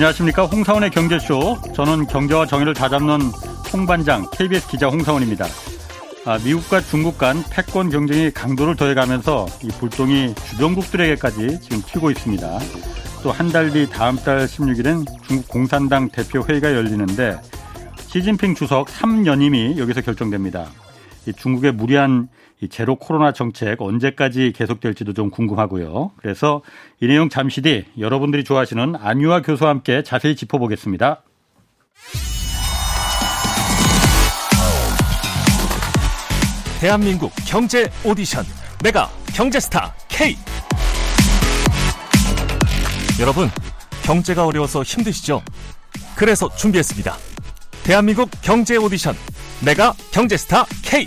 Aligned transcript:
안녕하십니까 0.00 0.46
홍사원의 0.46 0.92
경제쇼 0.92 1.58
저는 1.74 2.06
경제와 2.06 2.46
정의를 2.46 2.72
다잡는 2.72 3.20
홍반장 3.70 4.24
KBS 4.32 4.68
기자 4.68 4.88
홍사원입니다. 4.88 5.44
아, 6.24 6.38
미국과 6.42 6.80
중국 6.80 7.18
간 7.18 7.44
패권 7.50 7.90
경쟁이 7.90 8.30
강도를 8.30 8.76
더해가면서 8.76 9.44
이 9.62 9.68
불똥이 9.68 10.34
주변국들에게까지 10.36 11.60
지금 11.60 11.82
튀고 11.82 12.10
있습니다. 12.12 12.58
또 13.22 13.30
한 13.30 13.52
달 13.52 13.72
뒤 13.72 13.90
다음 13.90 14.16
달 14.16 14.46
16일엔 14.46 15.04
중국 15.26 15.46
공산당 15.48 16.08
대표 16.08 16.42
회의가 16.48 16.72
열리는데 16.72 17.38
시진핑 18.06 18.54
주석 18.54 18.88
3연임이 18.88 19.76
여기서 19.76 20.00
결정됩니다. 20.00 20.66
중국의 21.36 21.72
무리한 21.72 22.30
제로 22.68 22.96
코로나 22.96 23.32
정책 23.32 23.80
언제까지 23.80 24.52
계속될지도 24.54 25.14
좀 25.14 25.30
궁금하고요. 25.30 26.12
그래서 26.16 26.62
이 27.00 27.06
내용 27.06 27.28
잠시 27.28 27.62
뒤 27.62 27.84
여러분들이 27.98 28.44
좋아하시는 28.44 28.96
안유아 28.96 29.42
교수와 29.42 29.70
함께 29.70 30.02
자세히 30.02 30.36
짚어보겠습니다. 30.36 31.22
대한민국 36.80 37.30
경제 37.46 37.90
오디션 38.04 38.44
메가 38.82 39.08
경제스타 39.34 39.94
K 40.08 40.34
여러분 43.20 43.48
경제가 44.02 44.46
어려워서 44.46 44.82
힘드시죠? 44.82 45.42
그래서 46.16 46.48
준비했습니다. 46.56 47.16
대한민국 47.84 48.30
경제 48.42 48.76
오디션 48.76 49.14
메가 49.64 49.92
경제스타 50.10 50.64
K 50.82 51.06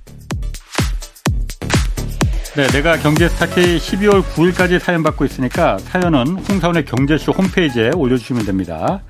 네, 2.55 2.67
내가 2.67 2.97
경제 2.97 3.29
스타K 3.29 3.77
12월 3.77 4.21
9일까지 4.21 4.77
사연 4.77 5.03
받고 5.03 5.23
있으니까 5.23 5.77
사연은 5.77 6.37
홍사원의 6.49 6.83
경제쇼 6.83 7.31
홈페이지에 7.31 7.91
올려주시면 7.95 8.45
됩니다. 8.45 9.01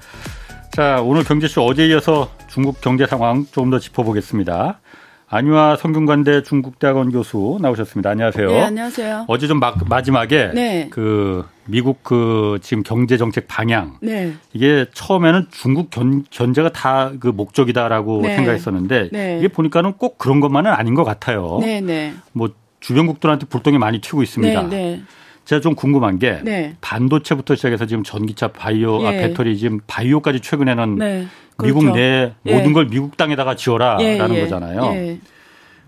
자, 0.72 1.02
오늘 1.02 1.24
경제쇼 1.24 1.66
어제 1.66 1.88
이어서 1.88 2.30
중국 2.48 2.80
경제 2.82 3.08
상황 3.08 3.48
좀더 3.52 3.80
짚어보겠습니다. 3.80 4.80
안유아 5.28 5.78
성균관대 5.78 6.44
중국대학원 6.44 7.12
교수 7.12 7.58
나오셨습니다. 7.62 8.12
안녕하세요. 8.12 8.48
네, 8.48 8.62
안녕하세요. 8.62 9.26
어제 9.28 9.48
좀 9.48 9.60
마, 9.60 9.74
마지막에 9.90 10.52
네. 10.54 10.90
그 10.92 11.46
미국 11.66 12.04
그 12.04 12.60
지금 12.62 12.84
경제 12.84 13.18
정책 13.18 13.48
방향 13.48 13.98
네. 14.02 14.34
이게 14.54 14.86
처음에는 14.94 15.48
중국 15.52 15.90
견, 15.90 16.26
견제가 16.30 16.74
다 16.74 17.14
그 17.20 17.30
목적이다라고 17.30 18.22
네. 18.24 18.36
생각했었는데 18.36 19.10
네. 19.12 19.38
이게 19.40 19.48
보니까는 19.48 19.94
꼭 19.94 20.18
그런 20.18 20.42
것만은 20.42 20.70
아닌 20.72 20.94
것 20.96 21.06
같아요. 21.06 21.58
네, 21.62 21.80
네. 21.82 22.14
뭐 22.34 22.50
주변국들한테 22.82 23.46
불똥이 23.46 23.78
많이 23.78 24.02
튀고 24.02 24.22
있습니다. 24.22 24.64
네, 24.64 24.68
네. 24.70 25.02
제가 25.46 25.62
좀 25.62 25.76
궁금한 25.76 26.20
게 26.20 26.42
네. 26.44 26.76
반도체부터 26.82 27.56
시작해서 27.56 27.86
지금 27.86 28.04
전기차 28.04 28.50
바이오, 28.50 29.06
아, 29.08 29.14
예. 29.14 29.18
아, 29.18 29.22
배터리 29.22 29.58
지금 29.58 29.80
바이오까지 29.88 30.42
최근에는 30.42 30.96
네. 30.96 31.28
그렇죠. 31.56 31.80
미국 31.80 31.96
내 31.96 32.34
예. 32.46 32.56
모든 32.56 32.74
걸 32.74 32.88
미국 32.88 33.18
땅에다가 33.18 33.56
지어라라는 33.56 34.36
예, 34.36 34.40
예. 34.40 34.42
거잖아요. 34.42 34.82
예. 34.94 35.20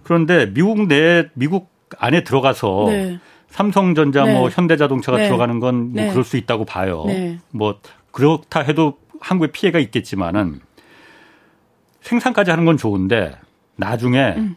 그런데 0.03 0.51
미국 0.53 0.87
내 0.87 1.27
미국 1.33 1.69
안에 1.97 2.23
들어가서 2.23 2.85
네. 2.87 3.19
삼성전자 3.49 4.25
뭐 4.25 4.49
네. 4.49 4.55
현대자동차가 4.55 5.17
네. 5.17 5.25
들어가는 5.27 5.59
건뭐 5.59 5.91
네. 5.93 6.09
그럴 6.09 6.23
수 6.23 6.37
있다고 6.37 6.65
봐요. 6.65 7.05
뭐 7.51 7.79
그렇다 8.11 8.61
해도 8.61 8.97
한국에 9.19 9.51
피해가 9.51 9.79
있겠지만은 9.79 10.59
생산까지 12.01 12.51
하는 12.51 12.65
건 12.65 12.77
좋은데 12.77 13.35
나중에 13.75 14.33
음. 14.37 14.55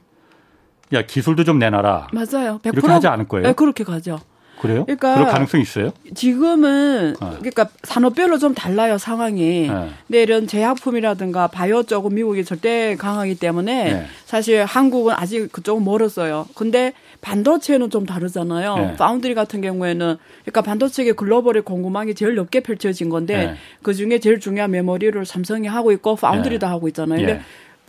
야 0.93 1.03
기술도 1.03 1.45
좀 1.45 1.59
내놔라. 1.59 2.09
맞아요. 2.13 2.61
100% 2.63 2.73
이렇게 2.73 2.89
하지 2.89 3.07
않을 3.09 3.29
거예요. 3.29 3.47
네, 3.47 3.53
그렇게 3.53 3.85
가죠. 3.85 4.21
그래요? 4.61 4.85
그러니까 4.85 5.15
그럴 5.15 5.29
가능성이 5.29 5.63
있어요? 5.63 5.93
지금은 6.15 7.15
네. 7.21 7.27
그러니까 7.39 7.69
산업별로 7.83 8.39
좀 8.39 8.55
달라요 8.55 8.97
상황이. 8.97 9.69
네. 9.69 9.91
근데 10.07 10.23
이런 10.23 10.47
제약품이라든가 10.47 11.49
바이오 11.49 11.83
쪽은 11.83 12.15
미국이 12.15 12.45
절대 12.45 12.97
강하기 12.97 13.35
때문에 13.35 13.93
네. 13.93 14.07
사실 14.25 14.65
한국은 14.65 15.15
아직 15.15 15.53
그쪽은 15.53 15.85
멀었어요. 15.85 16.47
근데 16.55 16.95
반도체는 17.21 17.91
좀 17.91 18.07
다르잖아요. 18.07 18.77
네. 18.77 18.97
파운드리 18.97 19.35
같은 19.35 19.61
경우에는 19.61 20.17
그러니까 20.43 20.63
반도체계 20.63 21.13
글로벌의 21.13 21.63
공급망이 21.63 22.15
제일 22.15 22.35
높게 22.35 22.61
펼쳐진 22.61 23.11
건데 23.11 23.37
네. 23.37 23.55
그 23.83 23.93
중에 23.93 24.21
제일 24.21 24.41
중요한 24.41 24.71
메모리를 24.71 25.25
삼성이 25.27 25.67
하고 25.69 25.93
있고 25.93 26.17
파운드리도 26.17 26.67
네. 26.67 26.71
하고 26.71 26.89
있잖아요. 26.89 27.19
근데 27.19 27.43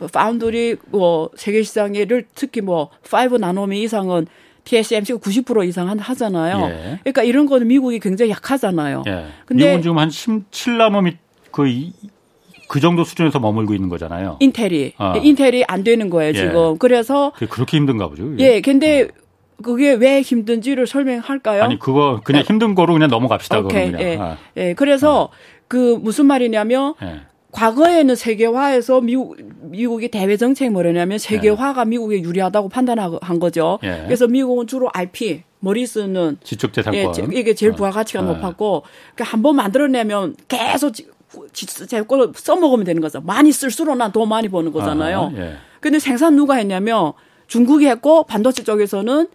파운드리 0.06 0.76
뭐 0.86 1.30
세계 1.36 1.62
시장에를 1.62 2.26
특히 2.34 2.60
뭐 2.60 2.90
5 3.02 3.38
나노미 3.38 3.82
이상은 3.82 4.26
TSMC가 4.64 5.18
90% 5.18 5.66
이상 5.66 5.88
하잖아요. 5.88 6.66
예. 6.66 6.98
그러니까 7.02 7.22
이런 7.22 7.46
거는 7.46 7.66
미국이 7.66 7.98
굉장히 7.98 8.30
약하잖아요. 8.30 9.02
예. 9.06 9.26
근데 9.46 9.64
미국은 9.64 9.82
지금 9.82 9.98
한 9.98 10.08
17나노미 10.08 11.16
거의 11.50 11.92
그 12.68 12.80
정도 12.80 13.02
수준에서 13.02 13.40
머물고 13.40 13.74
있는 13.74 13.88
거잖아요. 13.88 14.36
인텔이 14.40 14.92
어. 14.98 15.14
인텔이 15.16 15.64
안 15.66 15.84
되는 15.84 16.10
거예요 16.10 16.30
예. 16.30 16.34
지금. 16.34 16.78
그래서 16.78 17.32
그렇게 17.50 17.78
힘든가 17.78 18.08
보죠. 18.08 18.34
예, 18.38 18.56
예 18.56 18.60
근데 18.60 19.04
어. 19.04 19.08
그게 19.62 19.92
왜 19.92 20.20
힘든지를 20.20 20.86
설명할까요? 20.86 21.62
아니 21.62 21.78
그거 21.78 22.20
그냥 22.22 22.42
네. 22.42 22.46
힘든 22.46 22.74
거로 22.74 22.92
그냥 22.92 23.08
넘어갑시다. 23.08 23.60
오케이. 23.60 23.90
그냥. 23.90 24.00
예. 24.02 24.16
아. 24.18 24.36
예. 24.56 24.74
그래서 24.74 25.22
어. 25.22 25.28
그 25.66 25.98
무슨 26.00 26.26
말이냐면 26.26 26.94
예. 27.02 27.20
과거에는 27.52 28.14
세계화에서 28.14 29.00
미국 29.00 29.36
미국이 29.62 30.08
대외 30.08 30.36
정책이 30.36 30.70
뭐냐면 30.70 31.18
세계화가 31.18 31.84
네. 31.84 31.90
미국에 31.90 32.20
유리하다고 32.22 32.68
판단한 32.68 33.38
거죠. 33.40 33.78
예. 33.82 34.02
그래서 34.04 34.26
미국은 34.26 34.66
주로 34.66 34.90
IP 34.92 35.42
머리 35.60 35.86
쓰는 35.86 36.36
지적재산권 36.44 37.32
예, 37.34 37.38
이게 37.38 37.54
제일 37.54 37.72
부가가치가 37.72 38.20
어. 38.20 38.22
높았고 38.22 38.82
그러니까 39.14 39.24
한 39.32 39.42
번 39.42 39.56
만들어내면 39.56 40.36
계속 40.46 40.92
재권을 41.88 42.32
써먹으면 42.34 42.84
되는 42.84 43.00
거죠. 43.02 43.20
많이 43.22 43.50
쓸수록 43.52 43.96
난 43.96 44.12
더 44.12 44.24
많이 44.26 44.48
버는 44.48 44.72
거잖아요. 44.72 45.32
아, 45.34 45.38
예. 45.40 45.54
근데 45.80 45.98
생산 45.98 46.36
누가 46.36 46.54
했냐면 46.56 47.12
중국이 47.46 47.86
했고 47.86 48.24
반도체 48.24 48.62
쪽에서는 48.62 49.26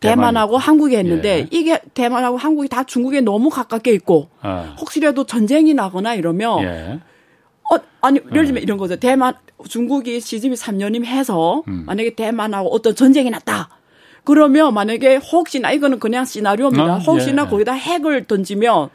대만하고 0.00 0.52
대만. 0.52 0.60
한국이 0.62 0.96
했는데 0.96 1.28
예. 1.40 1.46
이게 1.50 1.78
대만하고 1.94 2.36
한국이 2.38 2.68
다 2.68 2.84
중국에 2.84 3.20
너무 3.20 3.50
가깝게 3.50 3.92
있고 3.92 4.28
아. 4.40 4.74
혹시라도 4.80 5.24
전쟁이 5.24 5.74
나거나 5.74 6.14
이러면 6.14 6.62
예. 6.64 7.00
어, 7.72 7.76
아니, 8.00 8.18
예를 8.30 8.44
들면 8.46 8.54
네. 8.54 8.60
이런 8.60 8.78
거죠. 8.78 8.96
대만, 8.96 9.34
중국이 9.68 10.20
시집이 10.20 10.56
3년임 10.56 11.04
해서 11.04 11.62
음. 11.68 11.84
만약에 11.86 12.14
대만하고 12.14 12.68
어떤 12.74 12.94
전쟁이 12.94 13.30
났다. 13.30 13.68
그러면 14.24 14.74
만약에 14.74 15.16
혹시나 15.16 15.72
이거는 15.72 15.98
그냥 15.98 16.24
시나리오입니다. 16.24 16.96
어? 16.96 16.98
혹시나 16.98 17.44
예. 17.44 17.46
거기다 17.48 17.72
핵을 17.72 18.24
던지면 18.24 18.90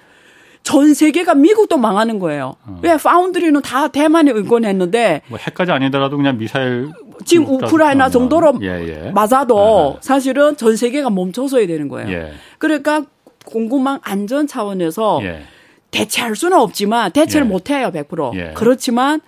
전 0.63 0.93
세계가 0.93 1.35
미국도 1.35 1.77
망하는 1.77 2.19
거예요. 2.19 2.55
어. 2.65 2.79
왜 2.81 2.97
파운드리는 2.97 3.61
다 3.61 3.87
대만에 3.87 4.31
의존했는데 4.31 5.21
뭐 5.27 5.37
핵까지 5.37 5.71
아니더라도 5.71 6.17
그냥 6.17 6.37
미사일 6.37 6.89
지금 7.23 7.45
우크라이나 7.47 8.09
정도로 8.09 8.59
예, 8.61 8.67
예. 8.87 9.11
맞아도 9.11 9.97
사실은 10.01 10.57
전 10.57 10.75
세계가 10.75 11.11
멈춰서야 11.11 11.67
되는 11.67 11.87
거예요. 11.87 12.11
예. 12.11 12.31
그러니까 12.57 13.03
공급망 13.45 13.99
안전 14.03 14.47
차원에서 14.47 15.19
예. 15.23 15.43
대체할 15.91 16.35
수는 16.35 16.57
없지만 16.57 17.11
대체를 17.11 17.45
예. 17.47 17.49
못 17.49 17.69
해요, 17.69 17.91
100%. 17.93 18.35
예. 18.35 18.51
그렇지만 18.55 19.21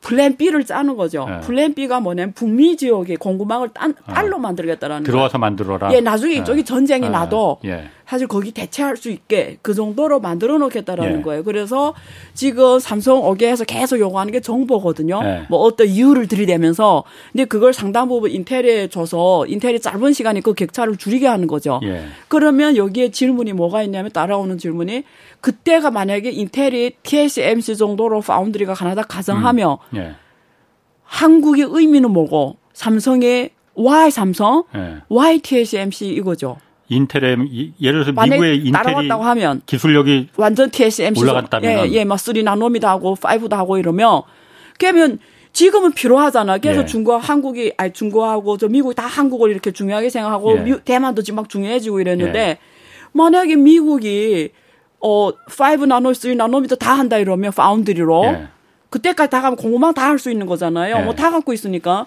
플랜 0.00 0.36
B를 0.36 0.64
짜는 0.64 0.96
거죠. 0.96 1.26
예. 1.28 1.40
플랜 1.40 1.74
B가 1.74 2.00
뭐냐면 2.00 2.32
북미 2.32 2.76
지역에 2.76 3.16
공급망을 3.16 3.68
딴, 3.70 3.94
아. 4.06 4.14
따로 4.14 4.38
만들겠다라는 4.38 5.04
들어와서. 5.04 5.38
만들어라. 5.38 5.92
예, 5.94 6.00
나중에 6.00 6.34
예. 6.34 6.38
이쪽이 6.38 6.64
전쟁이 6.64 7.06
아. 7.06 7.10
나도 7.10 7.58
예. 7.64 7.90
사실 8.10 8.26
거기 8.26 8.50
대체할 8.50 8.96
수 8.96 9.08
있게 9.08 9.58
그 9.62 9.72
정도로 9.72 10.18
만들어 10.18 10.58
놓겠다라는 10.58 11.18
예. 11.18 11.22
거예요. 11.22 11.44
그래서 11.44 11.94
지금 12.34 12.80
삼성 12.80 13.24
어게에서 13.24 13.62
계속 13.62 14.00
요구하는 14.00 14.32
게 14.32 14.40
정보거든요. 14.40 15.20
예. 15.22 15.42
뭐 15.48 15.60
어떤 15.60 15.86
이유를 15.86 16.26
들이대면서 16.26 17.04
근데 17.30 17.44
그걸 17.44 17.72
상당 17.72 18.08
부분 18.08 18.32
인텔에 18.32 18.88
줘서 18.88 19.46
인텔이 19.46 19.78
짧은 19.78 20.12
시간에 20.12 20.40
그 20.40 20.54
격차를 20.54 20.96
줄이게 20.96 21.28
하는 21.28 21.46
거죠. 21.46 21.78
예. 21.84 22.06
그러면 22.26 22.76
여기에 22.76 23.12
질문이 23.12 23.52
뭐가 23.52 23.84
있냐면 23.84 24.10
따라오는 24.10 24.58
질문이 24.58 25.04
그때가 25.40 25.92
만약에 25.92 26.30
인텔이 26.30 26.94
TSMC 27.04 27.76
정도로 27.76 28.22
파운드리가 28.22 28.74
가나다 28.74 29.02
가정하며 29.02 29.78
음. 29.92 29.96
예. 29.96 30.14
한국의 31.04 31.64
의미는 31.70 32.10
뭐고 32.10 32.56
삼성의 32.72 33.50
Y 33.74 34.10
삼성, 34.10 34.64
예. 34.74 34.96
Y 35.08 35.38
TSMC 35.38 36.08
이거죠. 36.08 36.56
인텔의 36.90 37.72
예를 37.80 38.04
들어서 38.04 38.12
미국의 38.36 38.58
인텔이 38.58 39.08
하면 39.08 39.62
기술력이 39.64 40.28
완전 40.36 40.70
TSMC 40.70 41.22
올라갔다면 41.22 41.86
예, 41.88 41.92
예, 41.92 42.04
막 42.04 42.16
3나노미도 42.16 42.84
하고 42.84 43.14
5도 43.14 43.52
하고 43.52 43.78
이러면 43.78 44.22
그러면 44.78 45.18
지금은 45.52 45.92
필요하잖아. 45.92 46.58
그래서 46.58 46.80
네. 46.82 46.86
중국, 46.86 47.16
한국이, 47.16 47.72
아니, 47.76 47.92
중국하고 47.92 48.56
저 48.56 48.68
미국이 48.68 48.94
다 48.94 49.06
한국을 49.06 49.50
이렇게 49.50 49.72
중요하게 49.72 50.08
생각하고, 50.08 50.58
예. 50.58 50.60
미, 50.60 50.80
대만도 50.84 51.22
지금 51.22 51.36
막 51.36 51.48
중요해지고 51.48 52.00
이랬는데, 52.00 52.38
예. 52.38 52.58
만약에 53.12 53.56
미국이, 53.56 54.50
어, 55.00 55.30
5 55.30 55.86
나노, 55.86 56.14
3 56.14 56.36
나노미터 56.36 56.76
다 56.76 56.92
한다 56.96 57.18
이러면, 57.18 57.50
파운드리로. 57.50 58.24
예. 58.26 58.48
그때까지 58.90 59.28
다 59.30 59.40
가면 59.40 59.56
공부만 59.56 59.92
다 59.94 60.08
할 60.08 60.20
수 60.20 60.30
있는 60.30 60.46
거잖아요. 60.46 61.02
뭐 61.02 61.14
다 61.14 61.32
갖고 61.32 61.52
있으니까. 61.52 62.06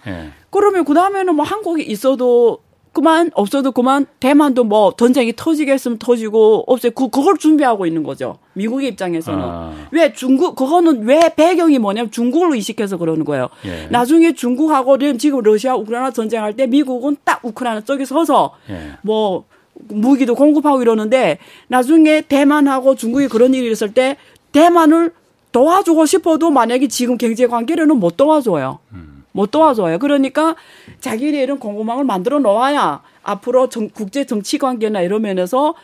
그러면 0.49 0.85
그 0.85 0.93
다음에는 0.93 1.35
뭐 1.35 1.43
한국이 1.45 1.83
있어도 1.83 2.59
그만 2.93 3.31
없어도 3.33 3.71
그만 3.71 4.05
대만도 4.19 4.63
뭐 4.63 4.93
전쟁이 4.95 5.33
터지겠으면 5.35 5.97
터지고 5.97 6.63
없애 6.67 6.91
그 6.91 7.09
그걸 7.09 7.37
준비하고 7.37 7.87
있는 7.87 8.03
거죠. 8.03 8.37
미국의 8.53 8.89
입장에서는 8.89 9.39
아. 9.41 9.73
왜 9.91 10.13
중국 10.13 10.55
그거는 10.55 11.03
왜 11.03 11.33
배경이 11.35 11.79
뭐냐면 11.79 12.11
중국을 12.11 12.53
의식해서 12.53 12.97
그러는 12.97 13.25
거예요. 13.25 13.49
예. 13.65 13.87
나중에 13.87 14.33
중국하고 14.33 14.99
지금 15.17 15.41
러시아 15.41 15.75
우크라이나 15.75 16.11
전쟁할 16.11 16.55
때 16.55 16.67
미국은 16.67 17.17
딱 17.23 17.43
우크라이나 17.43 17.81
쪽에 17.81 18.05
서서 18.05 18.53
예. 18.69 18.91
뭐 19.01 19.45
무기도 19.89 20.35
공급하고 20.35 20.83
이러는데 20.83 21.39
나중에 21.67 22.21
대만하고 22.21 22.93
중국이 22.93 23.27
그런 23.27 23.55
일이 23.55 23.71
있을 23.71 23.91
때 23.91 24.17
대만을 24.51 25.11
도와주고 25.51 26.05
싶어도 26.05 26.51
만약에 26.51 26.87
지금 26.89 27.17
경제 27.17 27.47
관계로는 27.47 27.97
못 27.97 28.17
도와줘요. 28.17 28.79
음. 28.91 29.12
못 29.33 29.51
도와줘요. 29.51 29.99
그러니까 29.99 30.55
자기네 31.01 31.41
이런 31.41 31.59
공급망을 31.59 32.05
만들어 32.05 32.39
놓아야 32.39 33.01
앞으로 33.23 33.67
정, 33.67 33.89
국제 33.89 34.25
정치 34.25 34.57
관계나 34.57 35.01
이런 35.01 35.23
면에서 35.23 35.75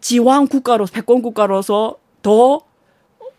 지왕 0.00 0.48
국가로 0.48 0.86
패권 0.92 1.22
국가로서 1.22 1.96
더 2.22 2.62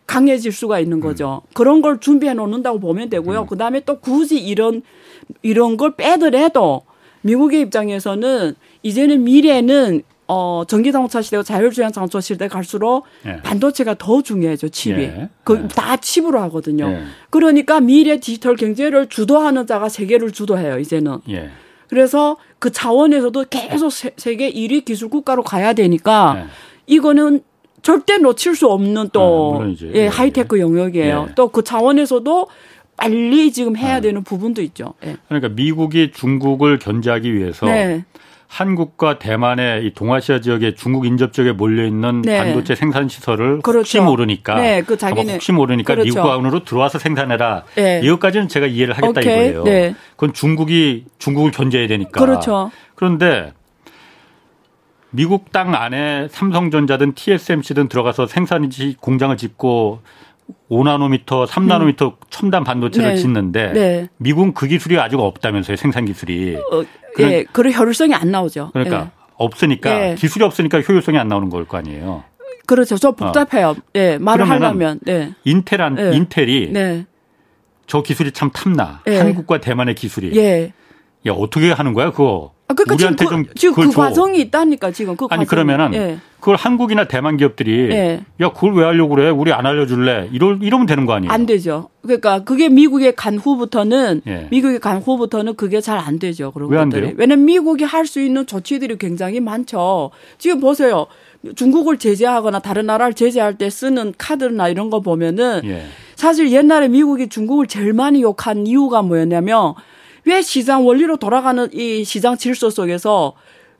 강해질 0.07 0.51
수가 0.51 0.79
있는 0.79 0.99
거죠. 0.99 1.41
음. 1.45 1.49
그런 1.53 1.81
걸 1.81 1.99
준비해 1.99 2.33
놓는다고 2.33 2.79
보면 2.79 3.09
되고요. 3.09 3.41
음. 3.41 3.47
그다음에 3.47 3.81
또 3.81 3.99
굳이 3.99 4.39
이런 4.39 4.81
이런 5.41 5.77
걸 5.77 5.95
빼더라도 5.95 6.83
미국의 7.21 7.61
입장에서는 7.61 8.55
이제는 8.83 9.23
미래는 9.23 10.03
어, 10.27 10.63
전기자동차 10.67 11.21
시대가 11.21 11.43
자율주행 11.43 11.91
자동차 11.91 12.21
시대 12.21 12.47
갈수록 12.47 13.03
예. 13.25 13.37
반도체가 13.43 13.95
더 13.97 14.21
중요해져, 14.21 14.69
칩이. 14.69 15.01
예. 15.03 15.29
그다 15.43 15.93
예. 15.93 15.97
칩으로 16.01 16.39
하거든요. 16.43 16.87
예. 16.89 17.03
그러니까 17.29 17.79
미래 17.79 18.19
디지털 18.19 18.55
경제를 18.55 19.07
주도하는 19.09 19.67
자가 19.67 19.89
세계를 19.89 20.31
주도해요, 20.31 20.79
이제는. 20.79 21.19
예. 21.29 21.49
그래서 21.87 22.37
그 22.59 22.71
차원에서도 22.71 23.45
계속 23.49 23.89
세, 23.91 24.35
계 24.35 24.51
1위 24.51 24.85
기술 24.85 25.09
국가로 25.09 25.43
가야 25.43 25.73
되니까 25.73 26.35
예. 26.37 26.45
이거는 26.87 27.41
절대 27.81 28.17
놓칠 28.17 28.55
수 28.55 28.67
없는 28.67 29.09
또 29.11 29.59
아, 29.61 29.75
예, 29.93 30.07
하이테크 30.07 30.57
영역이에요. 30.59 31.29
또 31.35 31.49
그 31.49 31.63
차원에서도 31.63 32.47
빨리 32.95 33.51
지금 33.51 33.75
해야 33.75 33.99
되는 33.99 34.23
부분도 34.23 34.61
있죠. 34.61 34.93
그러니까 35.27 35.49
미국이 35.49 36.11
중국을 36.13 36.79
견제하기 36.79 37.33
위해서 37.33 37.65
네. 37.65 38.05
한국과 38.53 39.17
대만의 39.17 39.83
이 39.83 39.93
동아시아 39.95 40.39
지역에 40.39 40.75
중국 40.75 41.07
인접 41.07 41.33
지역에 41.33 41.53
몰려 41.53 41.87
있는 41.87 42.21
네. 42.21 42.37
반도체 42.37 42.75
생산 42.75 43.09
시설을 43.09 43.61
그렇죠. 43.63 43.79
혹시 43.79 43.99
모르니까 43.99 44.53
네, 44.55 44.83
그 44.83 44.95
자기는 44.95 45.33
혹시 45.33 45.51
모르니까 45.51 45.95
그렇죠. 45.95 46.07
미국 46.07 46.29
안으로 46.29 46.63
들어와서 46.63 46.99
생산해라. 46.99 47.63
네. 47.73 48.01
이것까지는 48.03 48.47
제가 48.49 48.67
이해를 48.67 48.93
하겠다 48.93 49.21
오케이. 49.21 49.49
이거예요. 49.49 49.63
네. 49.63 49.95
그건 50.11 50.33
중국이 50.33 51.05
중국을 51.17 51.49
견제해야 51.49 51.87
되니까. 51.87 52.11
그렇죠. 52.11 52.69
그런데 52.93 53.53
미국 55.09 55.51
땅 55.51 55.73
안에 55.73 56.27
삼성전자든 56.29 57.13
TSMC든 57.15 57.87
들어가서 57.87 58.27
생산지 58.27 58.97
공장을 58.99 59.35
짓고 59.35 60.01
5나노미터, 60.69 61.45
3나노미터 61.47 62.11
음. 62.13 62.15
첨단 62.29 62.63
반도체를 62.63 63.09
네. 63.11 63.15
짓는데 63.17 63.73
네. 63.73 64.09
미국은 64.17 64.53
그 64.53 64.67
기술이 64.67 64.99
아직 64.99 65.19
없다면서요 65.19 65.77
생산 65.77 66.05
기술이. 66.05 66.55
어, 66.55 66.83
그런, 67.15 67.31
예, 67.31 67.43
그런 67.51 67.73
효율성이 67.73 68.13
안 68.15 68.31
나오죠. 68.31 68.71
그러니까 68.73 69.01
예. 69.01 69.09
없으니까 69.35 70.09
예. 70.11 70.15
기술이 70.15 70.43
없으니까 70.43 70.81
효율성이 70.81 71.17
안 71.17 71.27
나오는 71.27 71.49
걸 71.49 71.65
거 71.65 71.77
아니에요. 71.77 72.23
그렇죠. 72.65 72.97
저 72.97 73.11
복잡해요. 73.11 73.69
어. 73.69 73.75
예, 73.95 74.17
말을 74.17 74.49
하려면. 74.49 74.99
네. 75.03 75.33
인텔한 75.43 75.97
예. 75.99 76.15
인텔이 76.15 76.71
네. 76.71 77.05
저 77.87 78.01
기술이 78.01 78.31
참 78.31 78.49
탐나. 78.51 79.01
예. 79.07 79.19
한국과 79.19 79.59
대만의 79.59 79.95
기술이. 79.95 80.31
예. 80.37 80.73
야 81.27 81.31
어떻게 81.31 81.71
하는 81.71 81.93
거야 81.93 82.11
그거? 82.11 82.53
아, 82.73 82.75
그러니까 82.75 82.95
우리한테 82.95 83.25
지금, 83.25 83.43
그, 83.45 83.53
지금 83.55 83.75
그 83.75 83.91
줘. 83.91 84.01
과정이 84.01 84.39
있다니까 84.41 84.91
지금 84.91 85.15
그 85.15 85.25
아니 85.29 85.45
과정이. 85.45 85.47
그러면은 85.47 85.93
예. 85.93 86.17
그걸 86.39 86.57
한국이나 86.57 87.07
대만 87.07 87.37
기업들이 87.37 87.89
예. 87.91 88.21
야 88.41 88.49
그걸 88.51 88.73
왜 88.75 88.83
하려고 88.83 89.15
그래? 89.15 89.29
우리 89.29 89.53
안 89.53 89.65
알려줄래? 89.65 90.29
이러 90.33 90.53
이러면 90.55 90.85
되는 90.87 91.05
거 91.05 91.13
아니에요? 91.13 91.31
안 91.31 91.45
되죠. 91.45 91.87
그러니까 92.01 92.43
그게 92.43 92.67
미국에 92.67 93.11
간 93.11 93.37
후부터는 93.37 94.21
예. 94.27 94.47
미국에 94.51 94.77
간 94.79 94.97
후부터는 94.99 95.55
그게 95.55 95.79
잘 95.79 95.97
안 95.99 96.19
되죠. 96.19 96.51
그런 96.51 96.69
왜 96.69 96.77
안 96.79 96.89
돼요? 96.89 97.11
왜냐면 97.15 97.45
미국이 97.45 97.83
할 97.85 98.05
수 98.05 98.19
있는 98.19 98.45
조치들이 98.45 98.97
굉장히 98.97 99.39
많죠. 99.39 100.11
지금 100.37 100.59
보세요. 100.59 101.05
중국을 101.55 101.97
제재하거나 101.97 102.59
다른 102.59 102.85
나라를 102.87 103.13
제재할 103.13 103.57
때 103.57 103.69
쓰는 103.69 104.13
카드나 104.17 104.67
이런 104.69 104.89
거 104.89 104.99
보면은 105.01 105.61
예. 105.65 105.83
사실 106.15 106.51
옛날에 106.51 106.87
미국이 106.89 107.27
중국을 107.29 107.67
제일 107.67 107.93
많이 107.93 108.21
욕한 108.21 108.67
이유가 108.67 109.01
뭐였냐면 109.01 109.73
왜 110.25 110.41
시장 110.41 110.85
원리로 110.85 111.17
돌아가는 111.17 111.67
이 111.73 112.03
시장 112.03 112.37
질서 112.37 112.69
속에서 112.69 113.33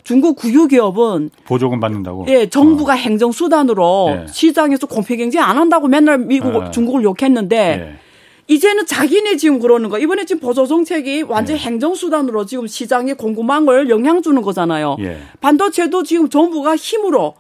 중국 0.03 0.35
국유 0.35 0.67
기업은 0.67 1.29
보조금 1.45 1.79
받는다고. 1.79 2.25
예, 2.27 2.47
정부가 2.49 2.93
어. 2.93 2.95
행정 2.95 3.31
수단으로 3.31 4.23
예. 4.23 4.31
시장에서 4.31 4.85
공평 4.87 5.17
경제 5.17 5.39
안 5.39 5.57
한다고 5.57 5.87
맨날 5.87 6.17
미국 6.17 6.65
예. 6.67 6.71
중국을 6.71 7.03
욕했는데 7.03 7.57
예. 7.57 7.99
이제는 8.53 8.85
자기네 8.85 9.37
지금 9.37 9.59
그러는 9.59 9.87
거. 9.87 9.97
이번에 9.97 10.25
지금 10.25 10.41
보조 10.41 10.65
정책이 10.65 11.21
완전 11.23 11.55
히 11.55 11.61
예. 11.61 11.65
행정 11.65 11.95
수단으로 11.95 12.45
지금 12.45 12.67
시장에 12.67 13.13
공급망을 13.13 13.89
영향 13.89 14.21
주는 14.21 14.41
거잖아요. 14.41 14.97
예. 14.99 15.19
반도체도 15.39 16.03
지금 16.03 16.27
정부가 16.27 16.75
힘으로 16.75 17.35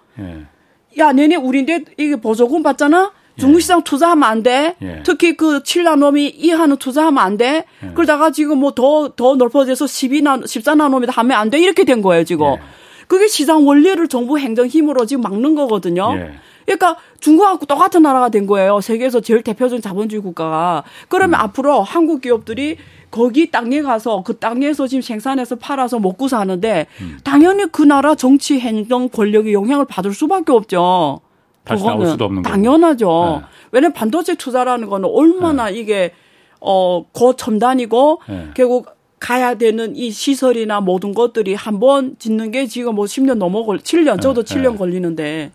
야, 0.99 1.11
내내 1.11 1.35
우리인데 1.35 1.83
이게 1.97 2.15
보조금 2.15 2.63
받잖아. 2.63 3.11
중국 3.37 3.61
시장 3.61 3.83
투자하면 3.83 4.23
안 4.23 4.43
돼. 4.43 4.75
예. 4.81 5.01
특히 5.03 5.35
그 5.35 5.63
7나노미 5.63 6.33
이하는 6.35 6.77
투자하면 6.77 7.23
안 7.23 7.37
돼. 7.37 7.65
예. 7.83 7.91
그러다가 7.93 8.31
지금 8.31 8.59
뭐 8.59 8.71
더, 8.71 9.09
더 9.15 9.35
넓어져서 9.35 9.85
12나, 9.85 10.43
14나노미 10.43 11.11
하면 11.11 11.37
안 11.37 11.49
돼. 11.49 11.59
이렇게 11.59 11.83
된 11.83 12.01
거예요, 12.01 12.23
지금. 12.23 12.47
예. 12.47 12.59
그게 13.07 13.27
시장 13.27 13.67
원리를 13.67 14.07
정부 14.07 14.37
행정 14.37 14.67
힘으로 14.67 15.05
지금 15.05 15.21
막는 15.23 15.55
거거든요. 15.55 16.13
예. 16.15 16.33
그러니까 16.65 16.97
중국하고 17.19 17.65
똑같은 17.65 18.03
나라가 18.03 18.29
된 18.29 18.45
거예요. 18.45 18.79
세계에서 18.81 19.19
제일 19.21 19.41
대표적인 19.41 19.81
자본주의 19.81 20.21
국가가. 20.21 20.83
그러면 21.09 21.39
음. 21.39 21.43
앞으로 21.43 21.81
한국 21.81 22.21
기업들이 22.21 22.77
거기 23.11 23.51
땅에 23.51 23.81
가서 23.81 24.23
그 24.23 24.37
땅에서 24.37 24.87
지금 24.87 25.01
생산해서 25.01 25.57
팔아서 25.57 25.99
먹고 25.99 26.27
사는데 26.27 26.87
음. 27.01 27.19
당연히 27.23 27.65
그 27.71 27.83
나라 27.83 28.15
정치 28.15 28.59
행정 28.59 29.09
권력의 29.09 29.53
영향을 29.53 29.85
받을 29.85 30.13
수밖에 30.13 30.51
없죠. 30.51 31.19
다시 31.63 31.83
나올 31.85 32.05
수도 32.05 32.25
없는 32.25 32.41
당연하죠. 32.43 33.41
네. 33.41 33.47
왜냐면 33.71 33.93
반도체 33.93 34.35
투자라는 34.35 34.89
거는 34.89 35.09
얼마나 35.11 35.69
네. 35.69 35.79
이게 35.79 36.11
어 36.59 37.05
고첨단이고 37.11 38.21
네. 38.29 38.49
결국 38.53 38.87
가야 39.19 39.55
되는 39.55 39.95
이 39.95 40.11
시설이나 40.11 40.81
모든 40.81 41.13
것들이 41.13 41.53
한 41.55 41.79
번 41.79 42.15
짓는 42.19 42.51
게 42.51 42.67
지금 42.67 42.95
뭐 42.95 43.05
10년 43.05 43.35
넘어 43.35 43.63
걸 43.65 43.79
7년 43.79 44.21
저도 44.21 44.43
7년 44.43 44.77
걸리는데 44.77 45.51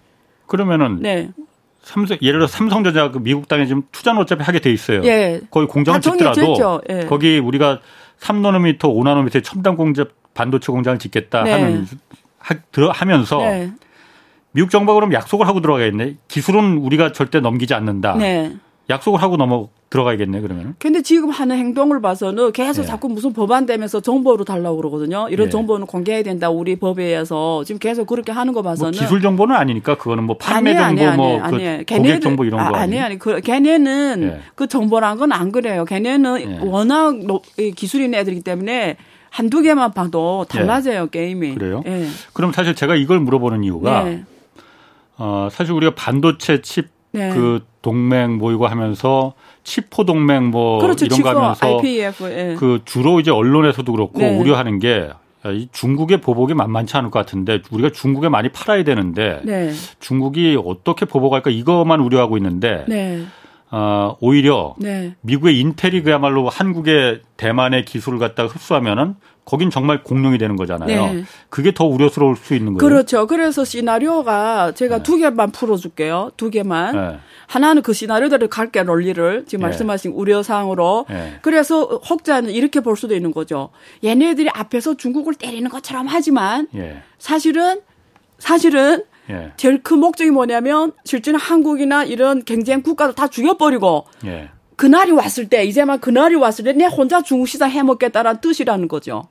그러면은 0.46 0.98
네. 1.00 1.30
삼성 1.82 2.16
예를 2.20 2.40
들어 2.40 2.46
삼성전자 2.46 3.10
그 3.10 3.18
미국 3.18 3.48
땅에 3.48 3.66
지금 3.66 3.82
투자는 3.92 4.20
어차피 4.20 4.42
하게 4.42 4.60
돼 4.60 4.70
있어요. 4.72 5.02
예. 5.04 5.40
거기 5.50 5.66
공장을 5.66 6.00
짓더라도 6.00 6.80
예. 6.90 7.00
거기 7.06 7.38
우리가 7.38 7.80
3나노미터, 8.20 8.80
5나노미터 8.80 9.42
첨단 9.44 9.76
공장 9.76 10.06
반도체 10.34 10.72
공장을 10.72 10.98
짓겠다 10.98 11.44
네. 11.44 11.52
하는 11.52 11.86
하, 12.38 12.54
들어 12.72 12.90
하면서 12.90 13.38
네. 13.38 13.70
미국 14.52 14.70
정부가 14.70 14.94
그럼 14.94 15.12
약속을 15.12 15.46
하고 15.46 15.60
들어가겠네. 15.60 16.16
기술은 16.28 16.78
우리가 16.78 17.12
절대 17.12 17.40
넘기지 17.40 17.74
않는다. 17.74 18.14
네. 18.16 18.52
약속을 18.90 19.20
하고 19.22 19.36
넘어 19.36 19.68
들어가야겠네 19.90 20.40
그러면. 20.40 20.74
근데 20.78 21.02
지금 21.02 21.28
하는 21.28 21.56
행동을 21.58 22.00
봐서는 22.00 22.52
계속 22.52 22.82
네. 22.82 22.86
자꾸 22.88 23.08
무슨 23.10 23.34
법안 23.34 23.66
되면서 23.66 24.00
정보로 24.00 24.44
달라고 24.44 24.76
그러거든요. 24.78 25.28
이런 25.30 25.46
네. 25.46 25.50
정보는 25.50 25.86
공개해야 25.86 26.22
된다 26.22 26.48
우리 26.48 26.76
법에 26.76 27.04
의해서 27.04 27.64
지금 27.64 27.78
계속 27.78 28.06
그렇게 28.06 28.32
하는 28.32 28.54
거 28.54 28.62
봐서는 28.62 28.92
뭐 28.92 29.00
기술 29.00 29.20
정보는 29.20 29.54
아니니까 29.54 29.96
그거는 29.98 30.24
뭐 30.24 30.38
판매 30.38 30.74
아니, 30.74 30.98
정보 30.98 31.16
뭐 31.22 31.40
아니, 31.42 31.68
아니, 31.68 31.84
그 31.84 31.96
고객 31.96 32.20
정보 32.20 32.44
이런 32.44 32.66
거 32.70 32.76
아니 32.76 32.98
아니 32.98 33.18
그 33.18 33.40
걔네는 33.42 34.20
네. 34.20 34.40
그 34.54 34.66
정보란 34.66 35.18
건 35.18 35.32
안 35.32 35.52
그래요. 35.52 35.84
걔네는 35.84 36.34
네. 36.34 36.58
워낙 36.62 37.14
기술이 37.76 38.04
있는 38.04 38.18
애들이기 38.20 38.42
때문에 38.42 38.96
한두 39.30 39.60
개만 39.60 39.92
봐도 39.92 40.46
달라져요 40.48 41.08
네. 41.10 41.10
게임이. 41.10 41.54
그래요? 41.54 41.82
예. 41.86 42.06
그럼 42.32 42.52
사실 42.52 42.74
제가 42.74 42.94
이걸 42.96 43.20
물어보는 43.20 43.64
이유가. 43.64 44.06
네. 45.18 45.24
어, 45.24 45.48
사실 45.50 45.72
우리가 45.72 45.94
반도체 45.94 46.62
칩 46.62 46.88
네. 47.12 47.30
그 47.30 47.64
동맹 47.82 48.38
모이고 48.38 48.66
하면서 48.66 49.34
치포 49.64 50.04
동맹 50.04 50.50
뭐 50.50 50.78
그렇죠. 50.80 51.06
이런 51.06 51.22
거 51.22 51.30
하면서 51.30 51.78
IPF, 51.78 52.24
예. 52.24 52.54
그 52.58 52.80
주로 52.84 53.20
이제 53.20 53.30
언론에서도 53.30 53.90
그렇고 53.90 54.18
네. 54.18 54.36
우려하는 54.38 54.78
게 54.78 55.10
이 55.46 55.68
중국의 55.72 56.20
보복이 56.20 56.54
만만치 56.54 56.96
않을 56.96 57.10
것 57.10 57.18
같은데 57.20 57.60
우리가 57.70 57.90
중국에 57.90 58.28
많이 58.28 58.48
팔아야 58.48 58.82
되는데 58.84 59.40
네. 59.44 59.72
중국이 60.00 60.58
어떻게 60.64 61.04
보복할까 61.04 61.50
이것만 61.50 62.00
우려하고 62.00 62.36
있는데 62.36 62.84
네. 62.88 63.24
어, 63.70 64.16
오히려 64.20 64.74
네. 64.78 65.14
미국의 65.20 65.60
인텔이 65.60 66.02
그야말로 66.02 66.48
한국의 66.48 67.22
대만의 67.36 67.84
기술을 67.84 68.18
갖다가 68.18 68.48
흡수하면은 68.48 69.14
거긴 69.48 69.70
정말 69.70 70.04
공룡이 70.04 70.36
되는 70.36 70.56
거잖아요. 70.56 71.06
네. 71.06 71.24
그게 71.48 71.72
더 71.72 71.86
우려스러울 71.86 72.36
수 72.36 72.54
있는 72.54 72.74
거예요. 72.74 72.86
그렇죠. 72.86 73.26
그래서 73.26 73.64
시나리오가 73.64 74.72
제가 74.72 74.98
네. 74.98 75.02
두 75.02 75.16
개만 75.16 75.52
풀어줄게요. 75.52 76.32
두 76.36 76.50
개만. 76.50 76.94
네. 76.94 77.18
하나는 77.46 77.80
그 77.80 77.94
시나리오대로 77.94 78.48
갈게 78.48 78.82
논리를 78.82 79.46
지금 79.46 79.62
네. 79.62 79.68
말씀하신 79.68 80.12
우려사항으로. 80.12 81.06
네. 81.08 81.38
그래서 81.40 81.82
혹자는 81.82 82.50
이렇게 82.50 82.80
볼 82.80 82.94
수도 82.94 83.14
있는 83.14 83.32
거죠. 83.32 83.70
얘네들이 84.04 84.50
앞에서 84.50 84.98
중국을 84.98 85.32
때리는 85.32 85.70
것처럼 85.70 86.08
하지만 86.08 86.68
예. 86.74 86.98
사실은 87.16 87.80
사실은 88.38 89.04
예. 89.30 89.52
제일 89.56 89.82
큰 89.82 89.98
목적이 89.98 90.30
뭐냐면 90.30 90.92
실제는 91.04 91.40
한국이나 91.40 92.04
이런 92.04 92.44
경쟁 92.44 92.82
국가도 92.82 93.14
다 93.14 93.28
죽여버리고 93.28 94.04
예. 94.26 94.50
그날이 94.76 95.10
왔을 95.10 95.48
때 95.48 95.64
이제만 95.64 96.00
그날이 96.00 96.34
왔을 96.34 96.66
때 96.66 96.74
내 96.74 96.84
혼자 96.84 97.22
중국 97.22 97.48
시장 97.48 97.70
해먹겠다라는 97.70 98.42
뜻이라는 98.42 98.88
거죠. 98.88 99.24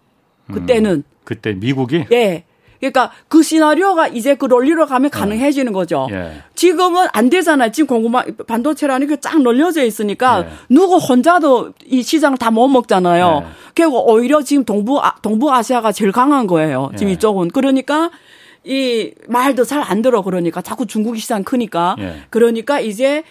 그때는 0.54 0.92
음, 0.92 1.04
그때 1.24 1.54
미국이 1.54 2.06
예. 2.12 2.44
그러니까 2.80 3.12
그 3.28 3.42
시나리오가 3.42 4.08
이제 4.08 4.36
그 4.36 4.46
논리로 4.46 4.86
가면 4.86 5.10
네. 5.10 5.18
가능해지는 5.20 5.74
거죠. 5.74 6.08
예. 6.12 6.44
지금은 6.54 7.08
안 7.12 7.30
되잖아요. 7.32 7.72
지금 7.72 7.88
공급망 7.88 8.26
반도체라는 8.46 9.08
게 9.08 9.18
쫙 9.20 9.42
널려져 9.42 9.84
있으니까 9.84 10.46
예. 10.46 10.50
누구 10.70 10.98
혼자도 10.98 11.74
이 11.88 12.04
시장을 12.04 12.38
다 12.38 12.52
못 12.52 12.68
먹잖아요. 12.68 13.44
예. 13.44 13.52
결국 13.74 14.08
오히려 14.08 14.44
지금 14.44 14.64
동부 14.64 15.00
아, 15.02 15.16
동부 15.24 15.52
아시아가 15.52 15.92
제일 15.92 16.12
강한 16.12 16.46
거예요. 16.46 16.92
지금 16.96 17.10
예. 17.10 17.14
이쪽은 17.14 17.50
그러니까 17.50 18.12
이 18.64 19.12
말도 19.28 19.64
잘 19.64 19.82
안 19.82 20.02
들어 20.04 20.22
그러니까 20.22 20.62
자꾸 20.62 20.86
중국 20.86 21.18
시장 21.18 21.44
크니까 21.44 21.96
예. 22.00 22.22
그러니까 22.30 22.80
이제 22.80 23.24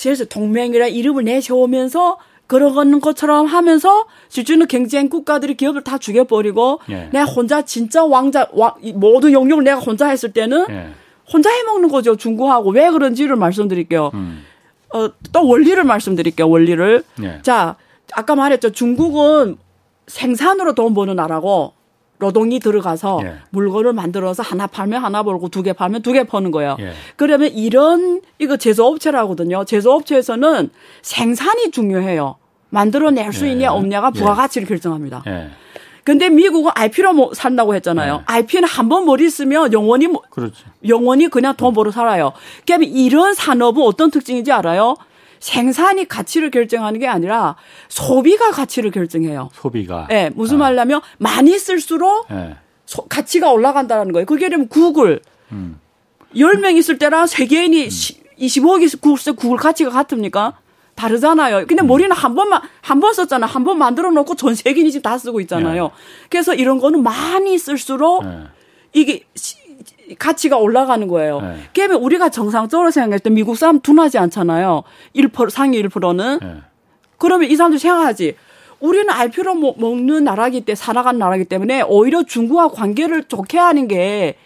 그래서 0.00 0.24
동맹이라 0.24 0.86
이름을 0.88 1.24
내세우면서 1.24 2.16
그러는 2.46 3.00
것처럼 3.00 3.46
하면서 3.46 4.06
실제는 4.28 4.66
경쟁 4.68 5.08
국가들이 5.08 5.54
기업을 5.54 5.82
다 5.82 5.98
죽여버리고 5.98 6.80
예. 6.90 7.08
내가 7.12 7.24
혼자 7.24 7.62
진짜 7.62 8.04
왕자 8.04 8.48
왕, 8.52 8.74
모든 8.94 9.32
영역을 9.32 9.64
내가 9.64 9.78
혼자 9.78 10.08
했을 10.08 10.32
때는 10.32 10.66
예. 10.70 10.88
혼자 11.32 11.50
해먹는 11.50 11.88
거죠 11.88 12.16
중국하고 12.16 12.70
왜 12.70 12.90
그런지를 12.90 13.36
말씀드릴게요. 13.36 14.10
음. 14.14 14.44
어, 14.94 15.10
또 15.32 15.46
원리를 15.48 15.82
말씀드릴게요 15.82 16.48
원리를. 16.48 17.02
예. 17.22 17.38
자 17.42 17.76
아까 18.12 18.34
말했죠 18.34 18.72
중국은 18.72 19.56
생산으로 20.06 20.74
돈 20.74 20.92
버는 20.92 21.16
나라고 21.16 21.72
노동이 22.24 22.58
들어가서 22.60 23.20
예. 23.24 23.34
물건을 23.50 23.92
만들어서 23.92 24.42
하나 24.42 24.66
팔면 24.66 25.04
하나 25.04 25.22
벌고 25.22 25.48
두 25.50 25.62
개 25.62 25.72
팔면 25.72 26.02
두 26.02 26.12
개 26.12 26.24
버는 26.24 26.50
거예요. 26.50 26.76
예. 26.80 26.92
그러면 27.16 27.48
이런 27.52 28.20
이거 28.38 28.56
제조업체라거든요. 28.56 29.64
제조업체에서는 29.64 30.70
생산이 31.02 31.70
중요해요. 31.70 32.36
만들어낼 32.70 33.32
수 33.32 33.46
예. 33.46 33.52
있냐 33.52 33.72
없냐가 33.72 34.10
예. 34.14 34.18
부가가치를 34.18 34.66
결정합니다. 34.66 35.22
예. 35.26 35.50
근데 36.02 36.28
미국은 36.28 36.70
IP로 36.74 37.12
뭐 37.14 37.32
산다고 37.34 37.74
했잖아요. 37.74 38.22
IP는 38.26 38.68
한 38.68 38.88
번 38.88 39.06
머리 39.06 39.28
쓰면 39.30 39.72
영원히 39.72 40.06
뭐 40.06 40.20
그렇지. 40.30 40.62
영원히 40.86 41.28
그냥 41.28 41.54
돈 41.56 41.72
벌어 41.72 41.90
살아요. 41.90 42.32
그러면 42.66 42.88
이런 42.90 43.32
산업은 43.34 43.82
어떤 43.82 44.10
특징인지 44.10 44.52
알아요? 44.52 44.96
생산이 45.44 46.08
가치를 46.08 46.50
결정하는 46.50 46.98
게 46.98 47.06
아니라 47.06 47.56
소비가 47.90 48.50
가치를 48.50 48.90
결정해요. 48.90 49.50
소비가. 49.52 50.08
예, 50.10 50.14
네, 50.14 50.30
무슨 50.34 50.56
아. 50.56 50.60
말이냐면 50.60 51.02
많이 51.18 51.58
쓸수록 51.58 52.26
네. 52.30 52.56
소, 52.86 53.04
가치가 53.04 53.52
올라간다는 53.52 54.12
거예요. 54.14 54.24
그게 54.24 54.48
되면 54.48 54.68
구글 54.68 55.20
음. 55.52 55.78
10명 56.34 56.78
있을 56.78 56.98
때랑 56.98 57.26
세계인이 57.26 57.84
음. 57.84 57.88
25억 58.40 59.00
구글 59.02 59.34
구글 59.34 59.58
가치가 59.58 59.90
같습니까? 59.90 60.54
다르잖아요. 60.94 61.66
근데 61.66 61.82
음. 61.82 61.88
머리는 61.88 62.10
한 62.12 62.34
번만 62.34 62.62
한 62.80 63.00
번 63.00 63.12
썼잖아. 63.12 63.46
한 63.46 63.64
번 63.64 63.76
만들어 63.76 64.10
놓고 64.12 64.36
전 64.36 64.54
세계인이 64.54 64.92
지금 64.92 65.02
다 65.02 65.18
쓰고 65.18 65.42
있잖아요. 65.42 65.84
네. 65.84 65.90
그래서 66.30 66.54
이런 66.54 66.78
거는 66.78 67.02
많이 67.02 67.58
쓸수록 67.58 68.24
네. 68.24 68.44
이게 68.94 69.24
가치가 70.18 70.56
올라가는 70.58 71.06
거예요. 71.08 71.40
네. 71.40 71.56
그러면 71.74 72.02
우리가 72.02 72.28
정상적으로 72.28 72.90
생각할 72.90 73.18
때 73.20 73.30
미국 73.30 73.56
사람 73.56 73.80
둔하지 73.80 74.18
않잖아요. 74.18 74.82
1% 75.14 75.50
상위 75.50 75.82
1%는. 75.82 76.38
네. 76.40 76.56
그러면 77.18 77.50
이 77.50 77.56
사람들 77.56 77.78
생각하지. 77.78 78.36
우리는 78.80 79.08
알피로 79.08 79.54
먹는 79.54 80.24
나라기 80.24 80.62
때 80.62 80.74
살아간 80.74 81.18
나라기 81.18 81.44
때문에 81.44 81.82
오히려 81.82 82.22
중국과 82.22 82.68
관계를 82.68 83.24
좋게 83.24 83.58
하는 83.58 83.88
게 83.88 84.36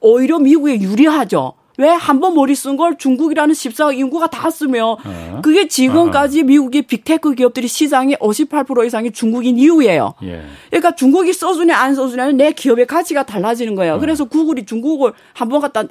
오히려 0.00 0.38
미국에 0.38 0.80
유리하죠. 0.80 1.52
왜 1.78 1.88
한 1.96 2.18
번 2.20 2.34
머리 2.34 2.54
쓴 2.56 2.76
걸 2.76 2.98
중국이라는 2.98 3.54
14억 3.54 3.96
인구가 3.96 4.26
다 4.26 4.50
쓰며 4.50 4.98
어. 5.04 5.40
그게 5.44 5.68
지금까지 5.68 6.40
어. 6.40 6.44
미국의 6.44 6.82
빅테크 6.82 7.34
기업들이 7.34 7.68
시장의 7.68 8.16
58% 8.20 8.84
이상이 8.84 9.12
중국인 9.12 9.56
이유예요. 9.58 10.14
예. 10.24 10.42
그러니까 10.70 10.96
중국이 10.96 11.32
써주냐 11.32 11.76
안 11.76 11.94
써주냐는 11.94 12.36
내 12.36 12.50
기업의 12.52 12.86
가치가 12.86 13.22
달라지는 13.22 13.76
거예요. 13.76 13.94
어. 13.94 13.98
그래서 14.00 14.24
구글이 14.24 14.66
중국을 14.66 15.12
한 15.34 15.48
번 15.48 15.60
갖다 15.60 15.84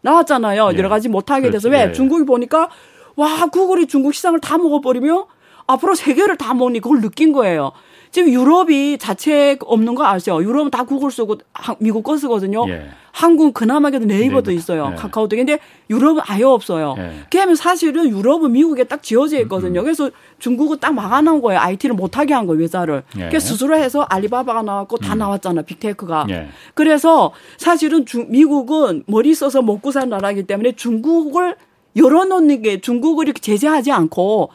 나왔잖아요. 0.00 0.70
예. 0.72 0.78
여러 0.78 0.88
가지 0.88 1.08
못하게 1.10 1.50
돼서 1.50 1.68
왜 1.68 1.88
예. 1.88 1.92
중국이 1.92 2.24
보니까 2.24 2.70
와 3.16 3.46
구글이 3.46 3.86
중국 3.86 4.14
시장을 4.14 4.40
다 4.40 4.56
먹어버리며 4.58 5.26
앞으로 5.66 5.94
세계를 5.94 6.36
다 6.36 6.54
먹니 6.54 6.80
그걸 6.80 7.00
느낀 7.02 7.32
거예요. 7.32 7.72
지금 8.14 8.32
유럽이 8.32 8.96
자체 8.98 9.58
없는 9.60 9.96
거 9.96 10.06
아시죠? 10.06 10.40
유럽은 10.40 10.70
다 10.70 10.84
구글 10.84 11.10
쓰고 11.10 11.38
미국 11.80 12.04
거 12.04 12.16
쓰거든요. 12.16 12.64
예. 12.68 12.86
한국은 13.10 13.52
그나마 13.52 13.90
그래도 13.90 14.06
네이버도 14.06 14.52
네이버. 14.52 14.56
있어요. 14.56 14.90
예. 14.92 14.94
카카오톡. 14.94 15.36
근데 15.36 15.58
유럽은 15.90 16.22
아예 16.24 16.44
없어요. 16.44 16.94
예. 16.96 17.10
그러면 17.28 17.56
사실은 17.56 18.08
유럽은 18.08 18.52
미국에 18.52 18.84
딱 18.84 19.02
지어져 19.02 19.40
있거든요. 19.40 19.80
음, 19.80 19.82
음. 19.82 19.82
그래서 19.82 20.12
중국은 20.38 20.78
딱 20.78 20.94
막아놓은 20.94 21.42
거예요. 21.42 21.58
IT를 21.58 21.96
못하게 21.96 22.34
한 22.34 22.46
거예요. 22.46 22.60
외자를. 22.60 23.02
예. 23.18 23.28
그래서 23.30 23.48
스스로 23.48 23.76
해서 23.76 24.02
알리바바가 24.02 24.62
나왔고 24.62 24.98
다 24.98 25.14
음. 25.14 25.18
나왔잖아. 25.18 25.62
빅테크가. 25.62 26.26
예. 26.30 26.46
그래서 26.74 27.32
사실은 27.58 28.06
주, 28.06 28.26
미국은 28.28 29.02
머리 29.08 29.34
써서 29.34 29.60
먹고 29.60 29.90
사는 29.90 30.08
나라이기 30.08 30.44
때문에 30.44 30.76
중국을 30.76 31.56
열어놓는 31.96 32.62
게 32.62 32.80
중국을 32.80 33.26
이렇게 33.26 33.40
제재하지 33.40 33.90
않고 33.90 34.50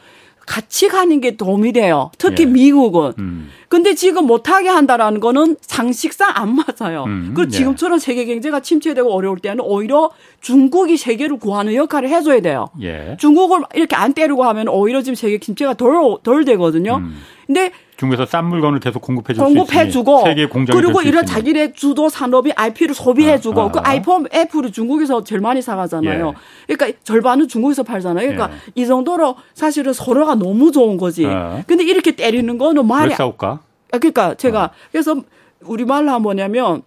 같이 0.50 0.88
가는 0.88 1.20
게 1.20 1.36
도움이 1.36 1.70
돼요. 1.70 2.10
특히 2.18 2.42
예. 2.42 2.46
미국은. 2.46 3.12
음. 3.20 3.50
근데 3.68 3.94
지금 3.94 4.26
못하게 4.26 4.68
한다라는 4.68 5.20
거는 5.20 5.54
상식상 5.60 6.32
안 6.34 6.56
맞아요. 6.56 7.04
음. 7.04 7.34
그 7.36 7.48
지금처럼 7.48 8.00
세계 8.00 8.24
경제가 8.24 8.58
침체되고 8.58 9.12
어려울 9.12 9.38
때는 9.38 9.60
오히려 9.60 10.10
중국이 10.40 10.96
세계를 10.96 11.38
구하는 11.38 11.76
역할을 11.76 12.08
해줘야 12.08 12.40
돼요. 12.40 12.68
예. 12.82 13.16
중국을 13.20 13.60
이렇게 13.74 13.94
안 13.94 14.12
때리고 14.12 14.42
하면 14.42 14.66
오히려 14.66 15.02
지금 15.02 15.14
세계 15.14 15.38
침체가 15.38 15.74
덜, 15.74 16.18
덜 16.24 16.44
되거든요. 16.44 16.96
음. 16.96 17.14
근데 17.46 17.70
중국에서 18.00 18.24
싼 18.24 18.46
물건을 18.46 18.80
계속 18.80 19.02
공급해 19.02 19.34
줄 19.34 19.44
공급해 19.44 19.90
주고 19.90 20.22
세계 20.24 20.46
공장 20.46 20.74
그리고 20.74 21.02
이런 21.02 21.26
자기네 21.26 21.74
주도 21.74 22.08
산업이 22.08 22.50
IP를 22.56 22.94
소비해 22.94 23.38
주고 23.38 23.60
아, 23.60 23.64
아, 23.66 23.70
그 23.70 23.78
아이폰 23.80 24.26
애플을 24.32 24.72
중국에서 24.72 25.22
제일 25.22 25.42
많이 25.42 25.60
사가잖아요. 25.60 26.28
예. 26.28 26.74
그러니까 26.74 26.98
절반은 27.04 27.48
중국에서 27.48 27.82
팔잖아요. 27.82 28.26
그러니까 28.26 28.56
예. 28.56 28.72
이 28.74 28.86
정도로 28.86 29.36
사실은 29.52 29.92
서로가 29.92 30.36
너무 30.36 30.72
좋은 30.72 30.96
거지. 30.96 31.26
아. 31.26 31.62
근데 31.66 31.84
이렇게 31.84 32.12
때리는 32.12 32.56
거는 32.56 32.86
말이 32.86 33.14
싸울까? 33.14 33.60
아, 33.92 33.98
그러니까 33.98 34.34
제가 34.34 34.64
어. 34.64 34.70
그래서 34.90 35.16
우리 35.60 35.84
말로 35.84 36.08
하면 36.08 36.22
뭐냐면 36.22 36.82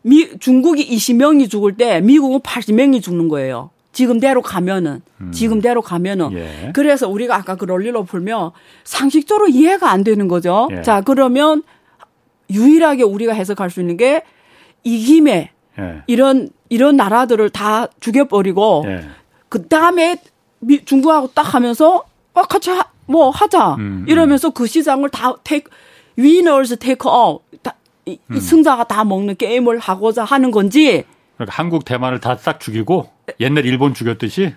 미, 0.00 0.30
중국이 0.38 0.88
20명이 0.96 1.50
죽을 1.50 1.76
때 1.76 2.00
미국은 2.00 2.40
80명이 2.40 3.02
죽는 3.02 3.28
거예요. 3.28 3.68
지금대로 3.92 4.40
가면은 4.42 5.02
음. 5.20 5.32
지금대로 5.32 5.82
가면은 5.82 6.32
예. 6.32 6.70
그래서 6.74 7.08
우리가 7.08 7.34
아까 7.36 7.56
그 7.56 7.64
논리로 7.64 8.04
풀면 8.04 8.52
상식적으로 8.84 9.48
이해가 9.48 9.90
안 9.90 10.04
되는 10.04 10.28
거죠. 10.28 10.68
예. 10.70 10.82
자 10.82 11.00
그러면 11.00 11.62
유일하게 12.50 13.02
우리가 13.02 13.32
해석할 13.32 13.70
수 13.70 13.80
있는 13.80 13.96
게 13.96 14.22
이김에 14.84 15.50
예. 15.78 16.02
이런 16.06 16.50
이런 16.68 16.96
나라들을 16.96 17.50
다 17.50 17.88
죽여버리고 18.00 18.84
예. 18.86 19.04
그 19.48 19.66
다음에 19.66 20.16
중국하고 20.84 21.30
딱 21.34 21.54
하면서 21.54 22.04
아 22.34 22.42
같이 22.42 22.70
하, 22.70 22.84
뭐 23.06 23.30
하자 23.30 23.74
음, 23.74 23.80
음. 23.80 24.04
이러면서 24.08 24.50
그 24.50 24.66
시장을 24.66 25.08
다 25.08 25.34
take 25.42 25.70
winners 26.16 26.76
take 26.76 27.10
all 27.10 27.38
다, 27.62 27.74
이, 28.06 28.18
음. 28.30 28.38
승자가 28.38 28.84
다 28.84 29.04
먹는 29.04 29.36
게임을 29.36 29.78
하고자 29.80 30.22
하는 30.24 30.50
건지 30.52 31.04
그러니까 31.36 31.56
한국 31.56 31.84
대만을 31.84 32.20
다 32.20 32.36
싹 32.36 32.60
죽이고 32.60 33.08
옛날 33.40 33.64
일본 33.66 33.94
죽였듯이 33.94 34.54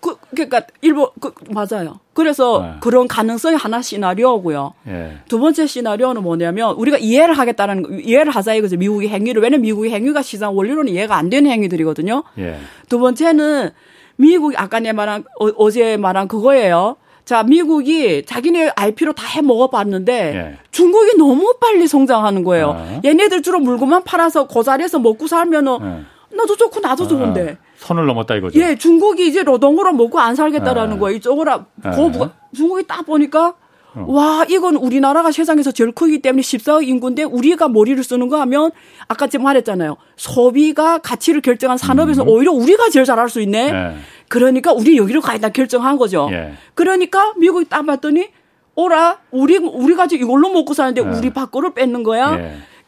그, 0.00 0.16
그러니까 0.30 0.62
일본 0.82 1.08
그, 1.20 1.32
맞아요. 1.50 1.98
그래서 2.12 2.60
네. 2.62 2.72
그런 2.80 3.08
가능성이 3.08 3.56
하나 3.56 3.82
시나리오고요. 3.82 4.74
예. 4.88 5.18
두 5.26 5.38
번째 5.40 5.66
시나리오는 5.66 6.22
뭐냐면 6.22 6.74
우리가 6.76 6.98
이해를 6.98 7.36
하겠다는 7.36 8.00
이해를 8.04 8.30
하자 8.30 8.54
이거죠. 8.54 8.76
미국의 8.76 9.08
행위를 9.08 9.42
왜냐면 9.42 9.62
미국의 9.62 9.90
행위가 9.90 10.22
시장 10.22 10.56
원리로는 10.56 10.92
이해가 10.92 11.16
안 11.16 11.28
되는 11.30 11.50
행위들이거든요. 11.50 12.22
예. 12.38 12.58
두 12.88 12.98
번째는 12.98 13.70
미국이 14.16 14.56
아까 14.56 14.78
내 14.80 14.92
말한 14.92 15.24
어, 15.40 15.70
제 15.70 15.96
말한 15.96 16.28
그거예요. 16.28 16.96
자, 17.24 17.42
미국이 17.42 18.24
자기네 18.24 18.70
IP로 18.76 19.12
다 19.12 19.26
해 19.26 19.42
먹어봤는데 19.42 20.12
예. 20.36 20.58
중국이 20.70 21.16
너무 21.18 21.56
빨리 21.60 21.88
성장하는 21.88 22.44
거예요. 22.44 22.76
아. 22.78 23.00
얘네들 23.04 23.42
주로 23.42 23.58
물건만 23.58 24.04
팔아서 24.04 24.46
그 24.46 24.62
자리에서 24.62 25.00
먹고 25.00 25.26
살면은 25.26 25.78
예. 25.82 26.36
나도 26.36 26.56
좋고 26.56 26.78
나도 26.80 27.08
좋은데. 27.08 27.58
선을 27.78 28.06
넘었다 28.06 28.34
이거죠. 28.36 28.58
예, 28.60 28.76
중국이 28.76 29.26
이제 29.26 29.42
노동으로 29.42 29.92
먹고 29.92 30.18
안 30.18 30.34
살겠다라는 30.34 30.94
네. 30.94 31.00
거예요. 31.00 31.16
이쪽으로 31.16 31.64
네. 31.82 31.90
고부가 31.90 32.32
중국이 32.54 32.86
딱 32.86 33.04
보니까 33.04 33.54
어. 33.94 34.04
와, 34.08 34.44
이건 34.48 34.76
우리나라가 34.76 35.32
세상에서 35.32 35.72
제일 35.72 35.92
크기 35.92 36.20
때문에 36.20 36.42
14억 36.42 36.86
인구인데 36.86 37.22
우리가 37.22 37.68
머리를 37.68 38.02
쓰는 38.04 38.28
거 38.28 38.38
하면 38.42 38.70
아까 39.08 39.26
지금 39.26 39.44
말했잖아요. 39.44 39.96
소비가 40.16 40.98
가치를 40.98 41.40
결정한 41.40 41.78
산업에서 41.78 42.22
음. 42.22 42.28
오히려 42.28 42.52
우리가 42.52 42.90
제일 42.90 43.06
잘할 43.06 43.30
수 43.30 43.40
있네. 43.40 43.72
네. 43.72 43.96
그러니까 44.28 44.72
우리 44.72 44.98
여기로 44.98 45.22
가야다 45.22 45.48
결정한 45.50 45.96
거죠. 45.96 46.28
예. 46.32 46.52
그러니까 46.74 47.32
미국이 47.38 47.66
딱 47.68 47.86
봤더니 47.86 48.28
오라 48.74 49.18
우리 49.30 49.56
우리가 49.56 50.06
지금 50.06 50.26
이걸로 50.26 50.50
먹고 50.50 50.74
사는데 50.74 51.02
네. 51.02 51.16
우리 51.16 51.30
밖으로 51.30 51.72
뺏는 51.72 52.02
거야. 52.02 52.36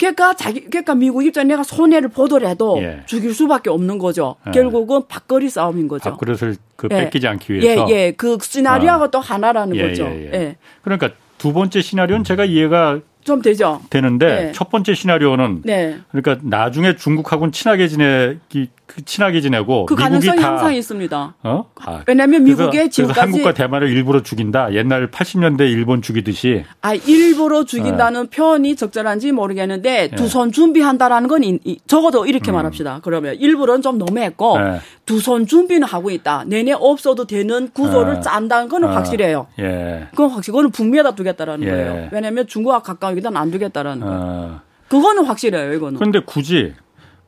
예. 0.00 0.06
그러니까 0.12 0.34
자기 0.34 0.60
그러니까 0.64 0.94
미국 0.94 1.24
입장 1.24 1.48
내가 1.48 1.62
손해를 1.62 2.08
보더라도 2.08 2.78
예. 2.80 3.02
죽일 3.06 3.34
수밖에 3.34 3.70
없는 3.70 3.98
거죠. 3.98 4.36
예. 4.46 4.50
결국은 4.52 5.06
밥거리 5.08 5.48
싸움인 5.48 5.88
거죠. 5.88 6.10
밥그릇을 6.10 6.56
그 6.76 6.88
예. 6.90 7.04
뺏기지 7.04 7.26
않기 7.26 7.52
위해서. 7.54 7.86
예, 7.90 7.94
예. 7.94 8.12
그 8.12 8.38
시나리오가 8.40 9.04
어. 9.04 9.10
또 9.10 9.20
하나라는 9.20 9.76
예, 9.76 9.88
거죠. 9.88 10.04
예, 10.04 10.30
예. 10.32 10.56
그러니까 10.82 11.10
두 11.38 11.52
번째 11.52 11.80
시나리오는 11.82 12.24
제가 12.24 12.44
이해가 12.44 13.00
좀 13.24 13.42
되죠. 13.42 13.80
되는데 13.90 14.26
네. 14.26 14.52
첫 14.52 14.70
번째 14.70 14.94
시나리오는 14.94 15.62
네. 15.64 15.98
그러니까 16.10 16.38
나중에 16.42 16.96
중국하고는 16.96 17.52
친하게 17.52 17.88
지내기 17.88 18.68
그 18.86 19.04
친하게 19.04 19.42
지내고 19.42 19.84
그 19.84 19.94
가능성이 19.94 20.40
항상 20.40 20.74
있습니다. 20.74 21.34
어? 21.42 21.70
아, 21.84 22.02
왜냐하면 22.06 22.42
미국의 22.44 22.90
지금까지 22.90 23.20
한국과 23.20 23.52
대만을 23.52 23.90
일부러 23.90 24.22
죽인다. 24.22 24.72
옛날 24.72 25.10
80년대 25.10 25.60
일본 25.60 26.00
죽이듯이. 26.00 26.64
아 26.80 26.94
일부러 26.94 27.64
죽인다는 27.64 28.30
네. 28.30 28.30
표현이 28.30 28.76
적절한지 28.76 29.32
모르겠는데 29.32 30.08
네. 30.08 30.16
두손 30.16 30.52
준비한다라는 30.52 31.28
건 31.28 31.44
이, 31.44 31.58
이, 31.64 31.78
적어도 31.86 32.24
이렇게 32.24 32.50
음. 32.50 32.54
말합시다. 32.54 33.00
그러면 33.02 33.34
일부러는 33.34 33.82
좀 33.82 33.98
너무했고 33.98 34.58
네. 34.58 34.80
두손 35.04 35.46
준비는 35.46 35.86
하고 35.86 36.10
있다. 36.10 36.44
내내 36.46 36.72
없어도 36.72 37.26
되는 37.26 37.68
구조를 37.72 38.14
네. 38.14 38.20
짠다는 38.20 38.68
거는 38.68 38.88
아, 38.88 38.96
확실해요. 38.96 39.46
예. 39.58 40.06
그건 40.10 40.30
확실. 40.30 40.52
그거는 40.52 40.70
북미에다 40.70 41.14
두겠다라는 41.14 41.66
예. 41.66 41.70
거예요. 41.70 42.08
왜냐하면 42.12 42.46
중국과 42.46 42.80
가까 42.80 43.10
우기다 43.18 43.30
안 43.34 43.50
두겠다라는 43.50 44.06
거예요. 44.06 44.20
아. 44.20 44.62
그거는 44.88 45.24
확실해요. 45.24 45.72
이거는. 45.74 45.98
그런데 45.98 46.20
굳이 46.20 46.74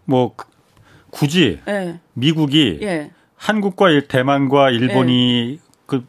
뭐 0.05 0.35
굳이 1.11 1.61
네. 1.67 2.01
미국이 2.15 2.79
예. 2.83 3.11
한국과 3.37 3.89
대만과 4.09 4.71
일본이 4.71 5.59
예. 5.59 5.59
그뭐 5.87 6.03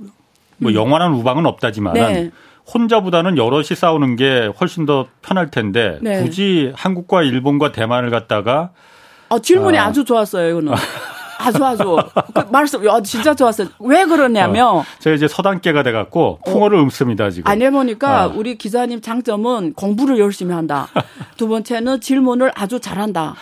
음. 0.64 0.74
영원한 0.74 1.14
우방은 1.14 1.46
없다지만 1.46 1.94
네. 1.94 2.32
혼자보다는 2.74 3.38
여럿이 3.38 3.76
싸우는 3.76 4.16
게 4.16 4.50
훨씬 4.60 4.86
더 4.86 5.08
편할 5.22 5.52
텐데 5.52 5.98
네. 6.02 6.22
굳이 6.22 6.72
한국과 6.76 7.24
일본과 7.24 7.72
대만을 7.72 8.12
갖다가 8.12 8.72
아, 9.30 9.40
질문이 9.40 9.78
아. 9.78 9.92
주 9.92 10.04
좋았어요, 10.04 10.50
이거는. 10.50 10.74
아주 11.42 11.66
아주 11.66 11.98
그 12.34 12.40
말씀 12.52 12.88
아, 12.90 13.02
진짜 13.02 13.34
좋았어요. 13.34 13.68
왜 13.80 14.06
그러냐면 14.06 14.68
어, 14.68 14.84
제가 15.00 15.16
이제 15.16 15.28
서당계가 15.28 15.84
돼갖고 15.84 16.40
풍어를 16.46 16.80
어, 16.80 16.86
읊습니다 16.86 17.30
지금. 17.30 17.50
안 17.50 17.62
해보니까 17.62 18.28
어. 18.28 18.34
우리 18.36 18.58
기자님 18.58 19.02
장점은 19.02 19.74
공부를 19.74 20.20
열심히 20.20 20.54
한다. 20.54 20.88
두 21.38 21.48
번째는 21.48 22.02
질문을 22.02 22.52
아주 22.56 22.80
잘한다. 22.80 23.36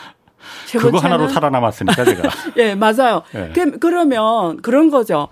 그거 0.71 0.99
하나로 0.99 1.27
살아남았으니까 1.27 2.05
제가. 2.05 2.29
예, 2.57 2.75
맞아요. 2.75 3.23
예. 3.35 3.51
그, 3.53 3.77
그러면 3.79 4.61
그런 4.61 4.89
거죠. 4.89 5.27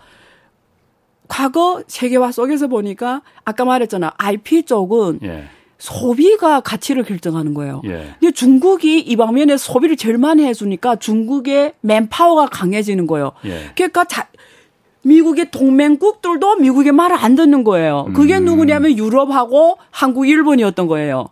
과거 1.28 1.84
세계화 1.88 2.32
속에서 2.32 2.68
보니까 2.68 3.22
아까 3.46 3.66
말했잖아. 3.66 4.14
IP 4.18 4.64
쪽은 4.64 5.20
예. 5.24 5.50
소비가 5.80 6.60
가치를 6.60 7.04
결정하는 7.04 7.54
거예요. 7.54 7.82
예. 7.86 8.16
근데 8.20 8.32
중국이 8.32 9.00
이 9.00 9.16
방면에 9.16 9.58
소비를 9.58 9.96
제일 9.96 10.18
많이 10.18 10.44
해주니까 10.46 10.96
중국의 10.98 11.74
맨파워가 11.82 12.48
강해지는 12.48 13.06
거예요. 13.08 13.34
예. 13.46 13.72
그러니까 13.76 14.04
자, 14.06 14.28
미국의 15.04 15.52
동맹국들도 15.52 16.58
미국의 16.58 16.92
말을 16.92 17.18
안 17.18 17.36
듣는 17.36 17.64
거예요. 17.64 18.08
그게 18.16 18.38
음. 18.38 18.46
누구냐면 18.46 18.98
유럽하고 18.98 19.78
한국, 19.92 20.28
일본이었던 20.28 20.88
거예요. 20.88 21.30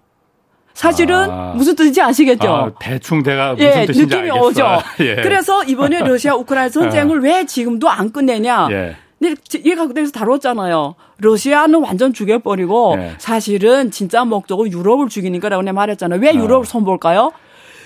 사실은 0.73 1.29
아. 1.29 1.53
무슨 1.55 1.75
뜻인지 1.75 2.01
아시겠죠? 2.01 2.53
아, 2.53 2.71
대충 2.79 3.23
내가 3.23 3.53
무슨 3.53 3.65
예, 3.65 3.86
뜻인지 3.86 4.15
느낌이 4.15 4.29
알겠어. 4.29 4.45
오죠. 4.45 4.67
예. 4.99 5.15
그래서 5.15 5.63
이번에 5.63 5.99
러시아 6.01 6.36
우크라이나 6.36 6.69
전쟁을 6.69 7.19
어. 7.19 7.21
왜 7.21 7.45
지금도 7.45 7.89
안 7.89 8.12
끝내냐? 8.12 8.67
예. 9.21 9.36
근데 9.36 9.69
얘가 9.69 9.88
그때서 9.88 10.12
다뤘잖아요. 10.12 10.95
러시아는 11.17 11.82
완전 11.82 12.13
죽여버리고 12.13 12.95
예. 12.97 13.12
사실은 13.17 13.91
진짜 13.91 14.25
목적은 14.25 14.71
유럽을 14.71 15.10
죽이는 15.10 15.39
거라고 15.39 15.63
내가 15.63 15.73
말했잖아요. 15.73 16.19
왜 16.21 16.30
어. 16.30 16.34
유럽을 16.34 16.65
손볼까요? 16.65 17.32